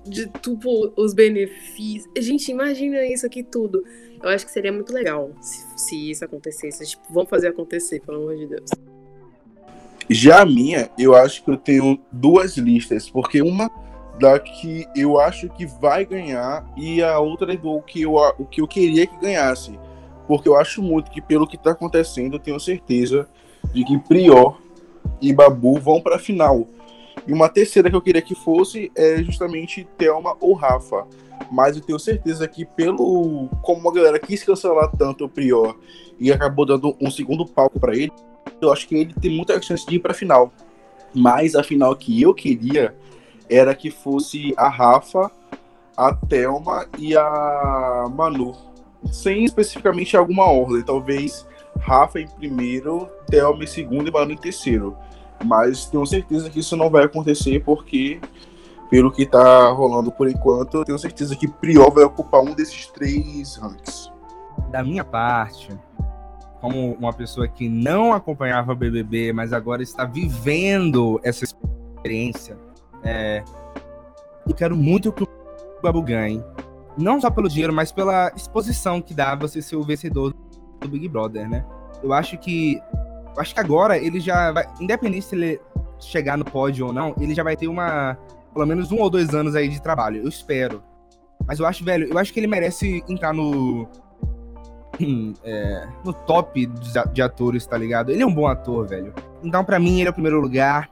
de 0.07 0.26
tudo 0.41 0.95
os 0.97 1.12
benefícios. 1.12 2.11
Gente, 2.18 2.51
imagina 2.51 3.05
isso 3.05 3.26
aqui 3.26 3.43
tudo. 3.43 3.84
Eu 4.22 4.30
acho 4.30 4.47
que 4.47 4.51
seria 4.51 4.72
muito 4.72 4.95
legal 4.95 5.30
se, 5.43 5.62
se 5.76 6.11
isso 6.11 6.24
acontecesse. 6.24 6.87
Tipo, 6.87 7.03
vamos 7.11 7.28
fazer 7.28 7.49
acontecer, 7.49 8.01
pelo 8.01 8.16
amor 8.16 8.37
de 8.37 8.47
Deus. 8.47 8.70
Já 10.09 10.42
a 10.42 10.46
minha, 10.46 10.88
eu 10.96 11.16
acho 11.16 11.42
que 11.42 11.50
eu 11.50 11.57
tenho 11.57 11.98
duas 12.12 12.57
listas, 12.57 13.11
porque 13.11 13.42
uma 13.42 13.70
da 14.18 14.38
que 14.38 14.86
eu 14.94 15.20
acho 15.20 15.48
que 15.48 15.66
vai 15.66 16.04
ganhar 16.04 16.64
e 16.76 17.02
a 17.02 17.18
outra 17.18 17.52
é 17.52 17.57
do 17.57 17.80
que 17.82 18.02
eu, 18.02 18.14
o 18.14 18.44
que 18.44 18.61
eu 18.61 18.68
queria 18.68 19.07
que 19.07 19.18
ganhasse. 19.18 19.78
Porque 20.26 20.48
eu 20.48 20.57
acho 20.57 20.82
muito 20.82 21.11
que, 21.11 21.20
pelo 21.20 21.46
que 21.46 21.57
está 21.57 21.72
acontecendo, 21.72 22.34
eu 22.34 22.40
tenho 22.40 22.59
certeza 22.59 23.28
de 23.72 23.84
que 23.84 23.98
Prior 23.98 24.59
e 25.20 25.32
Babu 25.32 25.78
vão 25.78 26.00
para 26.00 26.16
a 26.16 26.18
final. 26.18 26.66
E 27.26 27.32
uma 27.32 27.48
terceira 27.48 27.90
que 27.90 27.96
eu 27.96 28.00
queria 28.00 28.22
que 28.22 28.34
fosse 28.34 28.90
é 28.94 29.22
justamente 29.22 29.86
Thelma 29.96 30.36
ou 30.40 30.54
Rafa. 30.54 31.07
Mas 31.50 31.76
eu 31.76 31.82
tenho 31.82 31.98
certeza 31.98 32.48
que, 32.48 32.64
pelo 32.64 33.48
como 33.62 33.88
a 33.88 33.92
galera 33.92 34.18
quis 34.18 34.42
cancelar 34.42 34.90
tanto 34.96 35.24
o 35.24 35.28
Prior 35.28 35.76
e 36.18 36.32
acabou 36.32 36.64
dando 36.64 36.96
um 37.00 37.11
segundo 37.11 37.46
palco 37.46 37.78
para 37.78 37.94
ele, 37.94 38.12
eu 38.61 38.72
acho 38.72 38.86
que 38.88 38.94
ele 38.94 39.14
tem 39.14 39.30
muita 39.34 39.61
chance 39.61 39.86
de 39.86 39.96
ir 39.96 39.98
para 39.98 40.12
a 40.12 40.14
final. 40.14 40.52
Mas 41.14 41.54
a 41.54 41.62
final 41.62 41.94
que 41.96 42.20
eu 42.20 42.34
queria 42.34 42.94
era 43.48 43.74
que 43.74 43.90
fosse 43.90 44.54
a 44.57 44.68
Rafa, 44.68 45.30
a 45.96 46.14
Thelma 46.14 46.86
e 46.98 47.16
a 47.16 48.07
Manu. 48.14 48.54
Sem 49.11 49.44
especificamente 49.44 50.16
alguma 50.16 50.44
ordem. 50.44 50.82
Talvez 50.82 51.46
Rafa 51.78 52.20
em 52.20 52.28
primeiro, 52.28 53.09
Thelma 53.26 53.64
em 53.64 53.66
segundo 53.66 54.09
e 54.09 54.12
Manu 54.12 54.32
em 54.32 54.36
terceiro. 54.36 54.96
Mas 55.44 55.86
tenho 55.86 56.04
certeza 56.07 56.50
que 56.50 56.61
isso 56.61 56.76
não 56.76 56.90
vai 56.90 57.04
acontecer 57.04 57.62
porque, 57.62 58.20
pelo 58.90 59.12
que 59.12 59.26
tá 59.26 59.68
rolando 59.70 60.11
por 60.11 60.28
enquanto, 60.28 60.84
tenho 60.84 60.98
certeza 60.98 61.36
que 61.36 61.46
Priol 61.46 61.90
vai 61.90 62.04
ocupar 62.04 62.40
um 62.40 62.54
desses 62.54 62.86
três 62.88 63.57
ranks. 63.57 64.11
Da 64.70 64.82
minha 64.82 65.04
parte, 65.04 65.76
como 66.61 66.92
uma 66.94 67.12
pessoa 67.12 67.46
que 67.46 67.68
não 67.68 68.12
acompanhava 68.12 68.72
o 68.72 68.76
BBB, 68.76 69.32
mas 69.32 69.52
agora 69.52 69.82
está 69.82 70.04
vivendo 70.04 71.20
essa 71.22 71.44
experiência, 71.44 72.57
é, 73.04 73.42
eu 74.46 74.54
quero 74.54 74.76
muito 74.76 75.12
que 75.12 75.24
o 75.24 75.28
Babu 75.82 76.02
ganhe. 76.02 76.42
Não 76.96 77.20
só 77.20 77.30
pelo 77.30 77.48
dinheiro, 77.48 77.72
mas 77.72 77.92
pela 77.92 78.32
exposição 78.34 79.02
que 79.02 79.12
dá 79.12 79.34
você 79.34 79.61
ser 79.61 79.76
o 79.76 79.82
vencedor 79.82 80.34
do 80.80 80.88
Big 80.88 81.09
Brother, 81.09 81.48
né? 81.48 81.64
Eu 82.02 82.12
acho 82.12 82.38
que. 82.38 82.80
Eu 83.34 83.42
acho 83.42 83.52
que 83.52 83.61
agora 83.61 83.98
ele 83.98 84.18
já 84.18 84.52
vai. 84.52 84.66
Independente 84.80 85.26
se 85.26 85.34
ele 85.34 85.61
chegar 85.98 86.38
no 86.38 86.44
pódio 86.44 86.86
ou 86.86 86.92
não, 86.92 87.14
ele 87.20 87.34
já 87.34 87.42
vai 87.42 87.57
ter 87.57 87.68
uma. 87.68 88.16
Pelo 88.52 88.66
menos 88.66 88.90
um 88.90 88.98
ou 88.98 89.11
dois 89.11 89.34
anos 89.34 89.54
aí 89.54 89.68
de 89.68 89.82
trabalho. 89.82 90.22
Eu 90.22 90.28
espero. 90.28 90.82
Mas 91.46 91.59
eu 91.59 91.66
acho, 91.66 91.84
velho, 91.84 92.09
eu 92.11 92.18
acho 92.18 92.32
que 92.32 92.40
ele 92.40 92.46
merece 92.46 93.04
entrar 93.09 93.34
no 93.34 93.86
é, 95.44 95.88
no 96.05 96.12
top 96.12 96.66
de 97.12 97.22
atores, 97.22 97.66
tá 97.66 97.76
ligado? 97.76 98.11
Ele 98.11 98.22
é 98.22 98.26
um 98.26 98.34
bom 98.34 98.47
ator, 98.47 98.86
velho. 98.86 99.12
Então, 99.42 99.64
para 99.64 99.78
mim, 99.78 100.01
ele 100.01 100.09
é 100.09 100.11
o 100.11 100.14
primeiro 100.14 100.40
lugar. 100.40 100.88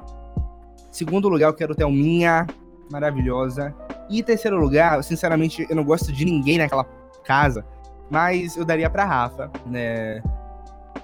Segundo 0.91 1.29
lugar, 1.29 1.49
eu 1.49 1.55
quero 1.55 1.75
Thelminha, 1.75 2.47
maravilhosa. 2.91 3.75
E 4.09 4.23
terceiro 4.23 4.59
lugar, 4.59 5.03
sinceramente, 5.03 5.67
eu 5.69 5.77
não 5.77 5.85
gosto 5.85 6.13
de 6.13 6.25
ninguém 6.25 6.59
naquela 6.59 6.85
casa, 7.25 7.65
mas 8.11 8.57
eu 8.57 8.65
daria 8.65 8.91
pra 8.91 9.05
Rafa, 9.05 9.51
né? 9.67 10.23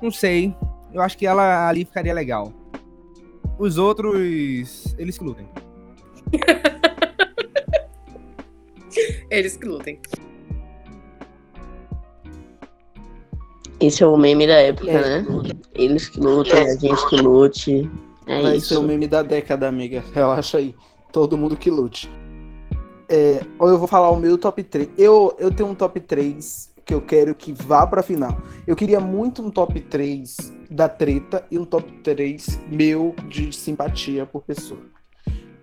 Não 0.01 0.11
sei. 0.11 0.55
Eu 0.93 1.03
acho 1.03 1.17
que 1.17 1.27
ela 1.27 1.69
ali 1.69 1.85
ficaria 1.85 2.13
legal. 2.13 2.53
Os 3.59 3.79
outros, 3.79 4.95
eles 4.99 5.19
que 5.19 5.25
lutem. 5.25 5.49
eles 9.31 9.57
que 9.57 9.67
lutem. 9.67 10.01
Esse 13.81 14.03
é 14.03 14.07
o 14.07 14.17
meme 14.17 14.47
da 14.47 14.61
época, 14.61 14.91
é. 14.91 15.23
né? 15.23 15.27
Eles 15.75 16.09
que 16.09 16.21
lutam, 16.21 16.59
a 16.59 16.77
gente 16.77 17.09
que 17.09 17.17
lute. 17.17 17.91
É 18.27 18.43
Vai 18.43 18.57
isso. 18.57 18.69
ser 18.69 18.77
o 18.77 18.83
meme 18.83 19.09
da 19.09 19.23
década, 19.23 19.67
amiga. 19.67 20.05
Relaxa 20.13 20.59
aí. 20.59 20.75
Todo 21.11 21.37
mundo 21.37 21.57
que 21.57 21.71
lute. 21.71 22.11
É, 23.09 23.41
ou 23.59 23.69
eu 23.69 23.79
vou 23.79 23.89
falar 23.89 24.11
o 24.11 24.17
meu 24.17 24.37
top 24.39 24.63
3. 24.63 24.91
Eu, 24.99 25.35
eu 25.39 25.51
tenho 25.51 25.69
um 25.69 25.75
top 25.75 25.99
3 25.99 26.71
que 26.85 26.95
eu 26.95 27.01
quero 27.01 27.35
que 27.35 27.53
vá 27.53 27.87
pra 27.87 28.03
final. 28.03 28.41
Eu 28.67 28.77
queria 28.77 29.01
muito 29.01 29.43
um 29.43 29.51
top 29.51 29.81
3 29.81 30.37
da 30.71 30.89
treta 30.89 31.45
e 31.51 31.59
um 31.59 31.65
top 31.65 31.91
3 32.03 32.61
meu 32.69 33.15
de 33.29 33.53
simpatia 33.53 34.27
por 34.27 34.43
pessoa. 34.43 34.81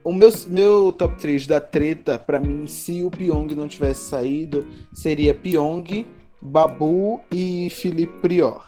O 0.03 0.13
meu, 0.13 0.29
meu 0.47 0.91
top 0.91 1.19
3 1.19 1.45
da 1.45 1.59
treta, 1.59 2.17
para 2.17 2.39
mim, 2.39 2.65
se 2.65 3.03
o 3.03 3.11
Pyong 3.11 3.53
não 3.53 3.67
tivesse 3.67 4.09
saído, 4.09 4.65
seria 4.93 5.33
Pyong, 5.33 6.05
Babu 6.41 7.21
e 7.31 7.69
Felipe 7.69 8.13
Prior. 8.21 8.67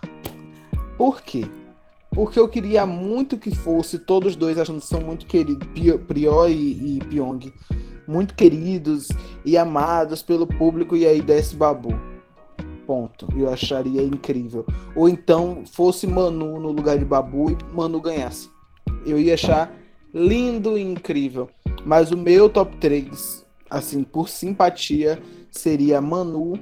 Por 0.97 1.22
quê? 1.22 1.45
Porque 2.11 2.39
eu 2.39 2.49
queria 2.49 2.86
muito 2.86 3.38
que 3.38 3.55
fosse 3.55 3.99
todos 3.99 4.36
dois, 4.36 4.57
achando 4.57 4.80
que 4.80 4.88
são 4.88 5.01
muito 5.01 5.26
queridos, 5.26 5.67
Prior 6.07 6.49
e, 6.49 6.97
e 6.97 6.99
Pyong, 7.05 7.53
muito 8.07 8.34
queridos 8.34 9.07
e 9.45 9.57
amados 9.57 10.22
pelo 10.24 10.47
público, 10.47 10.95
e 10.95 11.05
aí 11.05 11.22
desse 11.22 11.55
Babu. 11.55 11.93
Ponto. 12.88 13.28
Eu 13.38 13.49
acharia 13.49 14.01
incrível. 14.01 14.65
Ou 14.95 15.07
então 15.07 15.63
fosse 15.65 16.07
Manu 16.07 16.59
no 16.59 16.72
lugar 16.72 16.97
de 16.97 17.05
Babu 17.05 17.51
e 17.51 17.57
Manu 17.72 18.01
ganhasse. 18.01 18.49
Eu 19.05 19.20
ia 19.20 19.36
achar 19.36 19.72
lindo 20.11 20.76
e 20.76 20.82
incrível. 20.82 21.47
Mas 21.86 22.11
o 22.11 22.17
meu 22.17 22.49
top 22.49 22.76
3, 22.78 23.45
assim, 23.70 24.03
por 24.03 24.28
simpatia, 24.28 25.22
seria 25.51 26.01
Manu, 26.01 26.59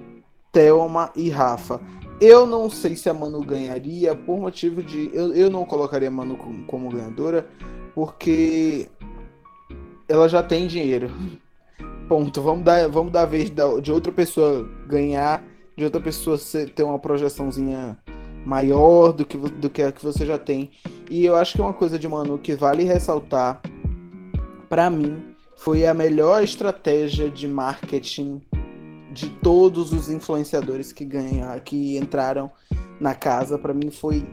Thelma 0.52 1.12
e 1.16 1.30
Rafa. 1.30 1.80
Eu 2.20 2.48
não 2.48 2.70
sei 2.70 2.96
se 2.96 3.10
a 3.10 3.14
Manu 3.14 3.42
ganharia 3.42 4.16
por 4.16 4.40
motivo 4.40 4.82
de. 4.82 5.10
Eu, 5.14 5.34
eu 5.34 5.50
não 5.50 5.66
colocaria 5.66 6.08
a 6.08 6.12
Manu 6.12 6.36
como, 6.36 6.66
como 6.66 6.90
ganhadora, 6.90 7.48
porque 7.94 8.90
ela 10.08 10.28
já 10.28 10.42
tem 10.42 10.66
dinheiro. 10.66 11.12
Ponto. 12.08 12.42
Vamos 12.42 12.64
dar, 12.64 12.88
vamos 12.90 13.12
dar 13.12 13.24
a 13.24 13.26
vez 13.26 13.52
de 13.52 13.92
outra 13.92 14.12
pessoa 14.12 14.68
ganhar, 14.88 15.44
de 15.76 15.84
outra 15.84 16.02
pessoa 16.02 16.38
ter 16.74 16.84
uma 16.84 16.98
projeçãozinha 16.98 17.98
maior 18.46 19.12
do 19.12 19.26
que, 19.26 19.38
do 19.38 19.70
que 19.70 19.82
a 19.82 19.92
que 19.92 20.04
você 20.04 20.26
já 20.26 20.40
tem. 20.40 20.72
E 21.10 21.26
eu 21.26 21.36
acho 21.36 21.54
que 21.54 21.62
uma 21.62 21.74
coisa 21.74 22.00
de 22.00 22.08
Manu 22.08 22.38
que 22.40 22.56
vale 22.56 22.84
ressaltar, 22.84 23.62
para 24.70 24.90
mim, 24.90 25.36
foi 25.58 25.86
a 25.86 25.94
melhor 25.94 26.44
estratégia 26.44 27.30
de 27.30 27.48
marketing 27.48 28.42
de 29.18 29.30
todos 29.30 29.92
os 29.92 30.12
influenciadores 30.12 30.94
que 30.94 31.04
ganham, 31.04 31.60
que 31.62 31.98
entraram 31.98 32.52
na 33.02 33.16
casa, 33.16 33.58
para 33.58 33.74
mim 33.74 33.90
foi 33.90 34.24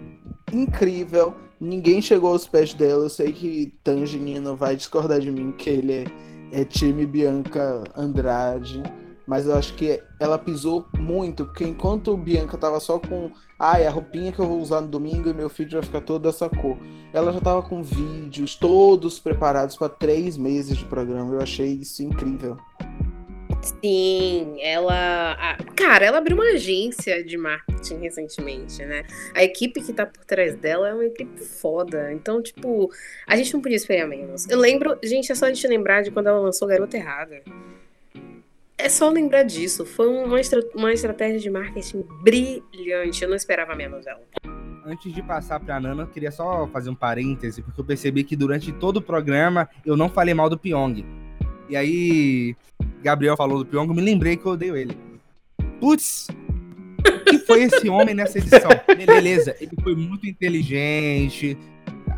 incrível. 0.53 1.35
Ninguém 1.59 2.03
chegou 2.03 2.33
aos 2.33 2.47
pés 2.47 2.75
dela. 2.75 3.07
Eu 3.07 3.09
sei 3.09 3.33
que 3.33 3.73
Tangerino 3.83 4.55
vai 4.55 4.77
discordar 4.77 5.21
de 5.21 5.31
mim, 5.31 5.53
que 5.53 5.71
ele 5.71 5.93
é, 6.53 6.61
é 6.61 6.65
time 6.67 7.07
Bianca 7.07 7.83
Andrade. 7.97 8.83
Mas 9.27 9.47
eu 9.47 9.57
acho 9.57 9.73
que 9.73 10.03
ela 10.21 10.39
pisou 10.39 10.85
muito, 10.99 11.47
porque 11.47 11.65
enquanto 11.65 12.15
Bianca 12.15 12.59
tava 12.59 12.79
só 12.79 12.99
com 12.99 13.31
ai, 13.59 13.87
a 13.87 13.91
roupinha 13.91 14.33
que 14.33 14.39
eu 14.39 14.47
vou 14.47 14.61
usar 14.61 14.83
no 14.83 14.89
domingo 14.89 15.31
e 15.31 15.33
meu 15.33 15.49
feed 15.49 15.73
vai 15.73 15.83
ficar 15.83 16.03
todo 16.03 16.25
dessa 16.25 16.47
cor. 16.51 16.77
Ela 17.11 17.33
já 17.33 17.41
tava 17.41 17.63
com 17.63 17.83
vídeos 17.83 18.55
todos 18.55 19.19
preparados 19.19 19.77
para 19.79 19.89
três 19.89 20.37
meses 20.37 20.77
de 20.77 20.85
programa. 20.85 21.33
Eu 21.33 21.41
achei 21.41 21.73
isso 21.73 22.03
incrível. 22.03 22.59
Sim, 23.65 24.59
ela. 24.61 25.33
A, 25.33 25.57
cara, 25.75 26.05
ela 26.05 26.19
abriu 26.19 26.37
uma 26.37 26.53
agência 26.53 27.25
de 27.25 27.37
marketing 27.39 27.99
recentemente, 28.01 28.85
né? 28.85 29.05
A 29.35 29.43
equipe 29.43 29.81
que 29.81 29.93
tá 29.93 30.05
por 30.05 30.25
trás 30.25 30.55
dela 30.57 30.89
é 30.89 30.95
uma 30.95 31.05
equipe 31.05 31.41
foda. 31.41 32.13
Então, 32.13 32.43
tipo, 32.43 32.91
a 33.27 33.37
gente 33.37 33.55
não 33.55 33.63
podia 33.63 33.77
esperar 33.77 34.07
menos. 34.07 34.49
Eu 34.49 34.59
lembro, 34.59 34.99
gente, 35.03 35.33
é 35.33 35.35
só 35.35 35.47
a 35.47 35.49
gente 35.49 35.67
lembrar 35.67 36.03
de 36.03 36.11
quando 36.11 36.27
ela 36.27 36.41
lançou 36.41 36.69
Garota 36.69 36.97
Errada. 36.97 37.43
É 38.77 38.89
só 38.89 39.09
lembrar 39.09 39.45
disso. 39.45 39.87
Foi 39.87 40.09
uma, 40.09 40.39
estra 40.39 40.61
uma 40.75 40.93
estratégia 40.93 41.39
de 41.39 41.49
marketing 41.49 42.05
brilhante. 42.23 43.23
Eu 43.23 43.29
não 43.31 43.37
esperava 43.37 43.75
menos 43.75 44.05
dela. 44.05 44.21
Antes 44.85 45.15
de 45.15 45.23
passar 45.23 45.59
pra 45.61 45.81
Nana, 45.81 46.03
eu 46.03 46.07
queria 46.07 46.31
só 46.31 46.67
fazer 46.67 46.91
um 46.91 46.95
parêntese, 46.95 47.63
porque 47.63 47.81
eu 47.81 47.85
percebi 47.85 48.23
que 48.23 48.37
durante 48.37 48.71
todo 48.73 48.99
o 48.99 49.03
programa 49.03 49.67
eu 49.87 49.97
não 49.97 50.11
falei 50.11 50.35
mal 50.35 50.51
do 50.51 50.59
Pyong. 50.59 51.03
E 51.71 51.77
aí, 51.77 52.55
Gabriel 53.05 53.37
falou 53.37 53.59
do 53.59 53.67
Pyong, 53.67 53.93
me 53.93 54.01
lembrei 54.01 54.35
que 54.35 54.47
eu 54.47 54.53
odeio 54.53 54.75
ele. 54.75 54.97
Putz, 55.79 56.27
que 57.29 57.39
foi 57.41 57.65
esse 57.65 57.87
homem 57.91 58.15
nessa 58.15 58.39
edição? 58.39 58.71
Beleza, 59.07 59.55
ele 59.61 59.73
foi 59.83 59.95
muito 59.95 60.27
inteligente. 60.27 61.59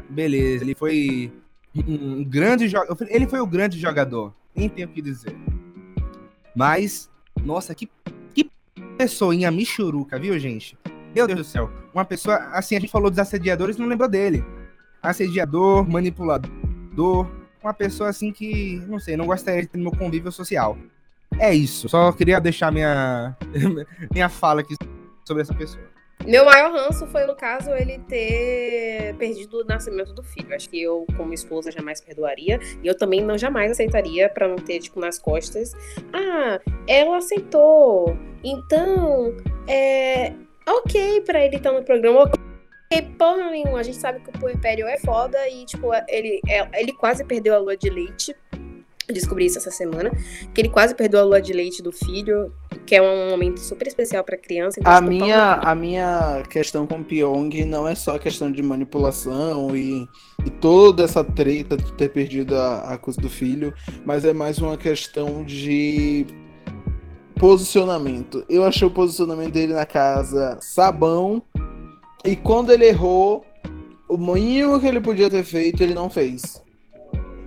Beleza, 0.08 0.62
ele 0.62 0.76
foi 0.76 1.32
um 1.74 2.22
grande 2.22 2.68
jogador. 2.68 2.96
Ele 3.10 3.26
foi 3.26 3.40
o 3.40 3.46
grande 3.46 3.80
jogador, 3.80 4.32
nem 4.54 4.68
tenho 4.68 4.86
o 4.86 4.92
que 4.92 5.02
dizer. 5.02 5.36
Mas, 6.54 7.10
nossa, 7.42 7.74
que, 7.74 7.90
que 8.32 8.48
pessoinha 8.96 9.50
michuruca, 9.50 10.20
viu, 10.20 10.38
gente? 10.38 10.78
Meu 11.12 11.26
Deus 11.26 11.40
do 11.40 11.44
céu. 11.44 11.68
Uma 11.92 12.04
pessoa, 12.04 12.36
assim, 12.52 12.76
a 12.76 12.80
gente 12.80 12.92
falou 12.92 13.10
dos 13.10 13.18
assediadores 13.18 13.76
não 13.76 13.88
lembrou 13.88 14.08
dele. 14.08 14.44
Assediador, 15.02 15.88
manipulador, 15.88 17.28
uma 17.66 17.74
pessoa 17.74 18.08
assim 18.08 18.32
que, 18.32 18.82
não 18.86 18.98
sei, 18.98 19.16
não 19.16 19.26
gostaria 19.26 19.62
de 19.62 19.68
ter 19.68 19.78
no 19.78 19.90
meu 19.90 19.98
convívio 19.98 20.30
social. 20.30 20.78
É 21.38 21.52
isso. 21.52 21.88
Só 21.88 22.12
queria 22.12 22.40
deixar 22.40 22.70
minha, 22.70 23.36
minha 24.12 24.28
fala 24.28 24.60
aqui 24.60 24.74
sobre 25.26 25.42
essa 25.42 25.52
pessoa. 25.52 25.82
Meu 26.24 26.44
maior 26.44 26.72
ranço 26.72 27.06
foi, 27.08 27.26
no 27.26 27.36
caso, 27.36 27.70
ele 27.70 27.98
ter 28.08 29.14
perdido 29.16 29.60
o 29.60 29.64
nascimento 29.64 30.12
do 30.12 30.22
filho. 30.22 30.54
Acho 30.54 30.68
que 30.68 30.80
eu, 30.80 31.06
como 31.16 31.34
esposa, 31.34 31.70
jamais 31.70 32.00
perdoaria. 32.00 32.58
E 32.82 32.86
eu 32.86 32.96
também 32.96 33.22
não 33.22 33.36
jamais 33.36 33.70
aceitaria 33.70 34.28
para 34.28 34.48
não 34.48 34.56
ter, 34.56 34.78
tipo, 34.80 34.98
nas 34.98 35.18
costas. 35.18 35.72
Ah, 36.12 36.60
ela 36.86 37.18
aceitou. 37.18 38.16
Então, 38.42 39.36
é. 39.68 40.32
Ok 40.68 41.20
pra 41.20 41.44
ele 41.44 41.56
estar 41.56 41.70
no 41.70 41.84
programa. 41.84 42.22
Ok, 42.24 42.40
porra 43.18 43.50
nenhuma. 43.50 43.80
A 43.80 43.82
gente 43.82 43.98
sabe 43.98 44.20
que 44.20 44.30
o 44.30 44.32
puerpério 44.32 44.86
é 44.86 44.98
foda 44.98 45.36
e, 45.48 45.64
tipo, 45.64 45.90
ele, 46.08 46.40
é, 46.48 46.80
ele 46.80 46.92
quase 46.92 47.24
perdeu 47.24 47.54
a 47.54 47.58
lua 47.58 47.76
de 47.76 47.90
leite 47.90 48.34
descobri 49.12 49.46
isso 49.46 49.58
essa 49.58 49.70
semana, 49.70 50.10
que 50.52 50.60
ele 50.60 50.68
quase 50.68 50.94
perdeu 50.94 51.20
a 51.20 51.22
lua 51.22 51.40
de 51.40 51.52
leite 51.52 51.82
do 51.82 51.92
filho, 51.92 52.52
que 52.84 52.94
é 52.94 53.02
um 53.02 53.30
momento 53.30 53.60
super 53.60 53.86
especial 53.86 54.24
para 54.24 54.36
criança. 54.36 54.80
Então, 54.80 54.92
a 54.92 54.96
tipo, 54.96 55.08
minha 55.08 55.52
a 55.54 55.74
minha 55.74 56.42
questão 56.48 56.86
com 56.86 56.98
o 56.98 57.04
Pyong 57.04 57.64
não 57.64 57.86
é 57.86 57.94
só 57.94 58.18
questão 58.18 58.50
de 58.50 58.62
manipulação 58.62 59.76
e, 59.76 60.08
e 60.44 60.50
toda 60.50 61.04
essa 61.04 61.22
treta 61.22 61.76
de 61.76 61.92
ter 61.92 62.08
perdido 62.10 62.56
a, 62.56 62.94
a 62.94 62.98
coisa 62.98 63.20
do 63.20 63.28
filho, 63.28 63.72
mas 64.04 64.24
é 64.24 64.32
mais 64.32 64.58
uma 64.58 64.76
questão 64.76 65.44
de 65.44 66.26
posicionamento. 67.38 68.44
Eu 68.48 68.64
achei 68.64 68.86
o 68.86 68.90
posicionamento 68.90 69.52
dele 69.52 69.74
na 69.74 69.86
casa 69.86 70.58
sabão 70.60 71.42
e 72.26 72.34
quando 72.34 72.72
ele 72.72 72.86
errou, 72.86 73.44
o 74.08 74.16
mínimo 74.16 74.80
que 74.80 74.86
ele 74.86 75.00
podia 75.00 75.30
ter 75.30 75.44
feito, 75.44 75.82
ele 75.82 75.94
não 75.94 76.10
fez. 76.10 76.62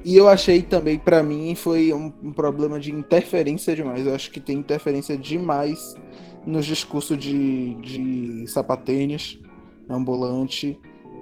E 0.03 0.15
eu 0.15 0.29
achei 0.29 0.61
também, 0.61 0.97
para 0.97 1.21
mim, 1.21 1.53
foi 1.55 1.93
um, 1.93 2.11
um, 2.23 2.31
problema 2.31 2.79
de 2.79 2.91
interferência 2.91 3.75
demais. 3.75 4.05
Eu 4.05 4.15
acho 4.15 4.31
que 4.31 4.39
tem 4.39 4.57
interferência 4.57 5.17
demais 5.17 5.95
nos 6.45 6.65
discursos 6.65 7.17
de, 7.17 7.75
de 7.75 8.47
sapatênis, 8.47 9.37
ambulante. 9.89 10.79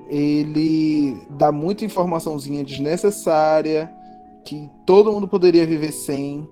Ele 0.10 1.18
dá 1.32 1.52
muita 1.52 1.84
informaçãozinha 1.84 2.64
desnecessária, 2.64 3.92
que 4.46 4.70
todo 4.86 5.12
mundo 5.12 5.28
poderia 5.28 5.66
viver 5.66 5.92
sem 5.92 6.48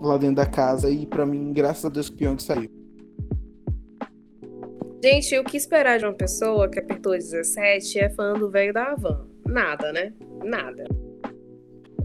lá 0.00 0.18
dentro 0.18 0.36
da 0.36 0.46
casa. 0.46 0.90
E 0.90 1.06
para 1.06 1.24
mim, 1.24 1.52
graças 1.52 1.84
a 1.84 1.88
Deus, 1.88 2.10
que 2.10 2.16
Pyong 2.16 2.38
saiu. 2.38 2.79
Gente, 5.02 5.38
o 5.38 5.44
que 5.44 5.56
esperar 5.56 5.98
de 5.98 6.04
uma 6.04 6.12
pessoa 6.12 6.68
que 6.68 6.78
apertou 6.78 7.12
17 7.12 7.98
é 7.98 8.10
fã 8.10 8.34
do 8.34 8.50
velho 8.50 8.72
da 8.74 8.92
Havan? 8.92 9.26
Nada, 9.46 9.92
né? 9.92 10.12
Nada. 10.44 10.84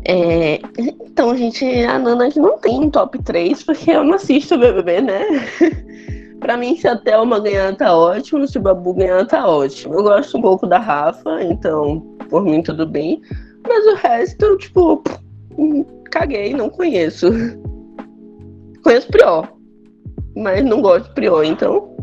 É, 0.08 0.60
então, 0.78 1.36
gente, 1.36 1.66
a 1.84 2.00
Nana 2.00 2.30
não 2.38 2.58
tem 2.58 2.80
um 2.80 2.90
top 2.90 3.22
3, 3.22 3.64
porque 3.64 3.92
eu 3.92 4.04
não 4.04 4.14
assisto 4.14 4.56
o 4.56 4.58
BBB, 4.58 5.02
né? 5.02 5.26
pra 6.40 6.56
mim, 6.56 6.78
se 6.78 6.88
a 6.88 6.96
Thelma 6.96 7.40
ganhar, 7.40 7.76
tá 7.76 7.98
ótimo. 7.98 8.48
Se 8.48 8.58
o 8.58 8.62
Babu 8.62 8.94
ganhar, 8.94 9.26
tá 9.28 9.46
ótimo. 9.46 9.96
Eu 9.96 10.04
gosto 10.04 10.38
um 10.38 10.42
pouco 10.42 10.66
da 10.66 10.80
Rafa, 10.80 11.44
então, 11.44 12.00
por 12.30 12.46
mim, 12.46 12.62
tudo 12.62 12.88
bem. 12.88 13.22
Mas 13.68 13.86
o 13.88 13.96
resto, 13.96 14.58
tipo, 14.58 15.04
caguei, 16.12 16.54
não 16.54 16.70
conheço. 16.70 17.28
Conheço 18.84 19.08
Prior, 19.08 19.52
mas 20.36 20.64
não 20.64 20.80
gosto 20.80 21.08
de 21.08 21.16
Prior, 21.16 21.44
então. 21.44 21.95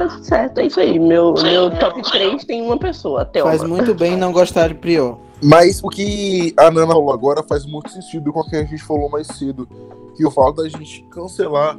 Tá 0.00 0.08
tudo 0.08 0.24
certo, 0.24 0.58
é 0.60 0.66
isso 0.66 0.80
aí. 0.80 0.98
Meu, 0.98 1.34
meu 1.34 1.70
top 1.78 2.00
3 2.10 2.42
tem 2.46 2.62
uma 2.62 2.78
pessoa, 2.78 3.22
Thelma. 3.22 3.50
Faz 3.50 3.62
muito 3.62 3.94
bem 3.94 4.16
não 4.16 4.32
gostar 4.32 4.68
de 4.68 4.74
Prior. 4.74 5.18
Mas 5.42 5.84
o 5.84 5.88
que 5.90 6.54
a 6.56 6.70
Nana 6.70 6.94
falou 6.94 7.12
agora 7.12 7.42
faz 7.42 7.66
muito 7.66 7.90
sentido 7.90 8.32
com 8.32 8.40
o 8.40 8.48
que 8.48 8.56
a 8.56 8.64
gente 8.64 8.82
falou 8.82 9.10
mais 9.10 9.26
cedo. 9.26 9.68
Que 10.16 10.24
o 10.24 10.30
fato 10.30 10.62
da 10.62 10.68
gente 10.70 11.04
cancelar 11.10 11.78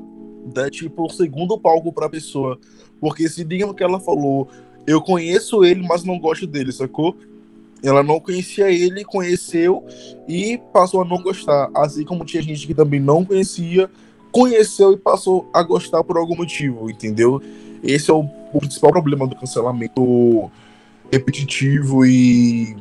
dá 0.53 0.69
tipo 0.69 1.07
o 1.07 1.09
segundo 1.09 1.57
palco 1.57 1.91
pra 1.91 2.07
pessoa. 2.07 2.59
Porque 2.99 3.27
se 3.27 3.43
digamos 3.43 3.75
que 3.75 3.83
ela 3.83 3.99
falou, 3.99 4.47
eu 4.85 5.01
conheço 5.01 5.65
ele, 5.65 5.83
mas 5.87 6.03
não 6.03 6.19
gosto 6.19 6.45
dele, 6.45 6.71
sacou? 6.71 7.15
Ela 7.83 8.03
não 8.03 8.19
conhecia 8.19 8.71
ele, 8.71 9.03
conheceu 9.03 9.83
e 10.27 10.59
passou 10.71 11.01
a 11.01 11.05
não 11.05 11.23
gostar. 11.23 11.71
Assim 11.73 12.05
como 12.05 12.23
tinha 12.23 12.43
gente 12.43 12.67
que 12.67 12.75
também 12.75 12.99
não 12.99 13.25
conhecia, 13.25 13.89
conheceu 14.31 14.93
e 14.93 14.97
passou 14.97 15.49
a 15.51 15.63
gostar 15.63 16.03
por 16.03 16.17
algum 16.17 16.35
motivo, 16.35 16.87
entendeu? 16.87 17.41
Esse 17.83 18.11
é 18.11 18.13
o, 18.13 18.27
principal 18.59 18.91
problema 18.91 19.27
do 19.27 19.35
cancelamento 19.35 20.51
repetitivo 21.11 22.05
e 22.05 22.75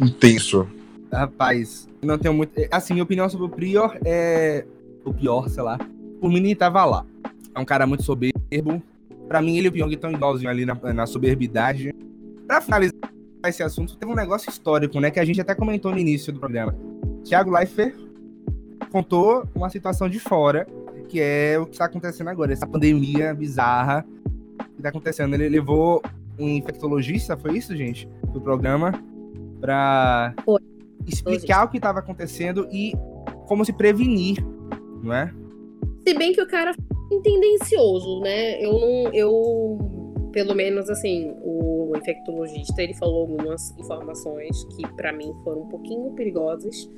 intenso. 0.00 0.68
Rapaz, 1.12 1.88
não 2.02 2.18
tenho 2.18 2.34
muito. 2.34 2.52
Assim, 2.70 2.94
minha 2.94 3.04
opinião 3.04 3.28
sobre 3.28 3.46
o 3.46 3.48
Prior 3.48 3.98
é. 4.04 4.64
O 5.04 5.12
pior, 5.12 5.48
sei 5.48 5.62
lá. 5.62 5.78
O 6.20 6.28
menino 6.28 6.58
tava 6.58 6.84
lá. 6.84 7.06
É 7.54 7.58
um 7.58 7.64
cara 7.64 7.86
muito 7.86 8.02
soberbo. 8.02 8.82
Pra 9.26 9.40
mim, 9.40 9.56
ele 9.56 9.68
e 9.68 9.70
o 9.70 9.72
Pyong 9.72 9.92
estão 9.92 10.10
igualzinho 10.10 10.50
ali 10.50 10.66
na, 10.66 10.74
na 10.92 11.06
soberbidade. 11.06 11.94
Pra 12.46 12.60
finalizar 12.60 13.12
esse 13.46 13.62
assunto, 13.62 13.96
teve 13.96 14.10
um 14.10 14.14
negócio 14.14 14.50
histórico, 14.50 15.00
né? 15.00 15.10
Que 15.10 15.20
a 15.20 15.24
gente 15.24 15.40
até 15.40 15.54
comentou 15.54 15.90
no 15.90 15.98
início 15.98 16.32
do 16.32 16.40
programa. 16.40 16.76
Thiago 17.24 17.50
Leifert 17.50 17.94
contou 18.90 19.44
uma 19.54 19.70
situação 19.70 20.08
de 20.08 20.18
fora, 20.18 20.66
que 21.10 21.20
é 21.20 21.58
o 21.58 21.66
que 21.66 21.72
está 21.72 21.86
acontecendo 21.86 22.28
agora, 22.28 22.52
essa 22.52 22.66
pandemia 22.66 23.34
bizarra 23.34 24.06
que 24.58 24.76
está 24.76 24.90
acontecendo. 24.90 25.34
Ele 25.34 25.48
levou 25.48 26.00
um 26.38 26.48
infectologista, 26.48 27.36
foi 27.36 27.58
isso, 27.58 27.76
gente? 27.76 28.08
Do 28.32 28.40
programa, 28.40 28.92
para 29.60 30.34
explicar 31.06 31.64
o 31.64 31.68
que 31.68 31.78
estava 31.78 31.98
acontecendo 31.98 32.68
e 32.70 32.92
como 33.46 33.64
se 33.64 33.72
prevenir, 33.72 34.38
não 35.02 35.12
é? 35.12 35.34
Se 36.06 36.14
bem 36.14 36.32
que 36.32 36.40
o 36.40 36.46
cara 36.46 36.72
foi 37.08 37.20
tendencioso, 37.20 38.20
né? 38.20 38.62
Eu 38.64 38.72
não. 38.72 39.12
Eu, 39.12 40.30
pelo 40.32 40.54
menos 40.54 40.88
assim, 40.88 41.34
o 41.42 41.92
infectologista 41.96 42.80
ele 42.80 42.94
falou 42.94 43.22
algumas 43.22 43.76
informações 43.76 44.64
que 44.76 44.86
para 44.94 45.12
mim 45.12 45.34
foram 45.42 45.62
um 45.62 45.68
pouquinho 45.68 46.12
perigosas, 46.12 46.88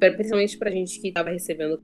principalmente 0.00 0.58
pra 0.58 0.70
gente 0.72 1.00
que 1.00 1.08
estava 1.08 1.30
recebendo 1.30 1.80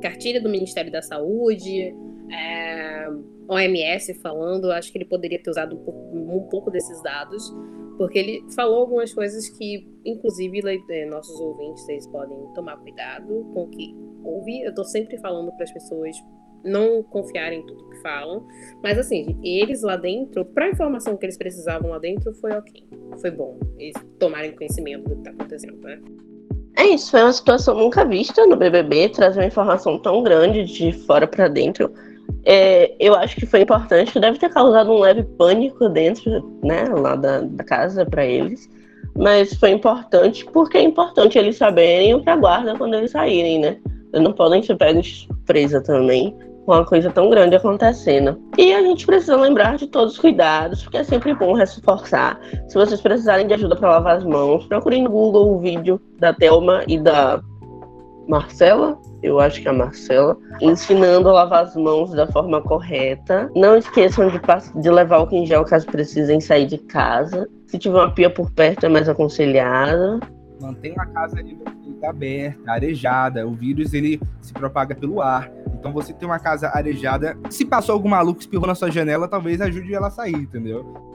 cartilha 0.00 0.40
do 0.40 0.48
Ministério 0.48 0.90
da 0.90 1.02
Saúde, 1.02 1.94
é, 2.32 3.08
OMS 3.48 4.14
falando, 4.14 4.70
acho 4.72 4.90
que 4.92 4.98
ele 4.98 5.04
poderia 5.04 5.42
ter 5.42 5.50
usado 5.50 5.76
um 5.76 5.84
pouco, 5.84 6.16
um 6.16 6.48
pouco 6.48 6.70
desses 6.70 7.02
dados 7.02 7.52
porque 8.00 8.18
ele 8.18 8.42
falou 8.54 8.78
algumas 8.78 9.12
coisas 9.12 9.46
que, 9.50 9.86
inclusive, 10.06 10.62
é, 10.88 11.04
nossos 11.04 11.38
ouvintes 11.38 11.86
eles 11.86 12.06
podem 12.06 12.34
tomar 12.54 12.78
cuidado 12.78 13.46
com 13.52 13.64
o 13.64 13.68
que 13.68 13.94
ouve. 14.24 14.62
Eu 14.62 14.74
tô 14.74 14.84
sempre 14.84 15.18
falando 15.18 15.52
para 15.52 15.64
as 15.64 15.70
pessoas 15.70 16.16
não 16.64 17.02
confiarem 17.02 17.60
em 17.60 17.66
tudo 17.66 17.90
que 17.90 18.00
falam, 18.00 18.48
mas 18.82 18.96
assim, 18.96 19.38
eles 19.44 19.82
lá 19.82 19.96
dentro, 19.96 20.46
para 20.46 20.64
a 20.64 20.70
informação 20.70 21.14
que 21.14 21.26
eles 21.26 21.36
precisavam 21.36 21.90
lá 21.90 21.98
dentro, 21.98 22.32
foi 22.36 22.52
ok, 22.52 22.88
foi 23.20 23.30
bom, 23.30 23.60
eles 23.78 23.94
tomarem 24.18 24.56
conhecimento 24.56 25.06
do 25.06 25.16
que 25.16 25.22
tá 25.22 25.30
acontecendo, 25.32 25.76
né? 25.82 26.00
É 26.76 26.84
isso, 26.84 27.10
foi 27.10 27.22
uma 27.22 27.32
situação 27.32 27.74
nunca 27.76 28.04
vista 28.04 28.46
no 28.46 28.56
BBB, 28.56 29.10
trazer 29.10 29.40
uma 29.40 29.46
informação 29.46 29.98
tão 29.98 30.22
grande 30.22 30.64
de 30.64 30.92
fora 30.92 31.26
para 31.26 31.48
dentro 31.48 31.92
é, 32.44 32.94
eu 32.98 33.14
acho 33.14 33.36
que 33.36 33.46
foi 33.46 33.62
importante, 33.62 34.18
deve 34.18 34.38
ter 34.38 34.48
causado 34.50 34.90
um 34.90 35.00
leve 35.00 35.22
pânico 35.22 35.88
dentro, 35.88 36.58
né, 36.62 36.84
lá 36.84 37.14
da, 37.14 37.40
da 37.40 37.64
casa 37.64 38.06
para 38.06 38.24
eles. 38.24 38.68
Mas 39.16 39.54
foi 39.54 39.70
importante 39.70 40.44
porque 40.46 40.78
é 40.78 40.82
importante 40.82 41.36
eles 41.36 41.56
saberem 41.56 42.14
o 42.14 42.22
que 42.22 42.30
aguarda 42.30 42.76
quando 42.76 42.94
eles 42.94 43.10
saírem, 43.10 43.58
né? 43.58 43.76
Eles 44.12 44.24
não 44.24 44.32
podem 44.32 44.62
ser 44.62 44.76
pegos 44.76 45.06
de 45.06 45.26
surpresa 45.26 45.82
também 45.82 46.34
uma 46.66 46.84
coisa 46.84 47.10
tão 47.10 47.28
grande 47.30 47.56
acontecendo. 47.56 48.40
E 48.56 48.72
a 48.72 48.82
gente 48.82 49.06
precisa 49.06 49.36
lembrar 49.36 49.76
de 49.76 49.86
todos 49.86 50.14
os 50.14 50.18
cuidados, 50.18 50.82
porque 50.82 50.98
é 50.98 51.04
sempre 51.04 51.34
bom 51.34 51.54
reforçar. 51.54 52.38
Se 52.68 52.74
vocês 52.74 53.00
precisarem 53.00 53.46
de 53.46 53.54
ajuda 53.54 53.76
para 53.76 53.90
lavar 53.90 54.16
as 54.16 54.24
mãos, 54.24 54.66
procurem 54.66 55.02
no 55.02 55.10
Google 55.10 55.54
o 55.54 55.58
vídeo 55.58 56.00
da 56.18 56.32
Thelma 56.32 56.82
e 56.86 56.98
da 56.98 57.40
Marcela, 58.28 58.96
eu 59.22 59.38
acho 59.38 59.60
que 59.60 59.68
é 59.68 59.70
a 59.70 59.74
Marcela, 59.74 60.36
ensinando 60.60 61.28
a 61.28 61.32
lavar 61.32 61.64
as 61.64 61.76
mãos 61.76 62.10
da 62.12 62.26
forma 62.26 62.60
correta. 62.62 63.50
Não 63.54 63.76
esqueçam 63.76 64.28
de, 64.28 64.40
de 64.80 64.90
levar 64.90 65.20
o 65.20 65.34
em 65.34 65.44
gel 65.44 65.64
caso 65.64 65.86
precisem 65.86 66.40
sair 66.40 66.66
de 66.66 66.78
casa. 66.78 67.48
Se 67.66 67.78
tiver 67.78 67.98
uma 67.98 68.10
pia 68.10 68.30
por 68.30 68.50
perto, 68.50 68.86
é 68.86 68.88
mais 68.88 69.08
aconselhado. 69.08 70.20
Mantenha 70.60 70.96
a 70.98 71.06
casa 71.06 71.42
aberta, 72.02 72.72
arejada. 72.72 73.46
O 73.46 73.54
vírus 73.54 73.94
ele 73.94 74.20
se 74.40 74.52
propaga 74.52 74.94
pelo 74.94 75.20
ar. 75.20 75.50
Então 75.74 75.92
você 75.92 76.12
tem 76.12 76.28
uma 76.28 76.38
casa 76.38 76.70
arejada. 76.74 77.36
Se 77.48 77.64
passou 77.64 77.94
algum 77.94 78.08
maluco 78.08 78.40
espirrou 78.40 78.66
na 78.66 78.74
sua 78.74 78.90
janela, 78.90 79.26
talvez 79.26 79.60
ajude 79.60 79.94
ela 79.94 80.08
a 80.08 80.10
sair, 80.10 80.36
entendeu? 80.36 81.10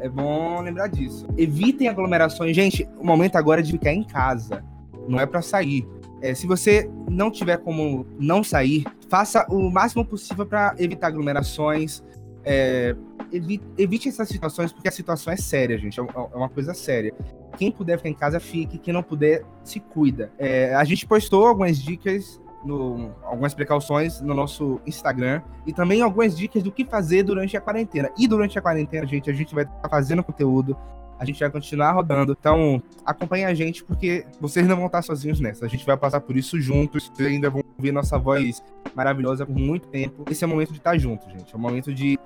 É 0.00 0.08
bom 0.08 0.60
lembrar 0.62 0.88
disso. 0.88 1.26
Evitem 1.36 1.88
aglomerações. 1.88 2.54
Gente, 2.54 2.88
o 2.98 3.06
momento 3.06 3.36
agora 3.36 3.60
é 3.60 3.64
de 3.64 3.72
ficar 3.72 3.92
em 3.92 4.04
casa. 4.04 4.62
Não 5.08 5.20
é 5.20 5.26
para 5.26 5.42
sair. 5.42 5.86
É, 6.22 6.34
se 6.34 6.46
você 6.46 6.90
não 7.08 7.30
tiver 7.30 7.58
como 7.58 8.06
não 8.18 8.44
sair, 8.44 8.84
faça 9.08 9.46
o 9.48 9.70
máximo 9.70 10.04
possível 10.04 10.46
para 10.46 10.74
evitar 10.78 11.08
aglomerações. 11.08 12.02
É, 12.44 12.94
evite, 13.32 13.64
evite, 13.78 14.08
essas 14.08 14.28
situações, 14.28 14.72
porque 14.72 14.88
a 14.88 14.92
situação 14.92 15.32
é 15.32 15.36
séria, 15.36 15.78
gente. 15.78 15.98
É, 15.98 16.02
é 16.02 16.36
uma 16.36 16.48
coisa 16.48 16.74
séria. 16.74 17.14
Quem 17.56 17.70
puder 17.70 17.96
ficar 17.96 18.08
em 18.08 18.14
casa, 18.14 18.40
fique. 18.40 18.78
Quem 18.78 18.94
não 18.94 19.02
puder, 19.02 19.42
se 19.64 19.80
cuida. 19.80 20.32
É, 20.38 20.74
a 20.74 20.84
gente 20.84 21.06
postou 21.06 21.46
algumas 21.46 21.78
dicas 21.78 22.40
no, 22.64 23.12
algumas 23.22 23.54
precauções 23.54 24.20
no 24.20 24.34
nosso 24.34 24.80
Instagram 24.86 25.42
e 25.66 25.72
também 25.72 26.02
algumas 26.02 26.36
dicas 26.36 26.62
do 26.62 26.70
que 26.70 26.84
fazer 26.84 27.22
durante 27.22 27.56
a 27.56 27.60
quarentena. 27.60 28.10
E 28.18 28.28
durante 28.28 28.58
a 28.58 28.62
quarentena, 28.62 29.06
gente, 29.06 29.30
a 29.30 29.32
gente 29.32 29.54
vai 29.54 29.64
estar 29.64 29.88
fazendo 29.88 30.22
conteúdo, 30.22 30.76
a 31.18 31.24
gente 31.24 31.40
vai 31.40 31.50
continuar 31.50 31.92
rodando. 31.92 32.36
Então, 32.38 32.82
acompanhe 33.04 33.44
a 33.44 33.52
gente, 33.52 33.84
porque 33.84 34.24
vocês 34.40 34.66
não 34.66 34.76
vão 34.76 34.86
estar 34.86 35.02
sozinhos 35.02 35.38
nessa. 35.38 35.66
A 35.66 35.68
gente 35.68 35.84
vai 35.84 35.96
passar 35.96 36.20
por 36.20 36.36
isso 36.36 36.60
juntos. 36.60 37.10
Vocês 37.14 37.28
ainda 37.28 37.50
vão 37.50 37.62
ouvir 37.76 37.92
nossa 37.92 38.18
voz 38.18 38.62
maravilhosa 38.94 39.44
por 39.44 39.54
muito 39.54 39.88
tempo. 39.88 40.24
Esse 40.30 40.44
é 40.44 40.46
o 40.46 40.50
momento 40.50 40.72
de 40.72 40.78
estar 40.78 40.96
junto, 40.96 41.28
gente. 41.30 41.52
É 41.52 41.56
o 41.56 41.60
momento 41.60 41.92
de 41.92 42.18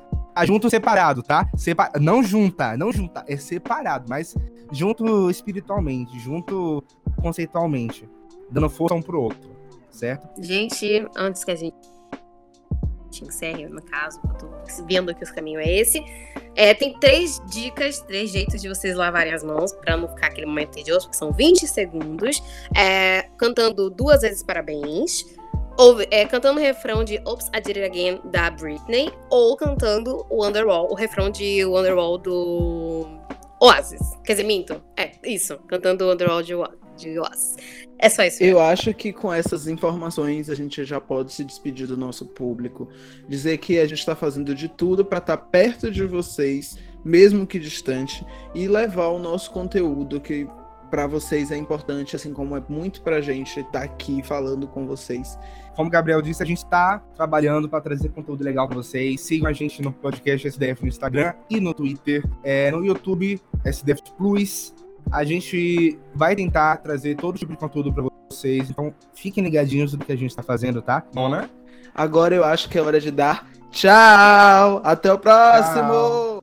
junto 0.44 0.70
separado, 0.70 1.22
tá? 1.22 1.48
Sepa... 1.56 1.90
Não 2.00 2.22
junta, 2.22 2.76
não 2.76 2.92
junta, 2.92 3.24
é 3.28 3.36
separado, 3.36 4.06
mas 4.08 4.34
junto 4.72 5.30
espiritualmente, 5.30 6.18
junto 6.18 6.82
conceitualmente, 7.20 8.08
dando 8.50 8.68
força 8.68 8.94
um 8.94 9.02
pro 9.02 9.20
outro 9.20 9.54
certo? 9.94 10.28
Gente, 10.42 11.06
antes 11.16 11.44
que 11.44 11.50
a 11.50 11.54
gente 11.54 11.76
encerre, 13.22 13.66
no 13.68 13.80
caso, 13.80 14.20
eu 14.24 14.34
tô 14.34 14.84
vendo 14.86 15.14
que 15.14 15.24
o 15.24 15.34
caminho 15.34 15.60
é 15.60 15.70
esse. 15.70 16.04
É, 16.56 16.74
tem 16.74 16.98
três 16.98 17.40
dicas, 17.48 18.00
três 18.00 18.30
jeitos 18.30 18.60
de 18.60 18.68
vocês 18.68 18.96
lavarem 18.96 19.32
as 19.32 19.42
mãos 19.42 19.72
para 19.72 19.96
não 19.96 20.08
ficar 20.08 20.28
aquele 20.28 20.46
momento 20.46 20.72
tedioso, 20.72 21.06
porque 21.06 21.16
são 21.16 21.32
20 21.32 21.66
segundos. 21.66 22.42
É, 22.76 23.22
cantando 23.38 23.88
duas 23.88 24.22
vezes 24.22 24.42
parabéns. 24.42 25.24
Ou 25.76 26.00
é, 26.10 26.24
cantando 26.24 26.60
o 26.60 26.62
refrão 26.62 27.02
de 27.02 27.20
Oops, 27.26 27.48
I 27.48 27.60
Did 27.60 27.76
It 27.78 27.84
Again 27.84 28.20
da 28.30 28.50
Britney, 28.50 29.12
ou 29.30 29.56
cantando 29.56 30.24
o 30.30 30.42
Wonderwall, 30.42 30.88
o 30.90 30.94
refrão 30.94 31.30
de 31.30 31.64
Wonderwall 31.64 32.18
do 32.18 33.06
Oasis. 33.60 34.00
Quer 34.24 34.34
dizer, 34.34 34.44
minto. 34.44 34.80
É, 34.96 35.12
isso. 35.24 35.58
Cantando 35.66 36.04
o 36.04 36.08
Wonderwall 36.08 36.42
de 36.42 36.54
Oasis 36.54 36.84
de 36.96 37.18
Oz. 37.18 37.56
É 37.98 38.08
só 38.08 38.22
isso. 38.24 38.42
Eu 38.42 38.60
acho 38.60 38.92
que 38.94 39.12
com 39.12 39.32
essas 39.32 39.66
informações 39.66 40.50
a 40.50 40.54
gente 40.54 40.84
já 40.84 41.00
pode 41.00 41.32
se 41.32 41.44
despedir 41.44 41.86
do 41.86 41.96
nosso 41.96 42.26
público, 42.26 42.88
dizer 43.28 43.58
que 43.58 43.78
a 43.78 43.86
gente 43.86 43.98
está 43.98 44.14
fazendo 44.14 44.54
de 44.54 44.68
tudo 44.68 45.04
para 45.04 45.18
estar 45.18 45.36
tá 45.36 45.42
perto 45.42 45.90
de 45.90 46.04
vocês, 46.04 46.76
mesmo 47.04 47.46
que 47.46 47.58
distante, 47.58 48.24
e 48.54 48.66
levar 48.68 49.08
o 49.08 49.18
nosso 49.18 49.50
conteúdo 49.50 50.20
que 50.20 50.46
para 50.90 51.06
vocês 51.06 51.50
é 51.50 51.56
importante, 51.56 52.14
assim 52.14 52.32
como 52.32 52.56
é 52.56 52.62
muito 52.68 53.02
para 53.02 53.16
a 53.16 53.20
gente 53.20 53.60
estar 53.60 53.72
tá 53.72 53.82
aqui 53.82 54.22
falando 54.22 54.68
com 54.68 54.86
vocês. 54.86 55.38
Como 55.74 55.88
o 55.88 55.90
Gabriel 55.92 56.22
disse, 56.22 56.42
a 56.42 56.46
gente 56.46 56.58
está 56.58 56.98
trabalhando 57.14 57.68
para 57.68 57.80
trazer 57.80 58.08
conteúdo 58.10 58.42
legal 58.44 58.66
para 58.66 58.76
vocês. 58.76 59.20
Sigam 59.20 59.48
a 59.48 59.52
gente 59.52 59.82
no 59.82 59.92
podcast 59.92 60.46
SDF 60.46 60.82
no 60.82 60.88
Instagram 60.88 61.34
e 61.50 61.60
no 61.60 61.74
Twitter, 61.74 62.24
é, 62.42 62.70
no 62.70 62.84
YouTube 62.84 63.40
SDF 63.64 64.02
Plus 64.16 64.74
a 65.10 65.24
gente 65.24 65.98
vai 66.14 66.34
tentar 66.34 66.78
trazer 66.78 67.16
todo 67.16 67.38
tipo 67.38 67.52
de 67.52 67.58
conteúdo 67.58 67.92
para 67.92 68.04
vocês. 68.30 68.70
Então, 68.70 68.94
fiquem 69.14 69.44
ligadinhos 69.44 69.92
do 69.92 70.04
que 70.04 70.12
a 70.12 70.16
gente 70.16 70.30
está 70.30 70.42
fazendo, 70.42 70.82
tá? 70.82 71.04
Bom, 71.12 71.28
né? 71.28 71.48
Agora 71.94 72.34
eu 72.34 72.44
acho 72.44 72.68
que 72.68 72.78
é 72.78 72.82
hora 72.82 73.00
de 73.00 73.10
dar 73.10 73.46
tchau. 73.70 74.80
Até 74.84 75.12
o 75.12 75.18
próximo. 75.18 75.92
Tchau. 75.92 76.33